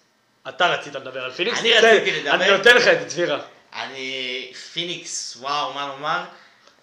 אתה 0.48 0.66
רצית 0.66 0.94
לדבר 0.94 1.24
על 1.24 1.32
פיניקס? 1.32 1.58
אני 1.58 1.72
תן, 1.80 1.86
רציתי 1.86 2.20
לדבר. 2.20 2.34
אני 2.34 2.50
נותן 2.50 2.76
לך 2.76 2.88
את 2.88 3.00
זה, 3.00 3.06
צפירה. 3.06 3.40
אני... 3.74 4.52
פיניקס, 4.72 5.36
וואו, 5.40 5.74
מה 5.74 5.88
לומר? 5.88 6.24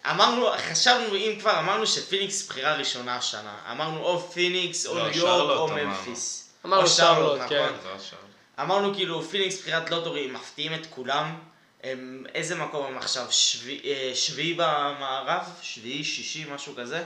אמרנו, 0.10 0.48
חשבנו, 0.72 1.16
אם 1.16 1.36
כבר, 1.40 1.60
אמרנו 1.60 1.88
שפיניקס 1.88 2.48
בחירה 2.48 2.76
ראשונה 2.76 3.16
השנה. 3.16 3.56
אמרנו 3.72 4.04
או 4.04 4.32
פיניקס, 4.32 4.86
או 4.86 4.96
לא, 4.96 5.10
ניו 5.10 5.18
יורק, 5.18 5.58
או 5.58 5.70
אמרנו. 5.70 5.90
ממפיס. 5.90 6.50
אמרנו 6.66 6.88
שרלוט, 6.88 7.36
נכון. 7.36 7.50
כן. 7.50 7.74
השאר. 7.96 8.18
אמרנו 8.60 8.96
כאילו 8.96 9.22
פיניקס 9.22 9.62
בחירת 9.62 9.90
lottery 9.90 10.28
מפתיעים 10.28 10.74
את 10.74 10.86
כולם. 10.90 11.36
הם, 11.84 12.26
איזה 12.36 12.56
מקום 12.56 12.86
הם 12.86 12.98
עכשיו? 12.98 13.26
שבי, 13.30 13.82
אה, 13.86 14.12
שביעי 14.16 14.54
במערב? 14.54 15.42
שביעי, 15.62 16.04
שישי, 16.04 16.46
משהו 16.54 16.74
כזה? 16.78 17.04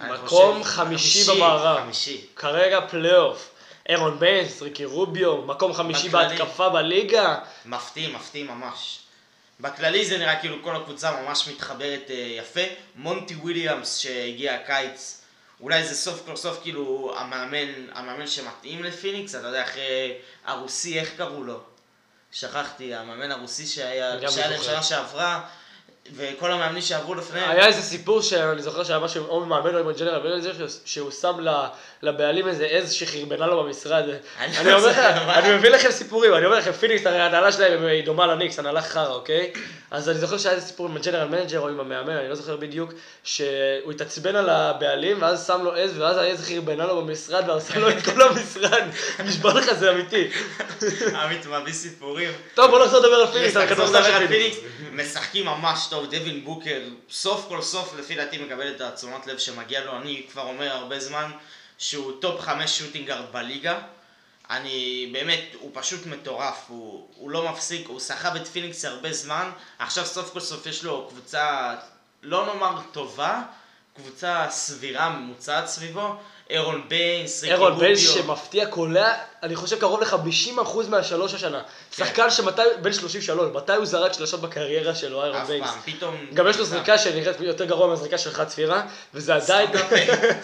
מקום 0.00 0.62
חושב- 0.62 0.70
חמישי 0.74 1.24
במערב. 1.30 1.80
חמישי. 1.84 2.20
כרגע 2.36 2.80
פלייאוף. 2.90 3.50
אירון 3.88 4.18
ביינס, 4.18 4.62
ריקי 4.62 4.84
רוביו, 4.84 5.42
מקום 5.42 5.72
חמישי 5.72 6.08
בכללי. 6.08 6.36
בהתקפה 6.38 6.68
בליגה. 6.68 7.38
מפתיע, 7.66 8.08
מפתיע 8.08 8.44
ממש. 8.44 8.98
בכללי 9.60 10.04
זה 10.06 10.18
נראה 10.18 10.40
כאילו 10.40 10.56
כל 10.62 10.76
הקבוצה 10.76 11.22
ממש 11.22 11.48
מתחברת 11.48 12.10
אה, 12.10 12.14
יפה. 12.38 12.60
מונטי 12.96 13.34
וויליאמס 13.34 13.96
שהגיע 13.98 14.54
הקיץ, 14.54 15.20
אולי 15.60 15.84
זה 15.88 15.94
סוף 15.94 16.22
כל 16.26 16.36
סוף 16.36 16.58
כאילו 16.62 17.14
המאמן, 17.18 17.68
המאמן 17.92 18.26
שמתאים 18.26 18.84
לפיניקס, 18.84 19.34
אתה 19.34 19.46
יודע, 19.46 19.62
אחרי 19.64 20.12
הרוסי, 20.44 21.00
איך 21.00 21.10
קראו 21.16 21.44
לו? 21.44 21.60
שכחתי, 22.34 22.94
המאמן 22.94 23.32
הרוסי 23.32 23.66
שהיה, 23.66 24.30
שהיה 24.30 24.46
לא 24.48 24.52
להם 24.52 24.60
זוכר. 24.60 24.72
שנה 24.72 24.82
שעברה, 24.82 25.40
וכל 26.12 26.52
המאמנים 26.52 26.82
שעברו 26.82 27.14
לפניהם. 27.14 27.50
היה 27.50 27.66
איזה 27.66 27.82
סיפור 27.82 28.20
שאני 28.22 28.62
זוכר 28.62 28.84
שהיה 28.84 28.98
משהו 28.98 29.26
או 29.26 29.46
ממאמן 29.46 29.74
או 29.74 29.80
עם 29.80 29.88
ה 29.88 29.92
general 29.92 30.22
manager 30.22 30.66
שהוא 30.84 31.10
שם 31.10 31.36
לבעלים 32.02 32.48
איזה 32.48 32.66
עז 32.66 32.92
שחרבנה 32.92 33.46
לו 33.46 33.64
במשרד. 33.64 34.04
אני 34.38 34.70
לא 34.70 34.78
אומר 34.78 34.92
מה? 35.26 35.38
אני 35.38 35.56
מביא 35.56 35.70
לכם 35.70 35.90
סיפורים, 35.90 36.34
אני 36.34 36.46
אומר 36.46 36.58
לכם, 36.58 36.72
פיניקס, 36.72 37.06
ההנהלה 37.06 37.52
שלהם 37.52 37.84
היא 37.84 38.04
דומה 38.04 38.26
לניקס, 38.26 38.58
הנהלה 38.58 38.82
חרא, 38.82 39.08
אוקיי? 39.08 39.52
אז 39.90 40.08
אני 40.08 40.18
זוכר 40.18 40.38
שהיה 40.38 40.54
איזה 40.54 40.66
סיפור 40.66 40.86
עם 40.86 40.96
ה 40.96 41.00
general 41.00 41.28
manager 41.28 41.60
או 41.60 41.68
עם 41.68 41.80
המאמן, 41.80 42.16
אני 42.16 42.28
לא 42.28 42.34
זוכר 42.34 42.56
בדיוק, 42.56 42.92
שהוא 43.24 43.92
התעצבן 43.92 44.36
על 44.36 44.50
הבעלים 44.50 45.22
ואז 45.22 45.46
שם 45.46 45.60
לו 45.64 45.74
עז 45.74 45.98
ואז 45.98 46.16
העז 46.16 46.48
חרבנה 46.48 46.86
לו 46.86 47.02
במשרד 47.02 47.48
והרסה 47.48 47.78
לו 47.78 47.90
את 47.90 48.02
כל 48.04 48.22
המשרד. 48.22 48.82
נשבע 49.26 49.54
לך, 49.54 49.72
זה 49.72 49.90
אמיתי. 49.90 50.28
עמית 51.22 51.46
מביא 51.46 51.72
סיפורים. 51.72 52.30
טוב, 52.54 52.70
בוא 52.70 52.84
נחזור 52.84 53.00
לדבר 53.00 53.14
על 53.14 53.26
פיניקס, 53.26 53.56
משחקים 54.92 55.46
ממש 55.46 55.86
טוב, 55.90 55.93
דווין 56.02 56.44
בוקר, 56.44 56.80
סוף 57.10 57.48
כל 57.48 57.62
סוף 57.62 57.94
לפי 57.98 58.14
דעתי 58.14 58.38
מקבל 58.38 58.74
את 58.74 58.80
התשומת 58.80 59.26
לב 59.26 59.38
שמגיע 59.38 59.84
לו, 59.84 59.96
אני 59.96 60.26
כבר 60.32 60.42
אומר 60.42 60.72
הרבה 60.72 61.00
זמן 61.00 61.30
שהוא 61.78 62.12
top 62.20 62.40
חמש 62.40 62.78
shooting 62.78 63.11
guard 63.11 63.32
בליגה, 63.32 63.80
אני 64.50 65.08
באמת, 65.12 65.44
הוא 65.60 65.70
פשוט 65.74 66.06
מטורף, 66.06 66.64
הוא, 66.68 67.08
הוא 67.16 67.30
לא 67.30 67.52
מפסיק, 67.52 67.88
הוא 67.88 68.00
סחב 68.00 68.36
את 68.36 68.46
פיניקס 68.46 68.84
הרבה 68.84 69.12
זמן, 69.12 69.50
עכשיו 69.78 70.06
סוף 70.06 70.32
כל 70.32 70.40
סוף 70.40 70.66
יש 70.66 70.84
לו 70.84 71.06
קבוצה, 71.10 71.74
לא 72.22 72.46
נאמר 72.46 72.80
טובה, 72.92 73.42
קבוצה 73.96 74.46
סבירה, 74.50 75.08
ממוצעת 75.08 75.66
סביבו, 75.66 76.16
אירון 76.50 76.82
ביינס, 76.88 77.42
ריקי 77.42 77.54
אירון 77.54 77.78
ביינס. 77.78 78.14
שמפתיע, 78.14 78.66
קולע, 78.66 79.12
אני 79.42 79.56
חושב 79.56 79.78
קרוב 79.78 80.00
ל-50% 80.00 80.88
מהשלוש 80.88 81.34
השנה. 81.34 81.62
כן. 81.62 82.04
שחקן 82.04 82.30
שמתי, 82.30 82.62
בן 82.82 82.92
33, 82.92 83.50
מתי 83.54 83.72
הוא 83.72 83.84
זרק 83.84 84.12
שלושות 84.12 84.40
בקריירה 84.40 84.94
שלו, 84.94 85.24
אירון 85.24 85.36
אף 85.36 85.46
ביינס? 85.46 85.66
פעם, 85.66 85.78
פתאום... 85.84 86.26
גם 86.34 86.48
יש 86.48 86.58
לו 86.58 86.64
זריקה 86.64 86.98
שנראית 86.98 87.40
יותר 87.40 87.64
גרוע 87.64 87.86
מהזריקה 87.86 88.18
שלך 88.18 88.42
צפירה, 88.46 88.82
וזה 89.14 89.34
עדיין. 89.34 89.70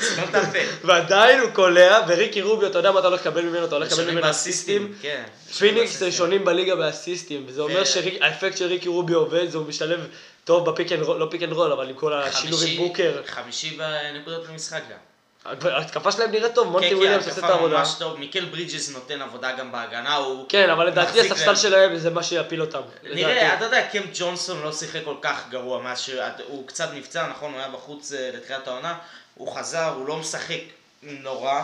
ועדיין 0.84 1.40
הוא 1.40 1.50
קולע, 1.50 2.00
וריקי 2.08 2.42
רוביו, 2.42 2.68
אתה 2.68 2.78
יודע 2.78 2.90
מה 2.92 2.98
אתה 3.00 3.08
הולך 3.08 3.20
לקבל 3.20 3.42
ממנו, 3.42 3.64
אתה 3.64 3.74
הולך 3.74 3.92
לקבל 3.92 4.10
ממנו 4.10 4.30
אסיסטים. 4.30 4.94
כן. 5.02 5.22
פיניקס. 5.58 6.02
ראשונים 6.02 6.44
בליגה 6.44 6.76
באסיסטים, 6.76 7.44
וזה 7.46 7.60
אומר 7.60 7.84
שהאפקט 7.84 8.56
של 8.56 8.66
ריקי 8.66 8.88
רוביו 8.88 9.18
עובד, 9.18 9.50
זה 9.50 9.58
הוא 9.58 9.66
משתלב 9.66 10.06
טוב 10.44 10.70
ב 10.70 10.75
pick 10.75 10.92
and 10.92 11.02
roll, 11.02 11.18
לא 11.18 11.26
pick 11.30 11.42
and 11.42 11.52
roll, 11.52 11.72
אבל 11.72 11.88
עם 11.88 11.94
כל 11.94 12.12
השילוב 12.12 12.60
עם 12.66 12.76
בוקר. 12.76 13.22
חמישי 13.26 13.70
בנקודות 13.70 14.48
למשחק 14.48 14.82
גם. 14.90 15.09
ההתקפה 15.44 16.12
שלהם 16.12 16.30
נראית 16.30 16.54
טוב, 16.54 16.68
מונטי 16.68 16.90
כן, 16.90 16.96
וויליאמס 16.96 17.24
כן, 17.24 17.30
עושה 17.30 17.40
את 17.40 17.44
התקפה 17.44 17.56
העבודה. 17.56 17.78
ממש 17.78 17.94
טוב, 17.98 18.18
מיקל 18.18 18.44
ברידג'ס 18.44 18.90
נותן 18.90 19.22
עבודה 19.22 19.52
גם 19.52 19.72
בהגנה, 19.72 20.16
הוא... 20.16 20.46
כן, 20.48 20.70
אבל 20.70 20.86
לדעתי 20.86 21.20
הספסל 21.20 21.46
להם. 21.46 21.56
שלהם 21.56 21.98
זה 21.98 22.10
מה 22.10 22.22
שיפיל 22.22 22.60
אותם. 22.60 22.80
נראה. 23.02 23.54
אתה 23.54 23.64
יודע, 23.64 23.86
קאם 23.86 24.10
ג'ונסון 24.14 24.62
לא 24.62 24.72
שיחק 24.72 25.00
כל 25.04 25.16
כך 25.22 25.48
גרוע 25.50 25.82
מאז 25.82 26.00
שהוא 26.00 26.66
קצת 26.66 26.88
נפצע, 26.94 27.26
נכון, 27.26 27.52
הוא 27.52 27.60
היה 27.60 27.68
בחוץ 27.68 28.12
אה, 28.12 28.30
לתחילת 28.34 28.68
העונה, 28.68 28.94
הוא 29.34 29.56
חזר, 29.56 29.94
הוא 29.96 30.06
לא 30.06 30.16
משחק 30.16 30.60
נורא. 31.02 31.62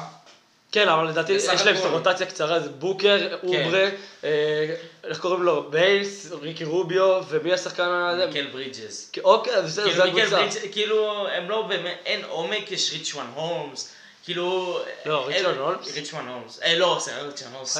כן, 0.73 0.89
אבל 0.89 1.09
לדעתי 1.09 1.33
יש 1.33 1.67
להם. 1.67 1.77
רוטציה 1.77 2.27
קצרה, 2.27 2.61
זה 2.61 2.69
בוקר, 2.69 3.37
אוברה, 3.43 3.89
אה, 4.25 4.75
איך 5.05 5.21
קוראים 5.21 5.43
לו? 5.43 5.71
ביינס, 5.71 6.33
ריקי 6.43 6.65
רוביו, 6.65 7.23
ומי 7.29 7.53
השחקן 7.53 7.89
הזה? 7.89 8.27
מיקל 8.27 8.47
ברידג'ס. 8.53 9.13
אוקיי, 9.25 9.63
בסדר, 9.63 9.85
כאילו 9.85 9.97
זה 9.97 10.05
מיקל 10.05 10.21
הקבוצה. 10.21 10.37
ברידג'ס, 10.37 10.59
כאילו, 10.73 11.29
הם 11.29 11.51
לא 11.51 11.63
באמת, 11.63 11.97
אין 12.07 12.25
עומק, 12.29 12.71
יש 12.71 12.93
ריצ'ואן 12.93 13.27
הולמס. 13.35 13.93
כאילו... 14.25 14.79
לא, 15.07 15.29
אין- 15.31 15.47
ריצ'ואן 15.47 15.59
הולמס? 15.59 15.95
ריצ'ואן 15.95 16.29
הולמס. 16.29 16.63
אה, 16.63 16.79
לא, 16.79 16.97
סליחה, 17.01 17.21
ריצ'ואן 17.21 17.53
הולמס. 17.53 17.79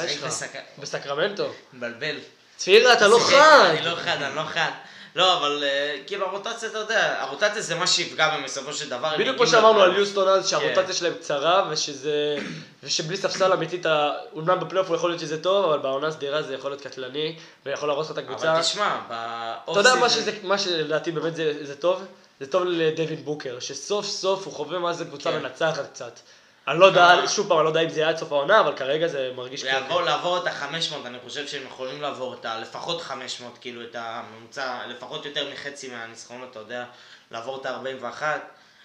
בסקרמנטו. 0.77 1.49
מבלבל. 1.73 2.15
צפירה, 2.57 2.93
אתה 2.93 3.07
לא 3.07 3.19
חד. 3.19 3.65
אני 3.77 3.85
לא 3.85 3.95
חד, 3.95 4.21
אני 4.21 4.35
לא 4.35 4.43
חד. 4.43 4.71
לא, 5.17 5.37
אבל 5.37 5.63
אה, 5.63 5.97
כאילו 6.07 6.25
הרוטציה, 6.25 6.69
אתה 6.69 6.77
יודע, 6.77 7.21
הרוטציה 7.21 7.61
זה 7.61 7.75
מה 7.75 7.87
שיפגע 7.87 8.29
בהם 8.29 8.43
בסופו 8.43 8.73
של 8.73 8.89
דבר. 8.89 9.17
בדיוק 9.17 9.37
כמו 9.37 9.47
שאמרנו 9.47 9.81
על. 9.81 9.95
יוסטון 9.95 10.27
אז, 10.27 10.47
שהרוטציה 10.49 10.83
כן. 10.83 10.93
שלהם 10.93 11.13
קצרה, 11.13 11.67
ושזה... 11.69 12.37
ושבלי 12.83 13.17
ספסל 13.17 13.53
אמיתית, 13.53 13.85
אומנם 14.33 14.59
בפלייאוף 14.59 14.87
הוא 14.87 14.95
יכול 14.95 15.09
להיות 15.09 15.19
שזה 15.19 15.43
טוב, 15.43 15.65
אבל 15.65 15.79
בעונה 15.79 16.11
סדירה 16.11 16.41
זה 16.41 16.53
יכול 16.53 16.71
להיות 16.71 16.81
קטלני, 16.81 17.35
ויכול 17.65 17.89
להרוס 17.89 18.05
לך 18.05 18.11
את 18.11 18.17
הקבוצה. 18.17 18.51
אבל 18.51 18.61
תשמע, 18.61 18.97
באוף 19.07 19.77
אתה 19.77 19.89
יודע 19.89 19.99
מה, 19.99 20.09
שזה, 20.09 20.31
מה 20.43 20.57
שלדעתי 20.57 21.11
באמת 21.11 21.35
זה, 21.35 21.53
זה 21.61 21.75
טוב? 21.75 22.01
זה 22.39 22.47
טוב 22.47 22.63
לדווין 22.65 23.23
בוקר, 23.23 23.59
שסוף 23.59 24.05
סוף 24.05 24.45
הוא 24.45 24.53
חווה 24.53 24.79
מה 24.79 24.93
זה 24.93 25.05
קבוצה 25.05 25.31
כן. 25.31 25.39
מנצחת 25.39 25.93
קצת. 25.93 26.19
אני 26.67 26.79
לא 26.79 26.85
יודע, 26.85 27.27
שוב 27.27 27.47
פעם, 27.47 27.57
אני 27.57 27.63
לא 27.63 27.69
יודע 27.69 27.81
אם 27.81 27.89
זה 27.89 27.99
יהיה 27.99 28.09
עד 28.09 28.17
סוף 28.17 28.31
העונה, 28.31 28.59
אבל 28.59 28.75
כרגע 28.75 29.07
זה 29.07 29.31
מרגיש 29.35 29.63
לעבור, 29.63 30.01
לעבור 30.01 30.37
את 30.37 30.47
ה-500, 30.47 30.95
אני 31.05 31.17
חושב 31.23 31.47
שהם 31.47 31.63
יכולים 31.67 32.01
לעבור 32.01 32.33
את 32.33 32.45
ה... 32.45 32.59
לפחות 32.59 33.01
500, 33.01 33.57
כאילו 33.61 33.83
את 33.83 33.95
הממוצע, 33.99 34.79
לפחות 34.87 35.25
יותר 35.25 35.49
מחצי 35.53 35.89
מהניצחונות, 35.89 36.51
אתה 36.51 36.59
יודע, 36.59 36.85
לעבור 37.31 37.61
את 37.61 37.65
ה-41. 37.65 38.23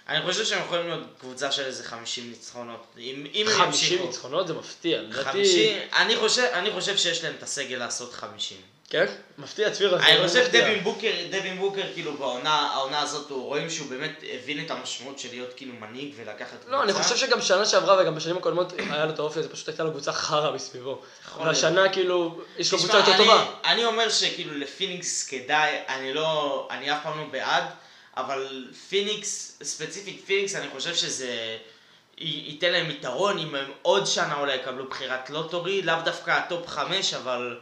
אני 0.08 0.22
חושב 0.22 0.44
שהם 0.44 0.64
יכולים 0.64 0.88
להיות 0.88 1.02
קבוצה 1.20 1.52
של 1.52 1.64
איזה 1.64 1.84
50 1.84 2.30
ניצחונות. 2.30 2.86
אם, 2.98 3.26
אם 3.34 3.46
הם 3.48 3.52
50 3.52 3.66
ימשיכו. 3.66 4.06
ניצחונות 4.06 4.46
זה 4.46 4.54
מפתיע, 4.54 5.02
לדעתי... 5.02 5.24
50, 5.24 5.78
אני 5.96 6.16
חושב, 6.16 6.48
אני 6.52 6.70
חושב 6.70 6.96
שיש 6.96 7.24
להם 7.24 7.34
את 7.38 7.42
הסגל 7.42 7.76
לעשות 7.76 8.12
50. 8.12 8.58
כן? 8.92 9.06
מפתיע 9.38 9.70
צפירה. 9.70 9.98
זה 9.98 10.06
אני 10.06 10.28
חושב. 10.28 10.46
דווין 10.52 10.84
בוקר, 10.84 11.12
דווין 11.30 11.58
בוקר 11.58 11.82
כאילו 11.94 12.12
בעונה 12.16 12.54
העונה 12.54 13.00
הזאת, 13.00 13.30
הוא 13.30 13.44
רואים 13.44 13.70
שהוא 13.70 13.88
באמת 13.90 14.24
הבין 14.32 14.64
את 14.64 14.70
המשמעות 14.70 15.18
של 15.18 15.28
להיות 15.30 15.54
כאילו 15.56 15.72
מנהיג 15.80 16.14
ולקחת 16.16 16.50
קבוצה. 16.60 16.70
לא, 16.70 16.82
אני 16.82 16.92
חושב 16.92 17.16
שגם 17.16 17.40
שנה 17.40 17.66
שעברה 17.66 18.02
וגם 18.02 18.14
בשנים 18.14 18.36
הקודמות 18.36 18.72
היה 18.90 19.04
לו 19.04 19.10
את 19.10 19.18
האופי 19.18 19.38
הזה, 19.38 19.48
פשוט 19.48 19.68
הייתה 19.68 19.84
לו 19.84 19.90
קבוצה 19.90 20.12
חרא 20.12 20.50
מסביבו. 20.50 21.02
יכול 21.26 21.46
והשנה 21.46 21.88
כאילו, 21.88 22.40
יש 22.58 22.72
לו 22.72 22.78
קבוצה 22.78 22.98
יותר 22.98 23.16
טובה. 23.16 23.46
אני 23.64 23.84
אומר 23.84 24.08
שכאילו 24.08 24.54
לפיניקס 24.54 25.28
כדאי, 25.28 25.78
אני 25.88 26.14
לא, 26.14 26.68
אני 26.70 26.92
אף 26.92 26.98
פעם 27.02 27.18
לא 27.18 27.24
בעד, 27.30 27.64
אבל 28.16 28.66
פיניקס, 28.88 29.58
ספציפית 29.62 30.22
פיניקס, 30.26 30.54
אני 30.54 30.66
חושב 30.72 30.94
שזה 30.94 31.56
ייתן 32.18 32.72
להם 32.72 32.90
יתרון 32.90 33.38
אם 33.38 33.54
הם 33.54 33.70
עוד 33.82 34.06
שנה 34.06 34.40
אולי 34.40 34.54
יקבלו 34.54 34.88
בחירת 34.88 35.30
lottery, 35.30 35.82
לאו 35.82 35.96
דווקא 36.04 36.30
ה 36.30 36.39
top 36.39 36.66
חמש, 36.68 37.14
אבל 37.14 37.58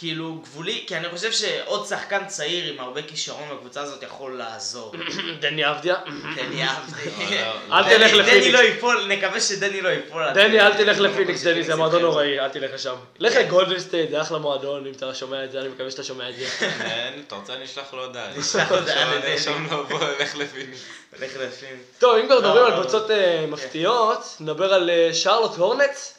כאילו 0.00 0.38
גבולי, 0.42 0.84
כי 0.86 0.96
אני 0.96 1.08
חושב 1.08 1.32
שעוד 1.32 1.86
שחקן 1.86 2.26
צעיר 2.26 2.72
עם 2.72 2.80
הרבה 2.80 3.02
כישרון 3.02 3.48
בקבוצה 3.52 3.80
הזאת 3.82 4.02
יכול 4.02 4.38
לעזור. 4.38 4.94
דני 5.40 5.70
אבדיה. 5.70 5.94
דני 6.36 6.64
אהבתי. 6.64 7.10
לא, 7.70 7.76
אל 7.78 7.82
דני- 7.82 7.94
תלך 7.98 8.10
דני 8.12 8.18
לפיניקס. 8.22 8.52
לא 8.52 8.58
ייפול, 8.58 9.06
נקווה 9.08 9.40
שדני 9.40 9.80
לא 9.80 9.88
ייפול. 9.88 10.22
דני. 10.34 10.60
אל 10.60 10.74
תלך 10.76 10.98
לפיניקס, 10.98 11.42
דני, 11.42 11.62
זה 11.64 11.74
מועדון 11.76 11.94
יתחילו. 12.00 12.12
נוראי, 12.12 12.40
אל 12.40 12.48
תלך 12.48 12.70
לשם. 12.74 12.94
לך 13.18 13.34
לגולדן 13.36 13.78
סטייט, 13.78 14.10
זה 14.10 14.20
אחלה 14.20 14.38
מועדון, 14.38 14.86
אם 14.86 14.92
אתה 14.92 15.14
שומע 15.14 15.44
את 15.44 15.52
זה, 15.52 15.60
אני 15.60 15.68
מקווה 15.68 15.90
שאתה 15.90 16.02
שומע 16.02 16.28
את 16.30 16.34
זה. 16.36 16.46
אתה 17.26 17.34
רוצה 17.34 17.54
אני 17.54 17.64
אשלח 17.64 17.92
לו 17.94 18.04
הודעה. 18.04 18.26
נשלח 18.36 18.72
הודעה 18.72 19.14
לדני. 19.14 19.30
נרשום 19.32 19.66
לו 19.70 19.86
בוא, 19.86 19.98
לך 20.20 20.36
לפיניקס. 20.36 20.80
לך 21.12 21.30
לפיניקס. 21.36 21.84
טוב, 21.98 22.16
אם 22.16 22.26
כבר 22.26 22.38
מדברים 22.38 22.62
לא, 22.62 22.66
על 22.66 22.72
לא, 22.76 22.80
קבוצות 22.82 23.10
אה, 23.10 23.44
מפתיעות, 23.48 24.36
נדבר 24.40 24.74
על 24.74 24.90
אה, 24.90 25.10
שרלוט 25.14 25.56
הורנץ, 25.56 26.14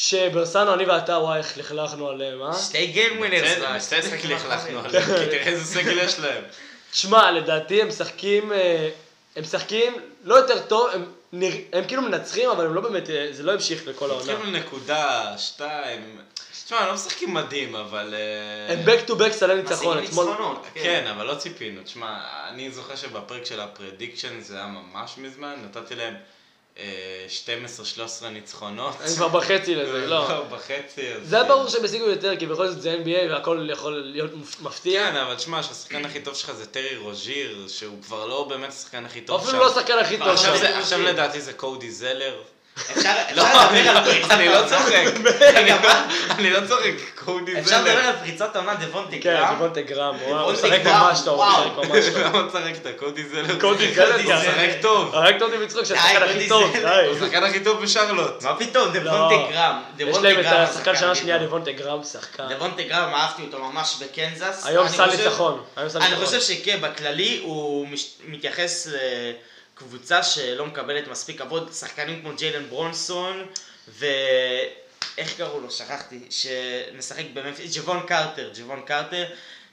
שברסנו, 0.00 0.74
אני 0.74 0.84
ואתה, 0.84 1.18
וואי, 1.18 1.38
איך 1.38 1.58
לכלכנו 1.58 2.08
עליהם, 2.08 2.42
אה? 2.42 2.58
שתי 2.58 2.86
גיים 2.86 3.18
ווינרס. 3.18 3.50
בסדר, 3.50 3.72
בסדר 3.76 4.16
כי 4.16 4.28
לכלכנו 4.28 4.80
עליהם, 4.84 5.04
כי 5.04 5.26
תראה 5.30 5.46
איזה 5.46 5.64
סגל 5.64 5.98
יש 5.98 6.18
להם. 6.18 6.42
תשמע, 6.90 7.30
לדעתי 7.30 7.82
הם 7.82 7.88
משחקים, 7.88 8.52
אה, 8.52 8.90
הם 9.36 9.42
משחקים 9.42 9.92
לא 10.24 10.34
יותר 10.34 10.58
טוב, 10.60 10.90
הם, 10.94 11.04
נרא... 11.32 11.56
הם 11.72 11.84
כאילו 11.84 12.02
מנצחים, 12.02 12.50
אבל 12.50 12.66
הם 12.66 12.74
לא 12.74 12.80
באמת, 12.80 13.10
אה, 13.10 13.28
זה 13.30 13.42
לא 13.42 13.52
המשיך 13.52 13.86
לכל 13.86 14.10
העונה. 14.10 14.32
התחילו 14.32 14.50
נקודה, 14.50 15.34
שתיים. 15.38 16.18
תשמע, 16.64 16.78
הם 16.78 16.86
לא 16.86 16.94
משחקים 16.94 17.34
מדהים, 17.34 17.76
אבל... 17.76 18.14
אה, 18.14 18.74
הם 18.74 18.84
back 18.86 19.10
to 19.10 19.12
back 19.12 19.30
של 19.30 19.54
ניצחון, 19.54 20.04
אתמול... 20.04 20.26
ניצחונות. 20.26 20.66
כן, 20.74 21.06
אבל 21.06 21.26
לא 21.26 21.34
ציפינו. 21.34 21.82
תשמע, 21.82 22.18
אני 22.48 22.70
זוכר 22.70 22.96
שבפרק 22.96 23.44
של 23.44 23.60
ה 23.60 23.67
prediction 23.67 24.40
זה 24.40 24.56
היה 24.56 24.66
ממש 24.66 25.14
מזמן, 25.18 25.54
נתתי 25.64 25.94
להם 25.94 26.14
12-13 28.22 28.26
ניצחונות. 28.26 28.94
הם 29.00 29.14
כבר 29.16 29.28
בחצי 29.28 29.74
לזה, 29.74 30.06
לא. 30.06 30.44
בחצי. 30.50 31.12
אז 31.12 31.28
זה 31.28 31.36
היה. 31.36 31.48
ברור 31.48 31.68
שהם 31.68 31.84
השיגו 31.84 32.04
יותר, 32.04 32.36
כי 32.36 32.46
בכל 32.46 32.68
זאת 32.68 32.82
זה 32.82 32.96
NBA 33.04 33.32
והכל 33.32 33.68
יכול 33.72 33.92
להיות 33.92 34.30
מפתיע. 34.60 35.10
כן, 35.10 35.16
אבל 35.16 35.34
תשמע, 35.34 35.62
שהשחקן 35.62 36.04
הכי 36.04 36.20
טוב 36.20 36.34
שלך 36.34 36.52
זה 36.52 36.66
טרי 36.66 36.96
רוז'יר, 36.96 37.68
שהוא 37.68 38.02
כבר 38.02 38.26
לא 38.26 38.46
באמת 38.48 38.68
השחקן 38.68 39.04
הכי 39.04 39.20
טוב 39.20 39.42
אפילו 39.42 39.58
לא 39.58 39.70
השחקן 39.70 39.98
הכי 39.98 40.18
טוב 40.18 40.36
שם. 40.36 40.52
עכשיו 40.78 41.02
לדעתי 41.02 41.40
זה 41.40 41.52
קודי 41.52 41.90
זלר. 41.90 42.42
אפשר 42.96 43.10
לא, 43.34 43.42
לדבר 43.42 43.90
על 43.90 43.94
לא- 43.94 44.00
פריצת 44.00 44.30
אני 44.30 44.48
לא. 44.48 44.62
צוחק. 44.68 45.04
אני 46.38 46.50
לא 46.50 46.60
צוחק, 46.68 46.90
קודי 47.24 47.60
אפשר 47.60 47.78
לדבר 47.78 47.90
זלר. 47.92 48.06
על 48.08 48.16
פריצת 48.16 48.56
העונה 48.56 48.74
דבונטי 48.74 49.20
כן, 49.20 49.30
גרם. 49.30 49.54
דיוונטה 49.54 49.80
גרם, 49.80 50.14
הוא 50.14 50.52
משחק 50.52 50.80
גרם, 50.84 51.00
ממש 51.00 51.18
טוב, 51.24 51.28
הוא 51.40 51.44
וואו. 51.44 51.80
משחק 51.80 51.90
ממש 51.90 52.04
טוב. 52.14 52.18
למה 52.36 52.42
משחק 52.42 52.76
את 52.82 52.86
הקודי 52.86 53.24
זלר? 53.28 53.60
קודי 53.60 53.94
זלר, 53.94 54.14
הוא 54.14 54.22
זלר. 54.22 54.36
משחק 54.40 54.82
טוב. 54.82 55.14
הרגת 55.14 55.42
אותי 55.42 55.56
מצחוק 55.56 55.84
שהשחקן 55.84 56.22
הכי 56.22 56.48
טוב, 56.48 56.72
זלר. 56.80 57.06
הוא. 57.06 57.16
השחקן 57.16 57.44
הכי 57.44 57.60
טוב 57.60 57.82
בשרלוט. 57.82 58.42
מה 58.42 58.56
פתאום, 58.56 58.88
לא. 58.94 59.00
דבונטי 59.00 59.52
גרם. 59.52 59.80
יש 59.98 60.16
להם 60.22 60.40
את 60.40 60.46
השחקן 60.46 60.96
שנה 60.96 61.14
שנייה, 61.14 61.36
טוב. 61.38 61.46
דיוונטה 61.46 61.72
גרם, 61.72 62.02
שחקן. 62.04 62.44
דבונטי 62.56 62.84
גרם, 62.84 63.14
אהבתי 63.14 63.42
אותו 63.42 63.58
ממש 63.64 63.96
בקנזס. 64.02 64.66
היום 64.66 64.88
סל 64.88 65.06
ניצחון. 65.16 65.62
אני. 65.76 66.16
חושב 66.24 66.40
שכן, 66.40 66.78
בכללי 66.80 67.40
הוא 67.42 67.86
מתייחס 68.28 68.86
לקבוצה 69.78 70.22
שלא 70.22 70.66
מקבלת 70.66 71.08
מספיק 71.08 71.38
כבוד, 71.38 71.72
שחקנים 71.72 72.20
כמו 72.20 72.36
ג'יילן 72.36 72.68
ברונסון, 72.68 73.46
ו... 73.88 74.06
איך 75.18 75.36
קראו 75.36 75.60
לו? 75.60 75.70
שכחתי. 75.70 76.20
שמשחק 76.30 77.24
בממפיס, 77.34 77.76
ג'וון 77.76 78.06
קרטר, 78.06 78.50
ג'וון 78.54 78.82
קרטר. 78.86 79.24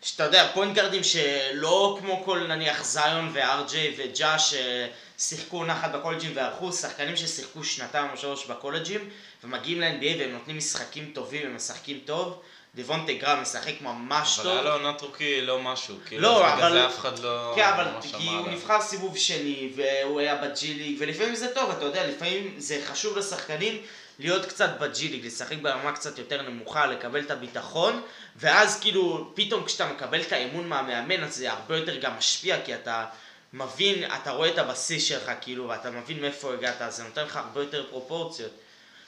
שאתה 0.01 0.24
יודע, 0.24 0.51
point 0.53 0.76
גארדים 0.76 1.03
שלא 1.03 1.97
כמו 1.99 2.24
כל 2.26 2.47
נניח 2.47 2.84
זיון 2.84 3.32
וארג'יי 3.34 3.95
וג'ה 3.97 4.36
ששיחקו 4.39 5.66
אחת 5.66 5.91
בקולג'ים 5.91 6.32
וערכו, 6.36 6.74
שחקנים 6.74 7.18
ששיחקו 7.18 7.64
שנתיים 7.64 8.12
או 8.12 8.18
שלוש 8.18 8.45
בקולג'ים 8.45 9.10
ומגיעים 9.43 9.82
ל-NBA 9.82 10.20
והם 10.20 10.32
נותנים 10.32 10.58
משחקים 10.58 11.12
טובים, 11.14 11.45
הם 11.45 11.56
משחקים 11.56 11.99
טוב. 12.06 12.41
דבונטה 12.76 13.14
גרהאם 13.14 13.41
משחק 13.41 13.82
ממש 13.82 14.39
אבל 14.39 14.43
טוב. 14.49 14.53
היה 14.53 14.61
לו 14.63 14.71
עונת 14.73 15.01
רוקי 15.01 15.41
לא 15.41 15.59
משהו. 15.59 15.95
כאילו, 16.05 16.21
לא, 16.21 16.47
אז 16.47 16.53
בגלל 16.57 16.67
אבל- 16.78 16.80
זה 16.80 16.86
אף 16.88 16.99
אחד 16.99 17.19
לא... 17.19 17.51
כן, 17.55 17.63
אבל 17.65 17.88
ממש 17.91 18.05
כי 18.17 18.28
הוא. 18.28 18.47
נבחר 18.49 18.82
סיבוב 18.82 19.17
שני, 19.17 19.69
והוא 19.76 20.19
היה 20.19 20.36
בג'י 20.36 20.73
ליג, 20.73 20.95
ולפעמים 20.99 21.36
זה 21.36 21.53
טוב, 21.53 21.69
אתה 21.71 21.86
יודע, 21.86 22.07
לפעמים 22.07 22.53
זה 22.57 22.82
חשוב 22.86 23.17
לשחקנים 23.17 23.82
להיות 24.19 24.45
קצת 24.45 24.69
בג'י 24.80 25.07
ליג, 25.07 25.26
לשחק 25.26 25.57
ברמה 25.61 25.91
קצת 25.91 26.17
יותר 26.17 26.41
נמוכה, 26.41 26.86
לקבל 26.86 27.19
את 27.19 27.32
הביטחון, 27.32 28.01
ואז 28.36 28.80
כאילו, 28.80 29.32
פתאום 29.36 29.65
כשאתה 29.65 29.86
מקבל 29.86 30.21
את 30.21 30.32
האמון 30.32 30.67
מהמאמן, 30.67 31.23
אז 31.23 31.36
זה 31.36 31.51
הרבה 31.51 31.78
יותר 31.78 31.95
גם 31.95 32.17
משפיע, 32.17 32.57
כי 32.65 32.76
אתה 32.76 33.05
מבין, 33.53 34.03
אתה 34.21 34.32
רואה 34.32 34.49
את 34.49 34.57
הבסיס 34.57 35.03
שלך, 35.03 35.32
כאילו, 35.41 35.67
ואתה 35.67 35.91
מבין 35.91 36.21
מאיפה 36.21 36.53
הגעת, 36.53 36.82
אז 36.82 36.95
זה 36.95 37.03
נותן 37.03 37.23
לך 37.23 37.38
הרבה 37.38 37.61
יותר 37.61 37.86
פרופורציות. 37.89 38.51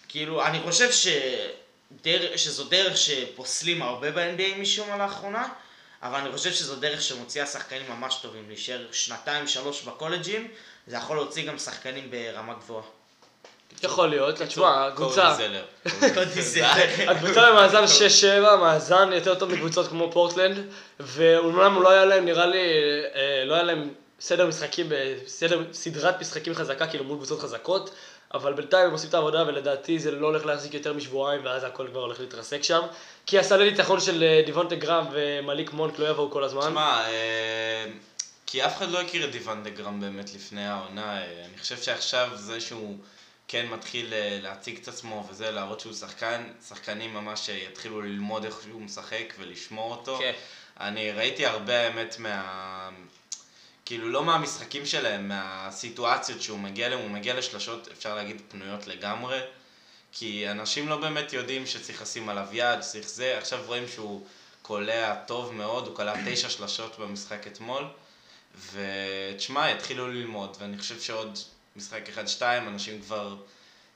כאילו, 0.07 0.45
אני 0.45 0.59
חושב 0.59 0.91
ש... 0.91 1.07
דרך, 1.91 2.39
שזו 2.39 2.63
דרך 2.63 2.97
שפוסלים 2.97 3.81
הרבה 3.81 4.11
ב-NBA 4.11 4.57
משום 4.57 4.89
מה 4.89 4.97
לאחרונה, 4.97 5.47
אבל 6.03 6.19
אני 6.19 6.31
חושב 6.31 6.53
שזו 6.53 6.75
דרך 6.75 7.01
שמוציאה 7.01 7.45
שחקנים 7.45 7.89
ממש 7.89 8.19
טובים, 8.21 8.43
להישאר 8.47 8.85
שנתיים 8.91 9.47
שלוש 9.47 9.81
בקולג'ים, 9.81 10.47
זה 10.87 10.95
יכול 10.95 11.15
להוציא 11.15 11.47
גם 11.47 11.57
שחקנים 11.57 12.11
ברמה 12.11 12.53
גבוהה. 12.53 12.83
יכול 13.83 14.07
להיות, 14.07 14.41
תשמע, 14.41 14.87
הקבוצה. 14.87 15.35
הקבוצה 17.11 17.51
במאזן 17.51 17.83
6-7, 18.53 18.55
מאזן 18.55 19.09
יותר 19.13 19.35
טוב 19.35 19.51
מקבוצות 19.51 19.87
כמו 19.87 20.11
פורטלנד, 20.11 20.57
ואומנם 20.99 21.81
לא 21.81 21.89
היה 21.89 22.05
להם, 22.05 22.25
נראה 22.25 22.45
לי, 22.45 22.63
אה, 23.15 23.43
לא 23.45 23.53
היה 23.53 23.63
להם 23.63 23.89
סדר 24.19 24.47
משחקים, 24.47 24.89
סדר, 25.27 25.63
סדרת 25.73 26.21
משחקים 26.21 26.53
חזקה, 26.53 26.87
כאילו 26.87 27.03
מול 27.03 27.17
קבוצות 27.17 27.39
חזקות, 27.39 27.89
אבל 28.33 28.53
בינתיים 28.53 28.85
הם 28.87 28.91
עושים 28.91 29.09
את 29.09 29.13
העבודה, 29.13 29.43
ולדעתי 29.47 29.99
זה 29.99 30.11
לא 30.11 30.27
הולך 30.27 30.45
להחזיק 30.45 30.73
יותר 30.73 30.93
משבועיים, 30.93 31.45
ואז 31.45 31.63
הכל 31.63 31.87
כבר 31.87 31.99
הולך 31.99 32.19
להתרסק 32.19 32.63
שם. 32.63 32.81
כי 33.25 33.39
הסלי 33.39 33.71
ניצחון 33.71 33.99
של 33.99 34.23
אה, 34.23 34.41
דיוונטה 34.45 34.75
גרם 34.75 35.05
ומליק 35.11 35.73
מונק 35.73 35.99
לא 35.99 36.09
יבואו 36.09 36.31
כל 36.31 36.43
הזמן. 36.43 36.61
תשמע, 36.61 37.07
אה, 37.07 37.85
כי 38.45 38.65
אף 38.65 38.77
אחד 38.77 38.89
לא 38.89 39.01
הכיר 39.01 39.25
את 39.25 39.31
דיוון 39.31 39.63
דה 39.63 39.69
גרם 39.69 40.01
באמת 40.01 40.33
לפני 40.35 40.67
העונה. 40.67 41.17
אה, 41.17 41.45
אני 41.45 41.57
חושב 41.57 41.77
שעכשיו 41.77 42.29
זה 42.35 42.61
שהוא 42.61 42.97
כן 43.47 43.67
מתחיל 43.69 44.13
להציג 44.41 44.79
את 44.81 44.87
עצמו 44.87 45.27
וזה, 45.29 45.51
להראות 45.51 45.79
שהוא 45.79 45.93
שחקן, 45.93 46.43
שחקנים 46.67 47.13
ממש 47.13 47.49
יתחילו 47.49 48.01
ללמוד 48.01 48.45
איך 48.45 48.61
שהוא 48.63 48.81
משחק 48.81 49.33
ולשמור 49.39 49.91
אותו. 49.91 50.17
כן. 50.17 50.33
אני 50.79 51.11
ראיתי 51.11 51.45
הרבה 51.45 51.81
האמת 51.81 52.15
מה... 52.19 52.89
כאילו 53.87 54.09
לא 54.09 54.23
מהמשחקים 54.23 54.85
שלהם, 54.85 55.27
מהסיטואציות 55.27 56.41
שהוא 56.41 56.59
מגיע 56.59 56.87
אליהם, 56.87 57.01
הוא 57.01 57.09
מגיע 57.09 57.33
לשלשות, 57.33 57.87
אפשר 57.91 58.15
להגיד, 58.15 58.41
פנויות 58.49 58.87
לגמרי. 58.87 59.39
כי 60.11 60.51
אנשים 60.51 60.87
לא 60.87 60.97
באמת 60.97 61.33
יודעים 61.33 61.65
שצריך 61.65 62.01
לשים 62.01 62.29
עליו 62.29 62.47
יד, 62.51 62.81
שצריך 62.81 63.09
זה, 63.09 63.37
עכשיו 63.37 63.59
רואים 63.65 63.87
שהוא 63.87 64.25
קולע 64.61 65.15
טוב 65.15 65.53
מאוד, 65.53 65.87
הוא 65.87 65.95
קלע 65.95 66.13
תשע 66.25 66.49
שלשות 66.49 66.99
במשחק 66.99 67.47
אתמול, 67.47 67.83
ותשמע, 68.71 69.71
יתחילו 69.71 70.07
ללמוד, 70.07 70.57
ואני 70.59 70.77
חושב 70.77 71.01
שעוד 71.01 71.39
משחק 71.75 72.09
אחד-שתיים, 72.09 72.67
אנשים 72.67 73.01
כבר 73.01 73.35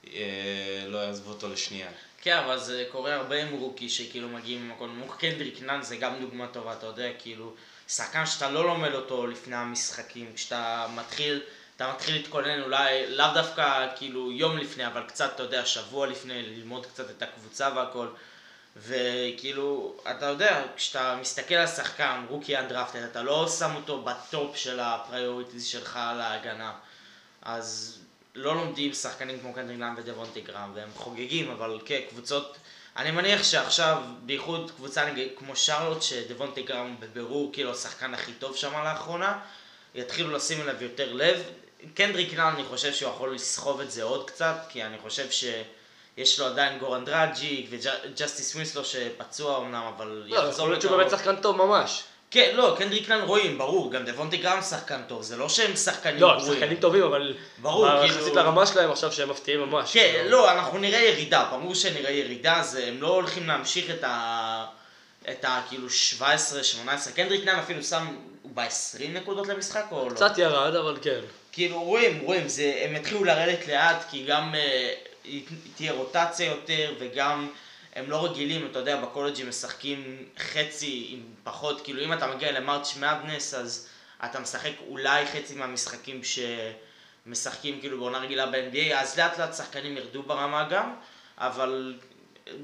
אה, 0.08 0.86
לא 0.88 0.98
יעזבו 0.98 1.30
אותו 1.30 1.50
לשנייה. 1.50 1.89
כן, 2.22 2.38
אבל 2.38 2.60
זה 2.60 2.86
קורה 2.92 3.16
הרבה 3.16 3.44
עם 3.44 3.54
רוקי 3.54 3.89
שכאילו 3.89 4.30
מגיעים 4.30 4.68
ממקום 4.68 4.96
נמוך. 4.96 5.16
קנדריק 5.16 5.62
נאן 5.62 5.82
זה 5.82 5.96
גם 5.96 6.14
דוגמה 6.22 6.48
טובה, 6.48 6.74
אתה 6.74 6.86
יודע, 6.86 7.10
כאילו, 7.20 7.54
שחקן 7.96 8.26
שאתה 8.26 8.50
לא 8.50 8.66
לומד 8.66 8.94
אותו 8.94 9.28
לפני 9.28 9.56
המשחקים, 9.56 10.32
כשאתה 10.36 10.88
מתחיל, 10.96 11.42
אתה 11.76 11.92
מתחיל 11.94 12.16
להתכונן 12.16 12.62
אולי, 12.62 13.16
לאו 13.16 13.26
דווקא 13.34 13.88
כאילו 13.96 14.32
יום 14.32 14.58
לפני, 14.58 14.88
אבל 14.88 15.04
קצת, 15.08 15.32
אתה 15.36 15.44
יודע, 15.44 15.66
שבוע 15.66 16.08
לפני, 16.08 16.44
ללמוד 16.44 16.86
קצת 16.86 17.10
את 17.10 17.22
הקבוצה 17.22 17.70
והכל. 17.76 18.08
וכאילו, 18.78 19.96
אתה 20.12 20.26
יודע, 20.26 20.64
כשאתה 20.76 21.18
מסתכל 21.22 21.56
על 21.56 21.68
שחקן, 21.68 22.26
rookie 22.30 22.58
undrafted, 22.58 23.04
אתה 23.04 23.24
לא 23.24 23.48
שם 23.60 23.76
אותו 23.76 24.02
ב 24.02 24.15
top 24.15 24.56
של 24.56 24.80
ה 24.80 24.87
priorities 24.87 25.66
שלך 25.66 26.00
להגנה. 26.18 26.74
אז 27.42 28.00
לא 28.36 28.56
לומדים 28.56 28.94
שחקנים 28.94 29.39
כמו 29.39 29.54
קנדריק 29.54 29.80
נאן 29.80 29.97
ודבונטה 29.97 30.41
גרהאם, 30.41 30.72
והם 30.76 30.89
חוגגים, 30.96 31.52
אבל 31.52 31.80
כן, 31.86 32.00
קבוצות... 32.10 32.58
אני 32.98 33.12
מניח 33.12 33.44
שעכשיו, 33.44 34.04
בייחוד 34.22 34.72
קבוצה 34.76 35.06
נגיד 35.06 35.28
כמו 35.38 35.56
שרלוט, 35.56 36.02
שדבונטה 36.02 36.64
גרהאם 36.64 36.95
בבירור 37.00 37.50
כאילו 37.54 37.72
השחקן 37.72 38.14
הכי 38.14 38.34
טוב 38.34 38.56
שם 38.56 38.84
לאחרונה, 38.84 39.39
יתחילו 39.96 40.32
לשים 40.32 40.62
אליו 40.62 40.84
יותר 40.84 41.14
לב. 41.14 41.44
קנדריק 41.94 42.34
נאן, 42.34 42.47
אני 42.48 42.64
חושב 42.64 42.94
שהוא 42.94 43.12
יכול 43.12 43.36
לסחוב 43.36 43.82
את 43.82 43.92
זה 43.92 44.04
עוד 44.04 44.30
קצת, 44.30 44.56
כי 44.70 44.84
אני 44.84 44.98
חושב 44.98 45.28
שיש 45.32 46.39
לו 46.39 46.46
עדיין 46.46 46.80
גוראן 46.80 47.06
דראג'יק 47.06 47.68
וג'סטיס 47.70 48.56
ווינסלו 48.56 48.86
שפצוע 48.86 49.58
אמנם, 49.58 49.84
אבל 49.96 50.24
לא, 50.28 50.39
יכול 50.39 50.70
להיות 50.70 50.82
שהוא. 50.82 50.98
באמת 50.98 51.12
שחקן 51.12 51.36
טוב 51.36 51.56
ממש. 51.58 52.04
כן, 52.32 52.52
לא, 52.56 52.76
קנדריק 52.80 53.10
נאן 53.10 53.22
רואים, 53.22 53.58
ברור, 53.58 53.92
גם 53.92 54.06
דבונטה 54.06 54.38
גרהאם 54.38 54.62
שחקן 54.62 55.02
טוב, 55.08 55.22
זה 55.22 55.38
לא 55.38 55.50
שהם 55.50 55.76
שחקנים 55.76 56.22
לא, 56.22 56.32
הם 56.32 56.40
גרועים. 56.40 56.60
שחקנים 56.60 56.78
טובים, 56.78 57.04
אבל... 57.04 57.36
ברור, 57.58 57.88
כאילו- 57.90 58.06
יחסית 58.06 58.36
לרמה 58.36 58.66
שלהם 58.66 58.92
עכשיו 58.92 59.12
שהם 59.12 59.30
מפתיעים 59.30 59.62
ממש. 59.62 59.94
כן, 59.94 60.12
כאילו. 60.14 60.30
לא, 60.30 60.52
אנחנו 60.52 60.78
נראה 60.78 61.00
ירידה, 61.00 61.48
ברור 61.52 61.76
שנראה 61.76 62.12
ירידה, 62.12 62.64
זה, 62.64 62.86
הם 62.88 63.02
לא 63.02 63.08
הולכים 63.08 63.48
להמשיך 63.48 63.90
את 63.90 64.04
ה... 64.04 64.66
את 65.30 65.46
ה... 65.46 65.62
כאילו 65.70 65.90
17, 65.90 66.64
18, 66.64 67.14
קנדריק 67.14 67.46
נאן 67.46 67.60
אפילו 67.60 67.84
שם, 67.84 68.08
הוא 68.42 68.52
ב-20 68.54 69.08
נקודות 69.14 69.48
למשחק 69.48 69.86
או 69.92 70.10
לא? 70.10 70.16
קצת 70.16 70.38
ירד, 70.38 70.76
אבל 70.76 70.98
כן. 71.02 71.20
כאילו 71.52 71.82
רואים, 71.82 72.20
רואים, 72.20 72.48
זה, 72.48 72.82
הם 72.86 72.96
יתחילו 72.96 73.24
לרדת 73.24 73.68
לאט, 73.68 74.06
כי 74.12 74.26
גם 74.28 74.56
אה, 74.56 74.94
תהיה 75.76 75.92
רוטציה 75.92 76.48
יותר, 76.48 76.94
וגם 77.00 77.50
הם 77.96 78.10
לא 78.10 78.26
רגילים, 78.26 78.68
אתה 78.72 78.80
יודע, 78.80 79.02
בקולג'ים 79.02 79.50
משחקים 79.50 80.26
חצי 80.38 81.08
עם 81.10 81.24
פחות, 81.44 81.82
כאילו 81.82 82.04
אם 82.04 82.14
אתה 82.14 82.28
מגיע 82.28 82.52
למרץ' 82.52 82.96
מדנס, 82.98 83.54
אז 83.54 83.88
אתה 84.26 84.39
משחק 84.39 84.72
אולי 84.88 85.26
חצי 85.26 85.56
מהמשחקים 85.56 86.22
שמשחקים 86.24 87.80
כאילו 87.80 88.00
בעונה 88.00 88.20
רגילה 88.20 88.46
ב-NBA, 88.46 88.94
אז 88.96 89.20
לאט 89.20 89.39
לאט 89.39 89.54
שחקנים 89.54 89.98
ירדו 89.98 90.24
ברמה 90.24 90.68
גם, 90.70 90.94
אבל 91.38 91.96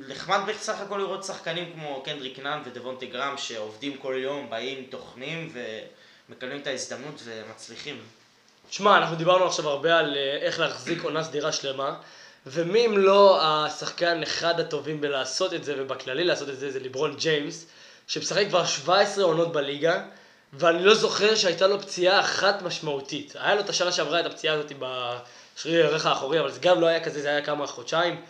נחמד 0.07 0.39
בסך 0.47 0.81
הכל 0.81 0.97
לראות 0.97 1.23
שחקנים 1.23 1.73
כמו 1.73 2.01
קנדריק 2.05 2.39
נאן 2.39 2.61
ודבונטי 2.65 3.05
גרם, 3.05 3.37
שעובדים 3.37 3.97
כל 3.97 4.15
יום, 4.17 4.49
באים, 4.49 4.85
טוחנים, 4.89 5.53
ומקבלים 6.29 6.59
את 6.59 6.67
ההזדמנות 6.67 7.21
ומצליחים. 7.23 7.99
שמע, 8.69 8.97
אנחנו 8.97 9.15
דיברנו 9.15 9.45
עכשיו 9.45 9.69
הרבה 9.69 9.99
על 9.99 10.17
אה, 10.17 10.37
איך 10.41 10.59
להחזיק 10.59 11.03
עונה 11.03 11.23
סדירה 11.23 11.51
שלמה, 11.51 11.95
ומי 12.51 12.85
אם 12.85 12.97
לא 12.97 13.39
השחקן 13.41 14.23
אחד 14.23 14.59
הטובים 14.59 15.01
בלעשות 15.01 15.53
את 15.53 15.63
זה, 15.63 15.75
ובכללי 15.77 16.23
לעשות 16.23 16.49
את 16.49 16.59
זה, 16.59 16.71
זה 16.71 16.79
ליברון 16.79 17.15
ג'יימס, 17.15 17.65
שמשחק 18.07 18.45
כבר 18.47 18.65
17 18.65 19.23
עונות 19.23 19.51
בליגה, 19.51 20.03
ואני 20.53 20.83
לא 20.83 20.95
זוכר 20.95 21.35
שהייתה 21.35 21.67
לו 21.67 21.81
פציעה 21.81 22.19
אחת 22.19 22.61
משמעותית. 22.61 23.35
היה 23.39 23.55
לו 23.55 23.61
את 23.61 23.69
השנה 23.69 23.91
שעברה 23.91 24.19
את 24.19 24.25
הפציעה 24.25 24.55
הזאת 24.55 24.71
בשריר 24.79 25.85
הערך 25.85 26.05
האחורי, 26.05 26.39
אבל 26.39 26.51
זה 26.51 26.59
גם 26.59 26.81
לא 26.81 26.87
היה 26.87 27.03
כזה, 27.03 27.21
זה 27.21 27.27
היה 27.27 27.41
כמה 27.41 27.67
חודשיים. 27.67 28.21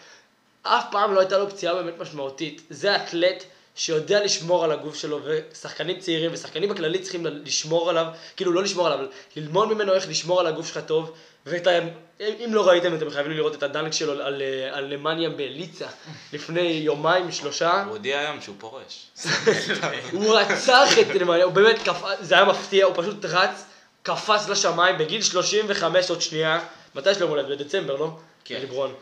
אף 0.63 0.83
פעם 0.91 1.13
לא 1.13 1.19
הייתה 1.19 1.37
לו 1.37 1.49
פציעה 1.49 1.73
באמת 1.73 1.97
משמעותית. 1.99 2.61
זה 2.69 2.95
אתלט 2.95 3.43
שיודע 3.75 4.23
לשמור 4.23 4.63
על 4.63 4.71
הגוף 4.71 4.95
שלו, 4.95 5.19
ושחקנים 5.23 5.99
צעירים 5.99 6.31
ושחקנים 6.33 6.69
בכללי 6.69 6.99
צריכים 6.99 7.25
לשמור 7.25 7.89
עליו, 7.89 8.05
כאילו 8.35 8.51
לא 8.51 8.63
לשמור 8.63 8.87
עליו, 8.87 9.05
ללמוד 9.35 9.73
ממנו 9.73 9.93
איך 9.93 10.09
לשמור 10.09 10.39
על 10.39 10.47
הגוף 10.47 10.67
שלך 10.67 10.79
טוב, 10.85 11.13
ואת 11.47 11.67
ה... 11.67 11.71
אם 12.19 12.49
לא 12.53 12.67
ראיתם, 12.67 12.95
אתם 12.95 13.09
חייבים 13.09 13.31
לראות 13.31 13.55
את 13.55 13.63
הדנק 13.63 13.93
שלו 13.93 14.11
על, 14.11 14.41
על 14.71 14.93
למניה 14.93 15.29
בליצה 15.29 15.87
לפני 16.33 16.61
יומיים, 16.61 17.31
שלושה. 17.31 17.83
הוא 17.83 17.91
הודיע 17.91 18.19
היום 18.19 18.41
שהוא 18.41 18.55
פורש. 18.59 19.07
הוא 20.11 20.35
רצח 20.35 20.89
את 21.01 21.07
למניה, 21.15 21.43
הוא 21.43 21.53
באמת 21.53 21.75
קפץ, 21.83 22.17
זה 22.21 22.35
היה 22.35 22.45
מפתיע, 22.45 22.85
הוא 22.85 22.93
פשוט 22.97 23.25
רץ, 23.25 23.65
קפץ 24.03 24.49
לשמיים 24.49 24.97
בגיל 24.97 25.21
35 25.21 26.09
עוד 26.09 26.21
שנייה, 26.21 26.59
מתי 26.95 27.11
יש 27.11 27.21
לו 27.21 27.27
מולד? 27.27 27.49
בדצמבר, 27.49 27.95
לא? 27.95 28.17
כן. 28.45 28.59
ליברון. 28.59 28.93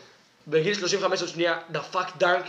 בגיל 0.48 0.74
35 0.74 1.22
עוד 1.22 1.30
שנייה, 1.30 1.58
דפק 1.72 2.16
דנק 2.18 2.46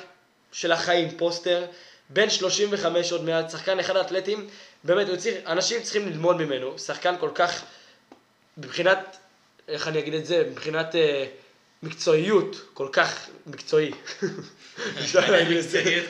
של 0.52 0.72
החיים, 0.72 1.10
פוסטר, 1.18 1.64
בן 2.10 2.30
35 2.30 3.12
עוד 3.12 3.24
מעט, 3.24 3.50
שחקן 3.50 3.78
אחד 3.78 3.96
האתלטים, 3.96 4.48
באמת, 4.84 5.18
צריך, 5.18 5.34
אנשים 5.46 5.82
צריכים 5.82 6.08
ללמוד 6.08 6.36
ממנו, 6.36 6.78
שחקן 6.78 7.14
כל 7.20 7.30
כך, 7.34 7.62
מבחינת, 8.58 9.16
איך 9.68 9.88
אני 9.88 9.98
אגיד 9.98 10.14
את 10.14 10.26
זה, 10.26 10.44
מבחינת 10.50 10.94
אה, 10.94 11.26
מקצועיות, 11.82 12.56
כל 12.74 12.88
כך 12.92 13.28
מקצועי. 13.46 13.90
אפשר 15.00 15.30
להגיד 15.30 15.56
את 15.56 15.70
זה. 15.70 16.06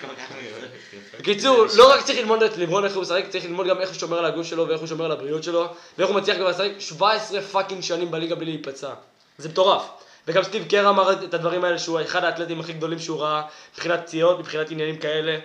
בקיצור, 1.19 1.67
לא 1.77 1.93
רק 1.93 2.05
צריך 2.05 2.19
ללמוד 2.19 2.43
את 2.43 2.57
לברון 2.57 2.85
איך 2.85 2.95
הוא 2.95 3.03
משחק, 3.03 3.25
צריך 3.29 3.45
ללמוד 3.45 3.67
גם 3.67 3.81
איך 3.81 3.91
הוא 3.91 3.99
שומר 3.99 4.19
על 4.19 4.25
הגוף 4.25 4.47
שלו 4.47 4.69
ואיך 4.69 4.81
הוא 4.81 4.89
שומר 4.89 5.05
על 5.05 5.13
הבריאות 5.13 5.43
שלו 5.43 5.67
ואיך 5.99 6.11
הוא 6.11 6.17
מצליח 6.17 6.37
גם 6.37 6.47
לשחק 6.47 6.71
17 6.79 7.43
fucking 7.43 7.83
שנים 7.83 8.11
בליגה 8.11 8.35
בלי 8.35 8.47
להיפצע. 8.47 8.95
זה 9.39 9.49
מטורף. 9.49 9.83
וגם 10.27 10.43
סטיב 10.43 10.65
קר 10.69 10.89
אמר 10.89 11.25
את 11.25 11.35
הדברים 11.35 11.65
האלה 11.65 11.79
שהוא 11.79 12.01
אחד 12.01 12.25
האתלטים 12.25 12.61
הכי 12.61 12.73
גדולים 12.73 12.99
שהוא 12.99 13.21
ראה 13.21 13.43
מבחינת 13.75 14.01
פציעות, 14.07 14.39
מבחינת 14.39 14.71
עניינים 14.71 14.99
כאלה. 14.99 15.39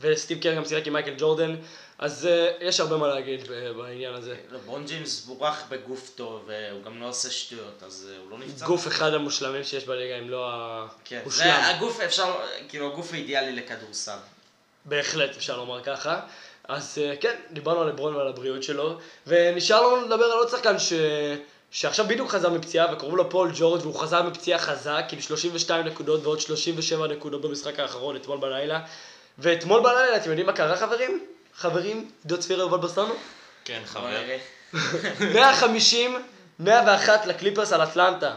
וסטיב 0.00 0.42
קר 0.42 0.54
גם 0.54 0.64
שיחק 0.64 0.86
עם 0.86 0.92
מייקל 0.92 1.14
ג'ורדן, 1.18 1.56
אז 1.98 2.28
uh, 2.28 2.64
יש 2.64 2.80
הרבה 2.80 2.96
מה 2.96 3.08
להגיד 3.08 3.40
ב- 3.48 3.70
בעניין 3.70 4.14
הזה. 4.14 4.36
לברון 4.52 4.86
ג'יימס 4.86 5.24
בורח 5.24 5.62
בגוף 5.68 6.10
טוב, 6.14 6.44
והוא 6.46 6.82
גם 6.82 7.00
לא 7.00 7.08
עושה 7.08 7.30
שטויות, 7.30 7.82
אז 7.86 8.08
אה, 8.12 8.18
הוא 8.18 8.30
לא 8.30 8.38
נפצע. 8.38 8.66
גוף 8.66 8.86
אחד 8.86 9.14
המושלמים 9.14 9.64
שיש 9.64 9.84
בליגה, 9.84 10.18
אם 10.18 10.30
לא 10.30 10.50
כן, 11.04 11.20
המושלם. 11.22 11.44
זה 11.44 11.68
הגוף 11.68 12.00
אפשר, 12.00 12.34
כאילו 12.68 12.92
הגוף 12.92 13.12
האידיאלי 13.12 13.52
לכדורסל. 13.52 14.16
בהחלט, 14.84 15.36
אפשר 15.36 15.56
לומר 15.56 15.82
ככה. 15.82 16.20
אז 16.68 16.98
אה, 17.02 17.16
כן, 17.20 17.34
דיברנו 17.52 17.80
על 17.80 17.88
לברון 17.88 18.16
ועל 18.16 18.28
הבריאות 18.28 18.62
שלו, 18.62 18.98
ונשאר 19.26 19.86
לנו 19.86 20.06
לדבר 20.06 20.24
על 20.24 20.38
עוד 20.38 20.48
שחקן 20.48 20.78
ש... 20.78 20.92
שעכשיו 21.70 22.06
בדיוק 22.08 22.30
חזר 22.30 22.50
מפציעה, 22.50 22.94
וקראו 22.94 23.16
לו 23.16 23.30
פול 23.30 23.50
ג'ורג', 23.54 23.80
והוא 23.80 24.00
חזר 24.00 24.22
מפציעה 24.22 24.58
חזק, 24.58 25.04
עם 25.12 25.20
32 25.20 25.86
נקודות 25.86 26.24
ועוד 26.24 26.40
37 26.40 27.06
נקודות 27.06 27.40
במשחק 27.40 27.80
האחרון, 27.80 28.16
אתמול 28.16 28.38
בלילה. 28.38 28.80
ואתמול 29.38 29.82
בלילה, 29.82 30.16
אתם 30.16 30.28
יודעים 30.30 30.46
מה 30.46 30.52
קרה 30.52 30.76
חברים? 30.76 31.33
חברים, 31.56 32.10
עידו 32.24 32.38
צפירה 32.38 32.60
יובל 32.60 32.78
בסטנו? 32.78 33.14
כן, 33.64 33.80
חבר. 33.86 34.08
נראה. 34.08 34.38
150, 35.34 36.16
101 36.58 37.26
לקליפרס 37.26 37.72
על 37.72 37.82
אטלנטה. 37.82 38.34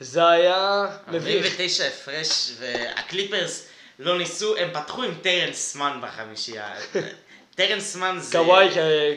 זה 0.00 0.28
היה 0.28 0.86
מביך. 1.08 1.46
49 1.46 1.86
הפרש, 1.86 2.52
והקליפרס 2.58 3.68
לא 3.98 4.18
ניסו, 4.18 4.56
הם 4.56 4.70
פתחו 4.72 5.02
עם 5.02 5.14
טרנס 5.22 5.76
מן 5.76 5.98
בחמישייה. 6.02 6.74
טרנס 7.54 7.96
מן 7.96 8.18
זה... 8.20 8.38
קוואי 8.38 8.68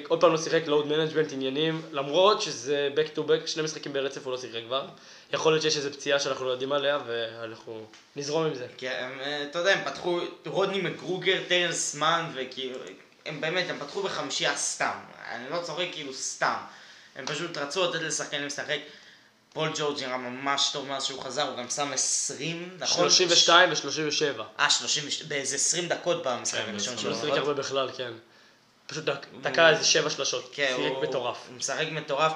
עוד 0.07 0.21
פעם 0.21 0.31
לא 0.31 0.37
שיחק 0.37 0.61
load 0.67 0.87
management 0.87 1.31
עניינים, 1.31 1.81
למרות 1.91 2.41
שזה 2.41 2.89
back 2.95 3.17
to 3.17 3.19
back, 3.19 3.47
שני 3.47 3.63
משחקים 3.63 3.93
ברצף 3.93 4.25
הוא 4.25 4.31
לא 4.31 4.37
שיחק 4.37 4.59
כבר. 4.67 4.87
יכול 5.33 5.51
להיות 5.53 5.61
שיש 5.61 5.77
איזו 5.77 5.91
פציעה 5.93 6.19
שאנחנו 6.19 6.45
לא 6.45 6.51
יודעים 6.51 6.71
עליה 6.71 6.99
ואנחנו 7.07 7.85
נזרום 8.15 8.45
עם 8.45 8.55
זה. 8.55 8.67
כן, 8.77 9.09
אתה 9.49 9.59
יודע, 9.59 9.73
הם 9.73 9.79
פתחו 9.85 10.19
רודני 10.45 10.81
מקגרודר, 10.81 11.39
טרנס 11.47 11.95
מן, 11.95 12.25
וכאילו, 12.33 12.79
הם 13.27 13.41
באמת, 13.41 13.69
הם 13.69 13.79
פתחו 13.79 14.03
בחמישייה 14.03 14.57
סתם. 14.57 14.91
אני 15.31 15.49
לא 15.49 15.61
צוחק 15.63 15.85
כאילו 15.91 16.13
סתם. 16.13 16.53
הם 17.15 17.25
פשוט 17.25 17.57
רצו 17.57 17.83
לתת 17.89 18.01
לשחקנים 18.01 18.45
לשחק. 18.45 18.77
פול 19.53 19.71
ג'ורג' 19.77 20.03
נראה 20.03 20.17
ממש 20.17 20.69
טוב 20.73 20.87
מאז 20.87 21.03
שהוא 21.03 21.23
חזר, 21.23 21.41
הוא 21.49 21.57
גם 21.57 21.69
שם 21.69 21.93
20, 21.93 22.77
נכון? 22.79 23.09
32 23.09 23.69
ו-37. 23.69 24.41
אה, 24.59 24.69
30, 24.69 25.03
באיזה 25.27 25.55
20 25.55 25.87
דקות 25.87 26.23
במשחק 26.23 26.59
כן, 26.65 26.69
הראשון 26.71 26.97
שלו. 26.97 27.09
לא 27.09 27.15
שיחק 27.15 27.27
נכון? 27.27 27.39
הרבה 27.39 27.53
בכלל, 27.53 27.89
כן. 27.97 28.11
פשוט 28.87 29.03
דק- 29.03 29.25
תקע 29.41 29.69
איזה 29.69 29.83
שבע 29.85 30.09
שלשות. 30.09 30.49
כן, 30.53 30.73
הוא- 30.77 31.03
מטורף. 31.03 31.37
הוא 31.47 31.55
משחק 31.57 31.85
מטורף. 31.91 32.31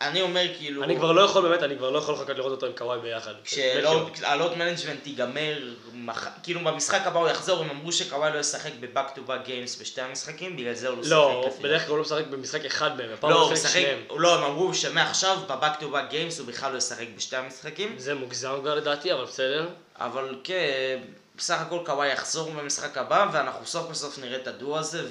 אני 0.00 0.22
אומר 0.22 0.46
כאילו... 0.58 0.84
אני 0.84 0.96
כבר 0.96 1.12
לא 1.12 1.20
יכול, 1.20 1.48
באמת, 1.48 1.62
אני 1.62 1.76
כבר 1.76 1.90
לא 1.90 1.98
יכול 1.98 2.14
לחכות 2.14 2.36
לראות 2.36 2.52
אותו 2.52 2.66
עם 2.66 2.72
קוואי 2.72 2.98
ביחד. 3.00 3.32
כשה 3.44 4.04
load 4.04 4.52
management 4.56 5.06
ייגמר, 5.06 5.58
מח- 5.92 6.28
כאילו 6.42 6.60
במשחק 6.60 7.00
הבא 7.04 7.20
הוא 7.20 7.28
יחזור, 7.28 7.60
הם 7.62 7.70
אמרו 7.70 7.92
שקוואי 7.92 8.32
לא 8.32 8.38
ישחק 8.38 8.70
ב 8.80 8.86
back 8.86 9.10
to 9.14 9.22
back 9.22 9.44
games 9.44 9.80
בשתי 9.80 10.00
המשחקים, 10.00 10.56
בגלל 10.56 10.74
זה 10.74 10.88
הוא 10.88 10.96
לא 10.96 11.02
שיחק. 11.02 11.12
לא, 11.12 11.50
בדרך 11.60 11.82
כלל 11.82 11.90
הוא 11.90 11.96
לא 11.98 12.02
משחק 12.04 12.26
במשחק 12.26 12.64
אחד 12.64 12.96
מהם, 12.96 13.10
הפעם 13.14 13.30
לא, 13.30 13.42
הוא 13.42 13.52
משחק 13.52 13.70
שניהם. 13.70 13.98
לא, 14.16 14.34
הם 14.38 14.44
אמרו 14.44 14.74
שמעכשיו 14.74 15.38
ב 15.48 15.54
back 15.54 15.80
to 15.80 15.90
back 15.90 16.10
games 16.10 16.38
הוא 16.38 16.46
בכלל 16.46 16.72
לא 16.72 16.78
ישחק 16.78 17.06
בשתי 17.16 17.36
המשחקים, 17.36 17.94
זה 17.98 18.14
מוגזם 18.14 18.50
כבר 18.60 18.74
לדעתי, 18.74 19.12
אבל 19.12 19.24
בסדר. 19.24 19.68
אבל 20.00 20.36
כן, 20.44 20.98
בסך 21.36 21.60
הכל 21.60 21.78
קוואי 21.86 22.08
יחזור 22.12 22.50
במשחק 22.50 22.98
הבא, 22.98 23.26
ואנחנו 23.32 23.66
סוף 23.66 23.90
בסוף 23.90 24.18
נראה 24.18 24.36
את 24.36 24.46
הדו 24.46 24.78
הזה, 24.78 25.02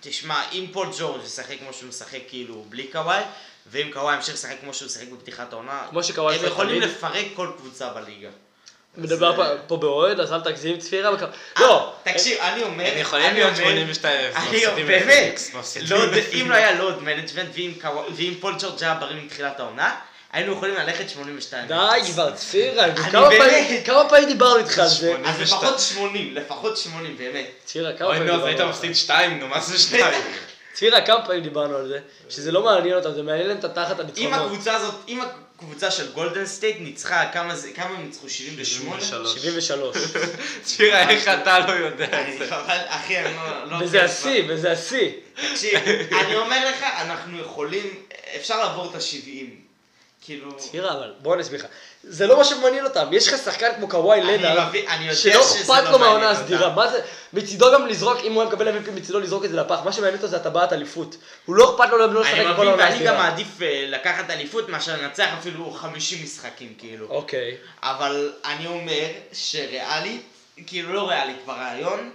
ותשמע, 0.00 0.42
אם 0.52 0.66
פול 0.72 0.88
ג'ורג' 0.98 1.24
ישחק 1.24 1.58
כמו 1.58 1.72
שהוא 1.72 1.88
משחק 1.88 2.20
כאילו 2.28 2.64
בלי 2.68 2.86
קוואי, 2.86 3.22
ואם 3.72 3.90
קוואי 3.92 4.14
ימשיך 4.16 4.34
לשחק 4.34 4.54
כמו 4.60 4.74
שהוא 4.74 4.88
שיחק 4.88 5.06
בפתיחת 5.08 5.52
העונה, 5.52 5.82
כמו 5.90 6.02
שקוואי 6.04 6.36
הם 6.36 6.44
יכולים 6.44 6.80
תמיד. 6.80 6.90
לפרק 6.96 7.24
כל 7.34 7.48
קבוצה 7.58 7.88
בליגה. 7.88 8.28
מדבר 8.96 9.30
אז, 9.30 9.36
פה- 9.36 9.62
פה 9.66 9.76
באוהד, 9.76 10.20
אז 10.20 10.32
אל 10.32 10.40
תגזים 10.40 10.78
צפירה. 10.78 11.14
וכ- 11.14 11.22
אה, 11.22 11.28
לא, 11.60 11.92
תקשיב, 12.02 12.38
אני 12.40 12.62
אומר, 12.62 12.84
הם 12.92 12.98
יכולים 12.98 13.26
אני 13.26 13.34
להיות 13.34 13.52
אומר- 13.52 13.64
82 13.64 14.30
אני 14.36 14.66
מפסידים 15.54 15.86
לפיניקס. 15.96 16.34
אם 16.42 16.50
לא 16.50 16.54
היה 16.54 16.72
load 16.72 17.02
management 17.02 17.48
ואם 18.16 18.34
פול 18.40 18.54
ג'ורג' 18.60 18.82
היה 18.82 18.94
בריא 18.94 19.16
מתחילת 19.24 19.60
העונה, 19.60 19.94
היינו 20.32 20.52
יכולים 20.52 20.74
ללכת 20.74 21.10
82. 21.10 21.68
די 21.68 22.12
כבר, 22.12 22.30
צפירה, 22.30 22.94
כמה 23.84 24.08
פעמים- 24.08 24.28
דיברנו 24.28 24.58
איתך 24.58 24.78
על 24.78 24.88
זה? 24.88 24.96
80. 24.96 25.24
אז 25.26 25.40
לפחות 25.40 25.80
80, 25.80 26.34
לפחות 26.34 26.76
80, 26.76 27.16
באמת. 27.18 27.46
צפירה, 27.64 27.92
כמה 27.92 28.08
אוי 28.08 28.16
פעמים 28.16 28.28
נו, 28.32 28.34
אז 28.34 28.40
דיברנו 28.48 28.62
היית? 28.64 28.76
מפסיד 28.76 28.96
2, 28.96 29.40
נו, 29.40 29.48
מה 29.48 29.60
זה 29.60 29.78
2? 29.78 30.04
צפירה, 30.74 31.00
כמה 31.06 31.26
פעמים 31.26 31.42
דיברנו 31.42 31.76
על 31.76 31.88
זה, 31.88 31.98
שזה 32.30 32.52
לא 32.52 32.64
מעניין 32.64 32.94
אותם, 32.96 33.14
זה 33.14 33.22
מעניין 33.22 33.46
להם 33.48 33.58
את 33.58 33.64
התחת 33.64 33.96
אם 34.00 34.04
הניצחונות. 34.04 34.40
הקבוצה 34.52 34.74
הזאת, 34.76 34.94
אם 35.08 35.20
הקבוצה 35.56 35.90
של 35.90 36.12
גולדן 36.12 36.46
סטייט 36.46 36.76
ניצחה, 36.80 37.30
כמה 37.32 37.56
זה- 37.56 37.70
כמה 37.74 37.84
הם 37.90 38.04
ניצחו? 38.06 38.28
78? 38.28 39.00
73. 39.00 39.34
73. 39.34 39.96
תראה 40.76 41.10
איך 41.10 41.28
אתה 41.28 41.58
לא 41.58 41.72
יודע 41.72 42.04
את 42.04 42.14
אני- 42.14 42.38
זה. 42.38 42.56
אבל 42.56 42.76
אחי, 42.88 43.18
אני 43.18 43.36
לא... 43.36 43.70
לא 43.70 43.84
וזה 43.84 44.04
השיא, 44.04 44.42
וזה 44.48 44.72
השיא. 44.72 45.10
תקשיב, 45.50 45.78
אני 46.20 46.36
אומר 46.36 46.70
לך, 46.70 46.82
אנחנו 46.82 47.38
יכולים, 47.40 47.94
אפשר 48.36 48.58
לעבור 48.58 48.90
את 48.90 48.94
ה-70. 48.94 49.28
כאילו... 50.24 50.56
צפירה, 50.56 50.92
אבל 50.92 51.12
בוא 51.22 51.34
אני 51.34 51.42
אסביר 51.42 51.60
לך. 51.60 51.66
זה 52.08 52.26
לא 52.26 52.36
מה 52.36 52.44
שמעניין 52.44 52.84
אותם, 52.84 53.06
יש 53.12 53.28
לך 53.28 53.44
שחקן 53.44 53.68
כמו 53.76 53.88
קוואי 53.88 54.20
אני 54.20 54.34
אני 54.88 55.04
יודע 55.04 55.14
שלא 55.14 55.40
אכפת 55.40 55.84
לא 55.84 55.90
לו 55.90 55.98
מהעונה 55.98 56.30
הסדירה. 56.30 56.74
מה 56.74 56.90
זה, 56.90 57.00
מצידו 57.32 57.72
גם 57.72 57.86
לזרוק, 57.86 58.18
אם 58.24 58.32
הוא 58.32 58.42
היה 58.42 58.50
מקבל 58.50 58.68
MVP 58.68 58.90
מצידו 58.90 59.20
לזרוק 59.20 59.44
את 59.44 59.50
זה 59.50 59.56
לפח, 59.56 59.78
מה 59.84 59.92
שמעניין 59.92 60.16
אותו 60.16 60.26
זה 60.26 60.36
הטבעת 60.36 60.72
אליפות. 60.72 61.16
הוא 61.44 61.56
לא 61.56 61.74
אכפת 61.74 61.90
לו 61.90 61.98
לא 61.98 62.20
לשחק 62.20 62.32
אני 62.32 62.40
מבין, 62.40 62.56
העונה 62.56 62.70
ואני 62.70 62.78
גם 62.78 62.92
הסדירה. 62.92 63.18
מעדיף 63.18 63.62
אה, 63.62 63.84
לקחת 63.88 64.30
אליפות 64.30 64.68
מאשר 64.68 65.02
לנצח 65.02 65.28
אפילו 65.38 65.70
50 65.70 66.24
משחקים, 66.24 66.74
כאילו. 66.78 67.06
אוקיי. 67.08 67.56
אבל 67.82 68.32
אני 68.44 68.66
אומר 68.66 69.08
שריאלית, 69.32 70.22
כאילו 70.66 70.92
לא 70.92 71.08
ריאלית 71.08 71.46
ברעיון, 71.46 72.10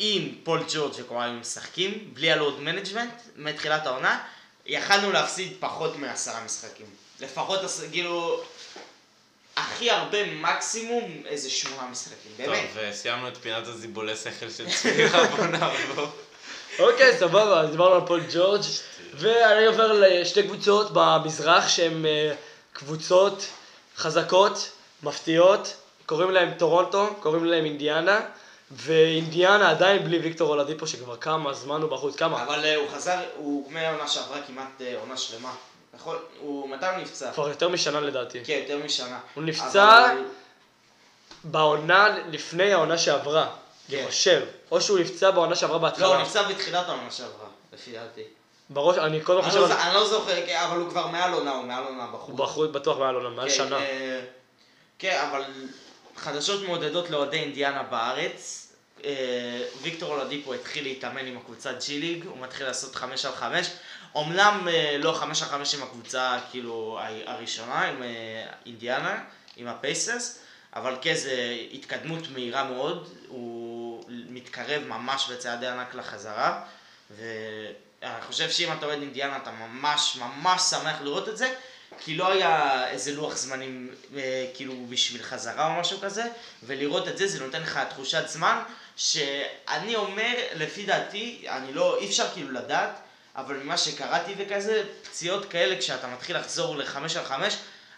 אם 0.00 0.28
פול 0.44 0.64
ג'ורג' 0.72 0.92
וקוואי 0.98 1.30
משחקים, 1.30 2.10
בלי 2.12 2.32
ה 2.32 2.38
load 2.38 2.60
management, 2.60 3.14
מתחילת 3.36 3.86
העונה, 3.86 4.18
יכלנו 4.66 5.12
להפסיד 5.12 5.52
פחות 5.60 5.96
מעשרה 5.96 6.40
משחקים. 6.44 6.86
לפחות, 7.20 7.60
כאילו, 7.92 8.42
הכי 9.58 9.90
הרבה 9.90 10.18
מקסימום 10.34 11.22
איזה 11.26 11.50
שמונה 11.50 11.88
משחקים, 11.90 12.32
טוב, 12.36 12.46
באמת. 12.46 12.68
וסיימנו 12.74 13.28
את 13.28 13.36
פינת 13.36 13.66
הזיבולי 13.66 14.16
שכל 14.16 14.50
של 14.50 14.70
צפירה, 14.70 15.26
בוא 15.26 15.46
נעבור. 15.58 16.06
אוקיי, 16.78 17.18
סבבה, 17.18 17.60
אז 17.60 17.70
דיברנו 17.70 17.94
על 17.94 18.06
פול 18.06 18.20
ג'ורג' 18.32 18.62
ואני 19.14 19.66
עובר 19.66 19.92
לשתי 19.92 20.42
קבוצות 20.42 20.90
במזרח 20.92 21.68
שהן 21.68 22.06
אה, 22.06 22.34
קבוצות 22.72 23.46
חזקות, 23.96 24.70
מפתיעות, 25.02 25.76
קוראים 26.06 26.30
להם 26.30 26.50
טורונטו, 26.58 27.14
קוראים 27.20 27.44
להם 27.44 27.64
אינדיאנה, 27.64 28.20
ואינדיאנה 28.70 29.70
עדיין 29.70 30.04
בלי 30.04 30.18
ויקטור 30.18 30.48
אולדיפו 30.50 30.86
שכבר 30.86 31.16
כמה 31.16 31.54
זמן 31.54 31.82
הוא 31.82 31.90
בחוץ, 31.90 32.16
כמה? 32.16 32.42
אבל 32.42 32.64
אה, 32.64 32.76
הוא 32.76 32.88
חזר, 32.94 33.18
הוא 33.36 33.72
מהעונה 33.72 34.08
שעברה 34.08 34.38
כמעט 34.46 34.80
אה, 34.80 34.94
עונה 35.00 35.16
שלמה. 35.16 35.52
נכון? 35.98 36.16
הוא, 36.40 36.68
מתי 36.68 36.86
הוא 36.86 36.96
נפצע? 36.96 37.32
כבר 37.32 37.48
יותר 37.48 37.68
משנה 37.68 38.00
לדעתי. 38.00 38.40
כן, 38.44 38.58
יותר 38.62 38.78
משנה. 38.84 39.18
הוא 39.34 39.44
נפצע 39.44 40.06
אבל- 40.12 40.22
בעונה 41.44 42.08
לפני 42.30 42.72
העונה 42.72 42.98
שעברה, 42.98 43.48
כן. 43.90 43.98
אני 43.98 44.06
חושב, 44.06 44.42
או 44.70 44.80
שהוא 44.80 44.98
נפצע 44.98 45.30
בעונה 45.30 45.56
שעברה 45.56 45.76
לא, 45.76 45.82
הוא 45.82 45.90
בהתחלה. 45.90 46.22
נפצע 46.22 46.42
בתחילת 46.42 46.88
העונה 46.88 47.10
שעברה, 47.10 47.48
לפי 47.72 47.92
דעתי. 47.92 48.22
בראש, 48.70 48.98
אני 48.98 49.20
קודם 49.20 49.42
חושב, 49.42 49.58
לא 49.58 49.82
אני 49.82 49.94
לא 49.94 50.08
זוכר, 50.08 50.46
כן, 50.46 50.60
אבל 50.68 50.78
הוא 50.80 50.90
כבר 50.90 51.06
מעל 51.06 51.32
עונה, 51.32 51.50
הוא 51.54 51.64
מעל 51.64 51.84
עונה 51.84 52.06
בחור. 52.06 52.30
הוא 52.30 52.38
בחוץ 52.38 52.70
בטוח 52.70 52.98
מעל 52.98 53.14
עונה, 53.14 53.28
מעל 53.28 53.48
כן, 53.48 53.54
שנה. 53.54 53.78
אה, 53.78 54.20
כן, 54.98 55.20
אבל 55.30 55.44
חדשות 56.16 56.62
מעודדות 56.62 57.10
לאוהדי 57.10 57.38
אינדיאנה 57.38 57.82
בארץ. 57.82 58.64
אה, 59.04 59.10
ויקטור 59.82 60.12
אולדיפו 60.14 60.54
התחיל 60.54 60.84
להתאמן 60.84 61.26
עם 61.26 61.36
הקבוצת 61.36 61.74
ג'י 61.86 61.98
ליג, 62.00 62.24
הוא 62.26 62.38
מתחיל 62.38 62.66
לעשות 62.66 62.94
חמש 62.94 63.24
על 63.24 63.32
חמש. 63.32 63.70
אמנם 64.16 64.68
אה, 64.70 64.96
לא 64.98 65.12
חמש 65.12 65.42
על 65.42 65.48
חמש 65.48 65.74
עם 65.74 65.82
הקבוצה 65.82 66.38
כאילו 66.50 67.00
הראשונה, 67.26 67.84
עם 67.84 68.02
אה, 68.02 68.46
אינדיאנה, 68.66 69.24
עם 69.56 69.66
הפייסרס, 69.66 70.38
אבל 70.74 70.96
כן, 71.02 71.14
זה 71.14 71.56
התקדמות 71.72 72.30
מהירה 72.30 72.64
מאוד, 72.64 73.14
הוא 73.28 74.04
מתקרב 74.08 74.82
ממש 74.82 75.30
בצעדי 75.30 75.66
ענק 75.66 75.94
לחזרה, 75.94 76.62
ואני 77.10 78.22
חושב 78.22 78.50
שאם 78.50 78.72
אתה 78.72 78.86
אוהד 78.86 79.00
אינדיאנה 79.00 79.36
אתה 79.36 79.50
ממש 79.50 80.18
ממש 80.20 80.62
שמח 80.62 80.96
לראות 81.02 81.28
את 81.28 81.36
זה, 81.38 81.54
כי 82.00 82.16
לא 82.16 82.32
היה 82.32 82.88
איזה 82.90 83.12
לוח 83.12 83.36
זמנים 83.36 83.94
אה, 84.16 84.46
כאילו 84.54 84.74
בשביל 84.88 85.22
חזרה 85.22 85.66
או 85.66 85.80
משהו 85.80 85.98
כזה, 86.00 86.24
ולראות 86.62 87.08
את 87.08 87.18
זה, 87.18 87.26
זה 87.26 87.44
נותן 87.44 87.62
לך 87.62 87.80
תחושת 87.90 88.28
זמן, 88.28 88.62
שאני 88.96 89.96
אומר, 89.96 90.34
לפי 90.54 90.86
דעתי, 90.86 91.46
אני 91.48 91.72
לא, 91.72 91.98
אי 91.98 92.06
אפשר 92.06 92.28
כאילו 92.34 92.50
לדעת, 92.50 93.00
אבל 93.38 93.56
ממה 93.56 93.76
שקראתי 93.76 94.34
וכזה, 94.38 94.82
פציעות 95.02 95.44
כאלה 95.44 95.76
כשאתה 95.76 96.06
מתחיל 96.06 96.38
לחזור 96.38 96.76
לחמש 96.76 97.16
על 97.16 97.24
חמש, 97.24 97.56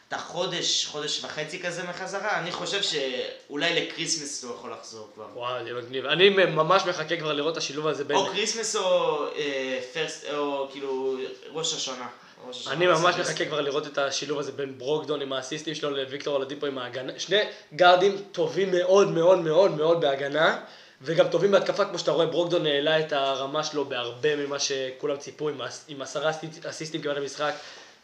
אתה 0.09 0.19
חודש, 0.19 0.87
חודש 0.87 1.25
וחצי 1.25 1.63
כזה 1.63 1.83
מחזרה, 1.83 2.39
אני 2.39 2.53
חושב 2.53 2.83
שאולי 2.83 3.81
לקריסמס 3.81 4.45
הוא 4.45 4.55
יכול 4.55 4.73
לחזור 4.73 5.11
כבר. 5.15 5.27
וואו, 5.35 5.65
זה 5.65 5.73
מגניב. 5.73 6.07
אני 6.07 6.29
ממש 6.29 6.83
מחכה 6.87 7.17
כבר 7.17 7.33
לראות 7.33 7.53
את 7.53 7.59
השילוב 7.59 7.87
הזה 7.87 8.05
בין... 8.05 8.17
או 8.17 8.27
Christmas 8.27 8.77
או 8.77 9.25
אה, 9.37 9.79
פרסט, 9.93 10.25
או 10.33 10.69
כאילו 10.73 11.17
ראש 11.53 11.75
השנה. 11.75 12.09
ראש 12.47 12.61
השנה. 12.61 12.73
אני 12.73 12.87
ממש 12.87 13.15
מחכה 13.15 13.45
כבר 13.45 13.61
לראות 13.61 13.87
את 13.87 13.99
השילוב 13.99 14.39
הזה 14.39 14.53
בין 14.53 14.79
ברוקדון 14.79 15.21
עם 15.23 15.33
האסיסטים 15.33 15.75
שלו 15.75 15.91
לוויקטור 15.91 16.37
אולדיפו 16.37 16.67
עם 16.67 16.79
ההגנה. 16.79 17.13
שני 17.19 17.41
גארדים 17.77 18.17
טובים 18.33 18.71
מאוד 18.71 19.11
מאוד 19.11 19.39
מאוד 19.39 19.71
מאוד 19.71 20.01
בהגנה, 20.01 20.61
וגם 21.03 21.29
טובים 21.29 21.51
בהתקפה, 21.51 21.85
כמו 21.85 21.99
שאתה 21.99 22.11
רואה, 22.11 22.27
ברוקדון 22.27 22.67
העלה 22.67 23.01
את 23.01 23.13
הרמה 23.13 23.65
שלו 23.65 23.85
בהרבה 23.85 24.37
ממה 24.37 24.59
שכולם 24.59 25.17
ציפו, 25.17 25.49
עם, 25.89 26.03
עשרה 26.03 26.31
אסיסט- 26.31 26.67
אסיסטים 26.67 27.03
כמעט 27.03 27.17
למשחק, 27.17 27.55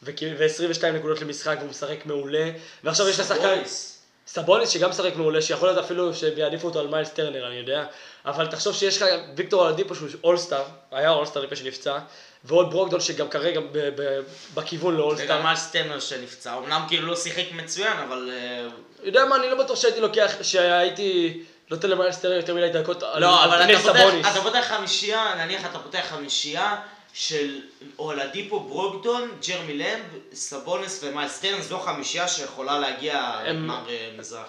ו-22 0.02 0.86
נקודות 0.86 1.20
למשחק, 1.20 1.56
והוא 1.58 1.70
משחק 1.70 2.06
מעולה. 2.06 2.50
ועכשיו 2.84 3.08
יש 3.08 3.20
לשחקן... 3.20 3.62
סבוניס. 4.26 4.70
שגם 4.70 4.90
משחק 4.90 5.16
מעולה, 5.16 5.42
שיכול 5.42 5.68
להיות 5.68 5.84
אפילו 5.84 6.14
שיעדיפו 6.14 6.66
אותו 6.66 6.80
על 6.80 6.86
מיילס 6.86 7.10
טרנר, 7.10 7.46
אני 7.46 7.54
יודע. 7.54 7.84
אבל 8.26 8.46
תחשוב 8.46 8.74
שיש 8.74 9.02
לך 9.02 9.08
ויקטור 9.36 9.68
אולדיפו 9.68 9.94
שהוא 9.94 10.08
אולסטאר, 10.24 10.64
היה 10.90 11.10
אולסטאר 11.10 11.42
לפני 11.42 11.56
שנפצע, 11.56 11.98
ועוד 12.44 12.70
ברוקדון 12.70 13.00
שגם 13.00 13.28
כרגע 13.28 13.60
בכיוון 14.54 14.96
לאולסטאר. 14.96 15.26
וגם 15.26 15.46
על 15.46 15.56
סטמר 15.56 16.00
שנפצע, 16.00 16.56
אמנם 16.58 16.82
כאילו 16.88 17.06
לא 17.06 17.16
שיחק 17.16 17.44
מצוין, 17.52 17.96
אבל... 17.96 18.30
אה, 18.32 18.68
יודע 19.02 19.24
מה, 19.24 19.36
אני 19.36 19.50
לא 19.50 19.64
בטוח 19.64 19.76
שהייתי 19.76 20.00
לוקח, 20.00 20.32
שהייתי 20.42 21.42
נותן 21.70 21.90
למיילס 21.90 22.18
טרנר 22.18 22.34
יותר 22.34 22.54
מדי 22.54 22.68
דקות 22.68 23.02
על 23.02 23.22
לא, 23.22 23.44
אבל 23.44 23.62
אתה 23.62 23.78
פותח, 23.82 23.98
סבוניס. 23.98 24.26
אתה 24.26 24.40
פותח 24.42 24.64
חמישייה, 24.68 25.34
נניח 25.38 25.66
אתה 25.66 25.78
פותח 25.78 26.04
חמישייה 26.08 26.76
של 27.12 27.60
אולדיפו, 27.98 28.60
ברוקדון, 28.60 29.30
ג'רמי 29.48 29.74
למב, 29.78 30.02
סבוניס 30.34 31.00
ומיילס 31.02 31.38
טרנר, 31.40 31.60
זו 31.62 31.78
חמישייה 31.78 32.28
שיכולה 32.28 32.78
להגיע 32.78 33.34
לגמר 33.46 33.78
אה, 33.88 34.10
מזרח. 34.18 34.48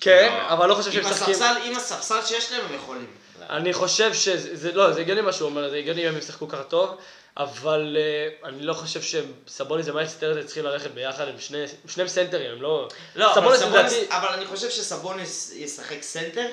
כן, 0.00 0.32
לא. 0.48 0.52
אבל 0.54 0.68
לא 0.68 0.74
חושב 0.74 0.92
שהם 0.92 1.04
משחקים. 1.06 1.34
עם 1.64 1.76
הספסל 1.76 2.24
שיש 2.24 2.52
להם 2.52 2.60
הם 2.68 2.74
יכולים. 2.74 3.06
אני 3.50 3.72
חושב 3.72 4.14
שזה, 4.14 4.56
זה- 4.56 4.72
לא, 4.72 4.92
זה 4.92 5.00
הגיוני 5.00 5.20
מה 5.20 5.32
שהוא 5.32 5.48
אומר, 5.48 5.70
זה 5.70 5.76
הגיוני 5.76 6.02
אם 6.02 6.08
הם 6.08 6.18
ישחקו 6.18 6.48
ככה 6.48 6.62
טוב, 6.62 6.96
אבל 7.36 7.96
uh, 8.42 8.46
אני 8.46 8.62
לא 8.62 8.74
חושב 8.74 9.02
שסבוניס 9.02 9.88
ומיילס 9.88 10.14
טרנר 10.14 10.42
צריכים 10.42 10.64
ללכת 10.64 10.90
ביחד, 10.90 11.28
הם 11.28 11.38
שני, 11.38 11.58
שניהם 11.88 12.08
סנטרים, 12.08 12.50
הם 12.52 12.62
לא... 12.62 12.88
לא, 13.14 13.34
אבל 13.34 13.56
סבוניס 13.56 13.62
לדעתי- 13.62 14.06
אבל 14.10 14.28
אני 14.28 14.46
חושב 14.46 14.70
שסבוניס 14.70 15.52
ישחק 15.56 16.02
סנטר, 16.02 16.46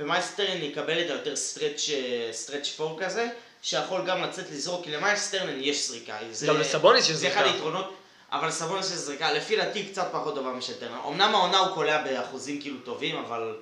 ומיילס 0.00 0.34
טרנר 0.34 0.56
יקבל 0.62 1.00
את 1.00 1.10
היותר 1.10 1.36
stretch 1.36 1.88
stretch 2.32 2.68
four 2.76 3.00
כזה, 3.04 3.28
שיכול 3.62 4.04
גם 4.06 4.22
לצאת 4.22 4.44
לזרוק, 4.50 4.84
כי 4.84 4.90
למיילס 4.90 5.25
טרנר 5.25 5.48
יש 5.60 5.88
זריקה. 5.88 6.18
זה- 6.32 6.46
גם 6.46 6.60
לסבוניס 6.60 7.08
יש 7.08 7.16
זה 7.16 7.28
אחד 7.28 7.40
זריקה. 7.40 7.54
היתרונות, 7.54 7.94
אבל 8.32 8.48
לסבונס 8.48 8.86
יש 8.86 8.96
זריקה, 8.96 9.32
לפי 9.32 9.56
דעתי 9.56 9.86
קצת 9.86 10.08
פחות 10.12 10.34
טובה 10.34 10.50
משל 10.50 10.72
טרנר. 10.74 10.98
אמנם 11.08 11.34
העונה 11.34 11.58
הוא 11.58 11.74
קולע 11.74 12.02
באחוזים 12.02 12.60
כאילו 12.60 12.76
טובים, 12.84 13.16
אבל 13.16 13.54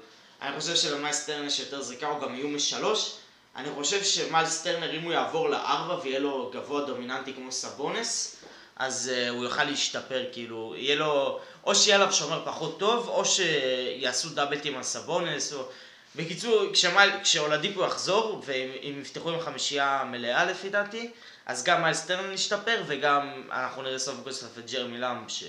אני 0.43 0.61
חושב 0.61 0.77
שלמיילסטרן 0.77 1.47
יש 1.47 1.61
יותר 1.61 1.83
זריקה, 1.83 2.07
הוא 2.07 2.21
גם 2.23 2.35
איום 2.35 2.57
משלוש. 2.57 3.13
אני 3.57 3.69
חושב 3.75 4.05
שמיילס 4.05 4.63
טרנר, 4.63 4.97
אם 4.97 5.03
הוא 5.03 5.13
יעבור 5.13 5.49
לארבע 5.49 5.99
ויהיה 6.03 6.19
לו 6.19 6.51
גבוה 6.55 6.85
דומיננטי 6.85 7.35
כמו 7.35 7.53
סבונס, 7.53 8.37
אז 8.77 9.13
uh, 9.13 9.31
הוא 9.31 9.45
יוכל 9.45 9.65
להשתפר, 9.65 10.25
כאילו, 10.33 10.75
יהיה 10.77 10.97
לו, 10.97 11.41
או 11.65 11.75
שיהיה 11.75 11.97
עליו 11.97 12.13
שומר 12.13 12.43
פחות 12.45 12.79
טוב, 12.79 13.09
או 13.09 13.25
שיעשו 13.25 14.29
דאבלטים 14.29 14.77
על 14.77 14.83
סבונס, 14.83 15.53
או... 15.53 15.69
בקיצור, 16.17 16.65
כשמייל, 16.73 17.11
כשאולדיפו 17.23 17.83
יחזור, 17.83 18.43
ואם 18.45 18.99
יפתחו 19.03 19.31
עם 19.31 19.41
חמישייה 19.41 20.05
מלאה 20.11 20.45
לפי 20.45 20.69
דעתי, 20.69 21.11
אז 21.47 21.65
גם 21.65 21.83
מיילס 21.83 22.07
טרנר 22.07 22.33
ישתפר, 22.33 22.83
וגם 22.87 23.43
אנחנו 23.53 23.83
נראה 23.83 23.99
סוף 23.99 24.31
סוף 24.31 24.59
את 24.59 24.71
ג'רמי 24.71 24.99
למב, 24.99 25.29
ש... 25.29 25.45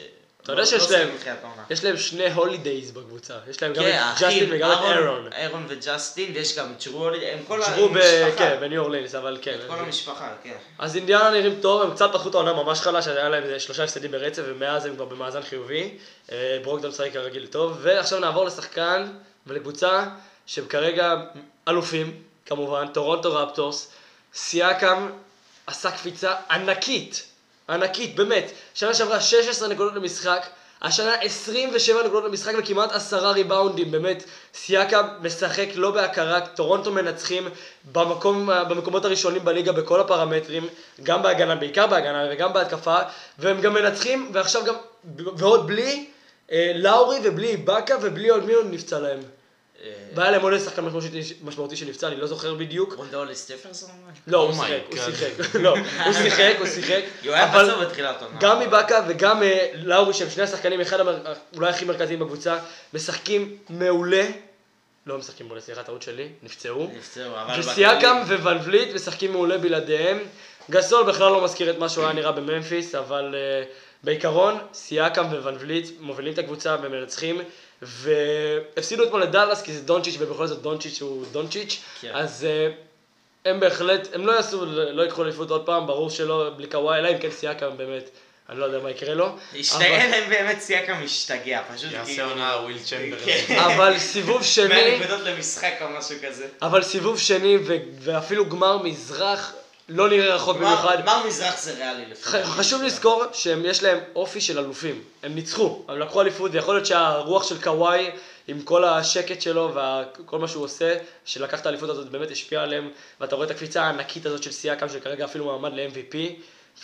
אתה 0.47 0.53
יודע 0.53 0.61
לא- 0.61 0.67
שיש 0.67 0.91
לא 0.91 0.97
להם-. 0.97 1.09
יש 1.69 1.83
להם 1.83 1.97
שני 1.97 2.33
הולידייז 2.33 2.91
בקבוצה, 2.91 3.33
יש 3.49 3.61
להם 3.63 3.73
גם 3.73 3.83
כן, 3.83 3.99
את 4.15 4.21
ג'סטין 4.21 4.47
וגם 4.51 4.71
את 4.71 4.75
אהרון- 4.77 4.97
ארון. 4.97 5.33
ארון 5.33 5.65
וג'סטין, 5.69 6.31
ויש 6.35 6.57
גם 6.57 6.71
את 6.77 6.83
ג'רו, 6.87 7.07
הם 7.07 7.39
כל. 7.47 7.61
המשפחה. 7.63 8.37
כן, 8.37 8.57
בניו 8.61 8.81
אורלינס, 8.81 9.15
אבל 9.15 9.37
כן. 9.41 9.57
כל 9.67 9.79
המשפחה, 9.79 10.29
כן. 10.43 10.53
אז 10.79 10.95
אינדיאנה 10.95 11.29
נראים 11.29 11.55
טוב, 11.61 11.81
הם 11.81 11.91
קצת 11.95 12.09
פתחו 12.13 12.29
את 12.29 12.33
העונה 12.35 12.53
ממש 12.53 12.81
חלש, 12.81 13.07
היה 13.07 13.29
להם 13.29 13.59
שלושה 13.59 13.83
הפסדים 13.83 14.11
ברצף, 14.11 14.41
ומאז 14.45 14.85
הם 14.85 14.95
כבר 14.95 15.05
במאזן 15.05 15.41
חיובי. 15.41 15.97
אה, 16.31 16.57
ברוקדון 16.63 16.91
משחק 16.91 17.13
כרגיל 17.13 17.47
טוב, 17.47 17.77
ועכשיו 17.81 18.19
נעבור 18.19 18.45
לשחקן 18.45 19.07
ולקבוצה 19.47 20.05
שהם 20.45 20.65
כרגע 20.67 21.15
אלופים, 21.67 22.13
כמובן, 22.45 22.87
טורונטו 22.87 23.33
רפטורס. 23.35 23.91
סיאקם 24.33 25.09
עשה 25.67 25.91
קפיצה 25.91 26.33
ענקית, 26.51 27.26
ענקית, 27.69 28.15
באמת. 28.15 28.51
שנה 28.73 28.93
שעברה 28.93 29.21
16 29.21 29.67
נקודות 29.67 29.95
למשחק, 29.95 30.47
השנה 30.81 31.13
27 31.15 32.03
נקודות 32.03 32.23
למשחק 32.23 32.53
וכמעט 32.57 32.91
עשרה 32.91 33.31
ריבאונדים, 33.31 33.91
באמת. 33.91 34.23
סיאקם 34.53 35.01
משחק 35.21 35.67
לא 35.75 35.91
בהכרה, 35.91 36.41
טורונטו 36.41 36.91
מנצחים 36.91 37.47
במקום, 37.91 38.49
במקומות 38.69 39.05
הראשונים 39.05 39.45
בליגה 39.45 39.71
בכל 39.71 39.99
הפרמטרים, 39.99 40.67
גם 41.03 41.23
בהגנה, 41.23 41.55
בעיקר 41.55 41.87
בהגנה 41.87 42.27
וגם 42.31 42.53
בהתקפה, 42.53 42.97
והם 43.39 43.61
גם 43.61 43.73
מנצחים, 43.73 44.29
ועכשיו 44.33 44.63
גם, 44.65 44.75
ועוד 45.17 45.67
בלי 45.67 46.05
אה, 46.51 46.71
לאורי 46.75 47.19
ובלי 47.23 47.57
איבאקה 47.57 47.95
ובלי 48.01 48.29
עוד 48.29 48.45
מי 48.45 48.53
עוד 48.53 48.65
נפצע 48.69 48.99
להם. 48.99 49.19
והיה 50.15 50.31
להם 50.31 50.41
עוד 50.41 50.53
איזה 50.53 50.65
שחקן 50.65 50.85
משמעותי, 51.43 51.75
שנפצע, 51.75 52.07
אני 52.07 52.15
לא 52.15 52.27
זוכר 52.27 52.53
בדיוק. 52.53 52.93
רונדאולי 52.93 53.35
סטפרסון? 53.35 53.89
לא, 54.27 54.37
הוא 54.37 54.51
Oh 54.51 54.55
שיחק, 54.55 54.81
הוא. 54.89 54.97
שיחק, 54.97 55.55
לא, 55.63 55.75
הוא 56.05 56.13
שיחק, 56.13 56.55
הוא 56.59 56.67
שיחק, 56.67 57.01
הוא 57.25 57.33
היה 57.33 57.51
אבל 57.53 57.71
פצוע 57.71 57.85
בתחילת 57.85 58.21
העונה. 58.21 58.37
גם 58.39 58.59
מבאקה 58.59 59.05
וגם 59.07 59.43
אה, 59.43 59.71
לאורי, 59.75 60.13
שהם 60.13 60.29
שני 60.29 60.43
השחקנים, 60.43 60.81
אחד. 60.81 60.97
אולי 61.55 61.69
הכי 61.69 61.85
מרכזיים 61.85 62.19
בקבוצה, 62.19 62.59
משחקים 62.93 63.57
מעולה, 63.69 64.25
לא 65.05 65.17
משחקים 65.17 65.45
מעולה, 65.45 65.61
סליחה, 65.61 65.83
טעות 65.83 66.01
שלי, 66.01 66.29
נפצעו, 66.43 66.91
נפצעו, 66.97 67.41
אבל... 67.41 67.59
וסיאקם 67.59 68.17
וואן 68.41 68.57
וליט 68.63 68.95
משחקים 68.95 69.31
מעולה 69.31 69.57
בלעדיהם, 69.57 70.19
גסול 70.71 71.03
בכלל 71.03 71.31
לא 71.31 71.43
מזכיר 71.43 71.69
את 71.69 71.77
מה 71.77 71.89
שהוא 71.89 72.03
היה 72.03 72.13
נראה 72.13 72.31
בממפיס, 72.31 72.95
אבל 72.95 73.35
אה, 73.37 73.63
בעיקרון, 74.03 74.57
סיאקם 74.73 75.25
וואן 75.25 75.55
וליט 75.59 75.89
מובילים 75.99 76.33
את 76.33 76.39
הקבוצה 76.39 76.75
ומנצחים. 76.81 77.41
והפסידו 77.81 79.03
אתמול 79.03 79.21
לדאלאס 79.21 79.61
כי 79.61 79.73
זה 79.73 79.81
דונצ'יץ' 79.81 80.15
ובכל 80.19 80.47
זאת 80.47 80.61
דונצ'יץ' 80.61 81.01
הוא 81.01 81.25
דונצ'יץ', 81.31 81.81
כן. 82.01 82.11
אז 82.13 82.45
אה, 82.45 82.69
הם 83.45 83.59
בהחלט, 83.59 84.07
הם 84.13 84.27
לא 84.27 84.31
יעשו, 84.31 84.65
לא 84.65 85.01
ייקחו 85.01 85.23
אליפות 85.23 85.51
עוד 85.51 85.65
פעם, 85.65 85.87
ברור 85.87 86.09
שלא, 86.09 86.49
בלי 86.57 86.67
קוואי, 86.67 86.99
אלא 86.99 87.09
אם 87.09 87.17
כן 87.17 87.31
סיאקם 87.31 87.77
באמת, 87.77 88.09
אני 88.49 88.59
לא 88.59 88.65
יודע 88.65 88.79
מה 88.79 88.91
יקרה 88.91 89.13
לו. 89.13 89.35
השתגע 89.59 90.07
להם 90.07 90.29
באמת 90.29 90.59
סיאקם 90.59 91.03
משתגע, 91.03 91.61
פשוט 91.75 91.91
יעשה 91.91 92.23
עונה 92.23 92.57
וויל 92.63 92.79
צ'מברלין. 92.79 93.45
כן. 93.47 93.59
אבל 93.67 93.99
סיבוב 93.99 94.43
שני, 94.43 94.67
100 94.67 94.99
נקודות 94.99 95.21
למשחק 95.21 95.73
או 95.81 95.89
משהו 95.89 96.15
כזה. 96.27 96.47
אבל 96.61 96.83
סיבוב 96.83 97.19
שני 97.19 97.57
ו- 97.57 97.77
ואפילו 97.99 98.49
גמר 98.49 98.77
מזרח 98.77 99.53
לא 99.89 100.09
נראה 100.09 100.35
רחוק 100.35 100.57
במיוחד. 100.57 100.97
גמר 101.01 101.27
מזרח 101.27 101.61
זה 101.61 101.73
ריאלי 101.73 102.05
לפי. 102.05 102.43
חשוב 102.43 102.83
לזכור 102.83 103.23
שיש 103.33 103.83
להם 103.83 103.99
אופי 104.15 104.41
של 104.41 104.59
אלופים. 104.59 105.03
הם 105.23 105.35
ניצחו, 105.35 105.85
הם 105.87 105.99
לקחו 105.99 106.21
אליפות, 106.21 106.51
ויכול 106.53 106.75
להיות 106.75 106.85
שהרוח 106.85 107.43
של 107.43 107.61
קוואי, 107.61 108.09
עם 108.47 108.61
כל 108.61 108.83
השקט 108.83 109.41
שלו 109.41 109.75
וכל 109.75 110.39
מה 110.39 110.47
שהוא 110.47 110.63
עושה, 110.63 110.97
שלקח 111.25 111.59
את 111.59 111.65
האליפות 111.65 111.89
הזאת, 111.89 112.09
באמת 112.09 112.31
השפיע 112.31 112.61
עליהם, 112.61 112.91
ואתה 113.19 113.35
רואה 113.35 113.45
את 113.45 113.51
הקפיצה 113.51 113.83
הענקית 113.83 114.25
הזאת 114.25 114.43
של 114.43 114.51
סיאקם, 114.51 114.89
שכרגע 114.89 115.25
אפילו 115.25 115.45
מועמד 115.45 115.71
ל-MVP, 115.73 116.15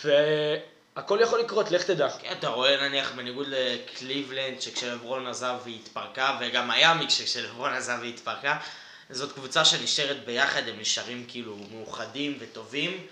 והכל 0.04 1.18
יכול 1.22 1.40
לקרות, 1.40 1.70
לך 1.70 1.82
תדע. 1.82 2.08
כן, 2.08 2.34
אתה 2.38 2.48
רואה 2.48 2.88
נניח 2.88 3.12
בניגוד 3.16 3.46
לקליבלנד, 3.48 4.60
שכשלברון 4.60 5.26
עזב 5.26 5.54
והיא 5.64 5.78
התפרקה, 5.82 6.38
וגם 6.40 6.68
מיאמי 6.68 7.06
כשלברון 7.06 7.72
עזב 7.72 7.96
והיא 8.00 8.14
התפרקה, 8.14 8.56
זאת 9.10 9.32
קבוצה 9.32 9.64
שנשארת 9.64 10.24
ביחד, 10.24 10.68
הם 10.68 10.80
נשארים 10.80 11.24
כאילו 11.28 11.56
מאוחדים 11.72 12.38
וטובים, 12.40 13.06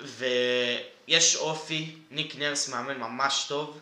ויש 0.00 1.36
אופי, 1.36 1.94
ניק 2.10 2.36
נרס 2.36 2.68
מאמן 2.68 2.98
ממש 2.98 3.46
טוב. 3.48 3.78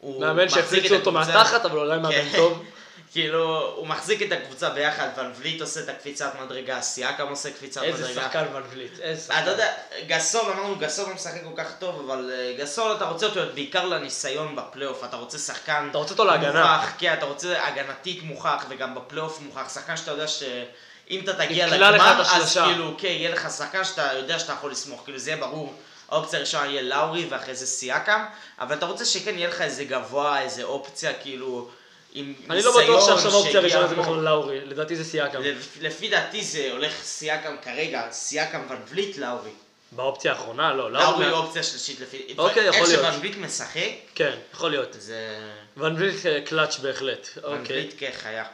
הוא 0.00 0.20
מאמן 0.20 0.48
שהפליצו 0.48 0.94
אותו. 0.94 1.12
מהתחת, 1.12 1.64
אבל 1.64 1.78
אולי 1.78 1.98
מאמן 1.98 2.10
כן. 2.10 2.36
טוב. 2.36 2.64
כאילו, 3.12 3.72
הוא 3.76 3.86
מחזיק 3.86 4.22
את 4.22 4.32
הקבוצה 4.32 4.70
ביחד, 4.70 5.08
ון 5.16 5.32
וליט 5.38 5.60
עושה 5.60 5.80
את 5.80 5.88
הקפיצת 5.88 6.32
מדרגה, 6.44 6.80
סיאקם 6.80 7.28
עושה 7.28 7.50
קפיצת 7.50 7.82
מדרגה. 7.82 8.08
איזה 8.08 8.20
שחקן 8.20 8.44
ון 8.52 8.62
וליט, 8.70 9.00
איזה 9.00 9.22
שחקן. 9.22 9.42
אתה 9.42 9.50
יודע, 9.50 9.72
גסול, 10.06 10.52
אמרנו 10.52 10.76
גסול 10.76 11.08
לא 11.08 11.14
משחק 11.14 11.42
כל 11.44 11.62
כך 11.62 11.72
טוב, 11.78 12.10
אבל 12.10 12.30
אה, 12.32 12.54
גסול 12.58 12.96
אתה 12.96 13.04
רוצה 13.04 13.26
אותו 13.26 13.40
בעיקר 13.54 13.86
לניסיון 13.86 14.56
בפלייאוף, 14.56 15.04
אתה 15.04 15.16
רוצה 15.16 15.38
שחקן... 15.38 15.88
אתה 15.90 15.98
רוצה 15.98 16.10
אותו 16.10 16.24
להגנה. 16.24 16.76
מוכח, 16.76 16.92
כן, 16.98 17.12
אתה 17.12 17.26
רוצה 17.26 17.66
הגנתית 17.66 18.22
מוכח 18.22 18.64
וגם 18.68 18.94
בפלייאוף 18.94 19.40
מוכח, 19.40 19.74
שחקן 19.74 19.96
שאתה 19.96 20.10
יודע 20.10 20.28
שאם 20.28 21.20
אתה 21.24 21.34
תגיע 21.34 21.66
לגמר, 21.66 22.22
אז. 22.22 22.58
כאילו, 22.64 22.94
כן, 22.98 23.08
יהיה 23.08 23.30
לך 23.30 23.50
שחקן 23.50 23.84
שאתה 23.84 24.12
יודע 24.12 24.38
שאתה 24.38 24.52
יכול 24.52 24.70
לסמוך, 24.70 25.00
כאילו 25.04 25.18
זה 25.18 25.30
יהיה 25.30 25.40
ברור. 25.40 25.74
האופציה 26.08 26.38
הראשונה 26.38 26.66
יהיה 26.66 26.82
לאורי 26.82 27.26
ואחרי 27.30 27.54
זה 27.54 27.66
סיאקם, 27.66 28.24
אבל 28.58 28.76
אתה 28.76 28.86
רוצה 28.86 29.04
שכן 29.04 29.38
יהיה 29.38 29.48
לך 29.48 29.60
איזה 29.60 29.84
גבוה, 29.84 30.40
איזה 30.40 30.62
אופציה, 30.62 31.12
כאילו, 31.12 31.68
עם 32.14 32.34
אני 32.50 32.62
לא 32.62 32.82
בטוח 32.82 33.06
שעכשיו 33.06 33.30
האופציה 33.32 33.60
הראשונה 33.60 33.86
זה. 33.88 33.94
בכלל 33.94 34.14
לאורי, 34.20 34.60
לדעתי 34.64 34.96
זה 34.96 35.04
סייקם. 35.04 35.40
לפ- 35.42 35.78
לפי 35.80 36.08
דעתי 36.08 36.44
זה 36.44 36.68
הולך 36.72 36.92
סיאקם 37.02 37.56
כרגע, 37.64 38.02
סיאקם 38.10 38.60
ון 38.70 38.76
וליט 38.88 39.18
לאורי. 39.18 39.50
באופציה 39.92 40.32
האחרונה, 40.32 40.74
לא, 40.74 40.92
לאורי 40.92 41.26
לאורי. 41.26 41.30
אופציה 41.46 41.62
שלישית 41.62 42.00
לפי... 42.00 42.34
אוקיי, 42.38 42.64
יכול 42.66 42.86
להיות. 42.86 43.04
איך 43.04 43.12
שוון 43.12 43.20
וליט 43.20 43.36
משחק, 43.36 43.90
כן, 44.14 44.36
יכול 44.54 44.70
להיות. 44.70 44.88
זה... 44.98 45.38
ון 45.76 45.94
וליט 45.98 46.16
קלאץ' 46.46 46.78
בהחלט. 46.78 47.28
ון 47.36 47.60
אוקיי. 47.60 47.76
וליט 47.76 47.94
כחיה. 47.98 48.44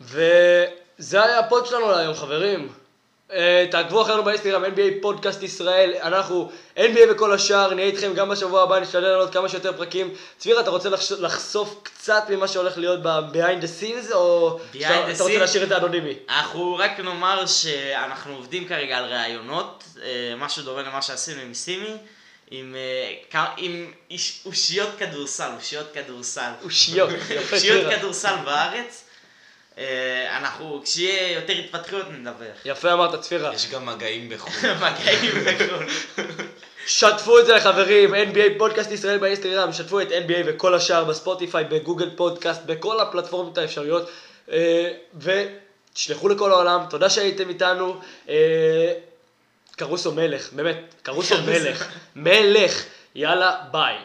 וזה 0.00 1.24
היה 1.24 1.38
ה 1.38 1.45
pod 1.45 1.66
שלנו 1.66 1.90
להיום, 1.90 2.14
חברים. 2.14 2.72
אה, 3.32 3.66
תעקבו 3.70 4.02
אחרינו 4.02 4.24
באינסטגרם, 4.24 4.64
NBA 4.64 5.02
פודקאסט 5.02 5.42
ישראל, 5.42 5.94
אנחנו 6.02 6.50
NBA 6.76 7.00
וכל 7.10 7.32
השאר, 7.32 7.74
נהיה 7.74 7.86
איתכם 7.86 8.14
גם 8.14 8.28
בשבוע 8.28 8.62
הבא, 8.62 8.80
נשתדל 8.80 9.00
לעלות 9.00 9.32
כמה 9.32 9.48
שיותר 9.48 9.72
פרקים. 9.76 10.14
צביר, 10.38 10.60
אתה 10.60 10.70
רוצה 10.70 10.88
לחש- 10.88 11.12
לחשוף 11.20 11.74
קצת 11.82 12.22
ממה 12.30 12.48
שהולך 12.48 12.78
להיות 12.78 13.00
ב-behind 13.02 13.62
the 13.62 13.82
scenes, 13.82 14.14
או 14.14 14.58
אתה 15.08 15.22
רוצה? 15.22 15.38
להשאיר 15.38 15.62
את 15.62 15.68
זה 15.68 15.76
אנונימי? 15.76 16.14
אנחנו 16.28 16.76
רק 16.78 17.00
נאמר 17.00 17.46
שאנחנו 17.46 18.34
עובדים 18.34 18.68
כרגע 18.68 18.98
על 18.98 19.04
ראיונות, 19.04 19.84
אה, 20.02 20.08
משהו 20.38 20.62
דומה 20.62 20.82
למה 20.82 21.02
שעשינו 21.02 21.40
עם 21.40 21.54
סימי, 21.54 21.96
עם, 22.50 22.76
אה, 23.34 23.44
עם 23.56 23.92
אושיות 24.46 24.88
כדורסל, 24.98 25.50
אושיות 25.56 25.86
כדורסל. 25.94 26.50
אושיות, 26.64 27.10
יפה 27.30 27.56
אושיות. 27.56 27.92
כדורסל 27.94 28.34
בארץ. 28.44 29.04
אה, 29.78 30.38
אנחנו, 30.38 30.80
כשיהיה 30.84 31.32
יותר 31.32 31.52
התפתחויות 31.52 32.06
נדבר. 32.10 32.50
יפה 32.64 32.92
אמרת, 32.92 33.20
צפירה. 33.20 33.54
יש 33.54 33.70
גם 33.70 33.86
מגעים 33.86 34.28
בחו"ל. 34.28 34.72
מגעים 34.84 35.32
וכל. 35.44 35.84
שתפו 36.86 37.38
את 37.38 37.46
זה 37.46 37.54
לחברים, 37.54 38.14
NBA 38.14 38.58
פודקאסט 38.58 38.90
ישראל 38.90 39.18
באינסטגרם, 39.18 39.72
שתפו 39.72 40.00
את 40.00 40.08
NBA 40.08 40.42
וכל 40.46 40.74
השאר 40.74 41.04
בספוטיפיי, 41.04 41.64
בגוגל 41.64 42.10
פודקאסט, 42.16 42.62
בכל 42.66 43.00
הפלטפורמות 43.00 43.58
האפשריות, 43.58 44.10
אה, 44.52 44.92
ותשלחו 45.14 46.28
לכל 46.28 46.50
העולם, 46.50 46.80
תודה 46.90 47.10
שהייתם 47.10 47.48
איתנו, 47.48 48.00
אה, 48.28 48.92
קרוסו 49.76 50.12
מלך, 50.12 50.52
באמת, 50.52 50.94
קרוסו 51.02 51.34
מלך, 51.46 51.88
מלך, 52.16 52.84
יאללה 53.14 53.56
ביי. 53.70 53.96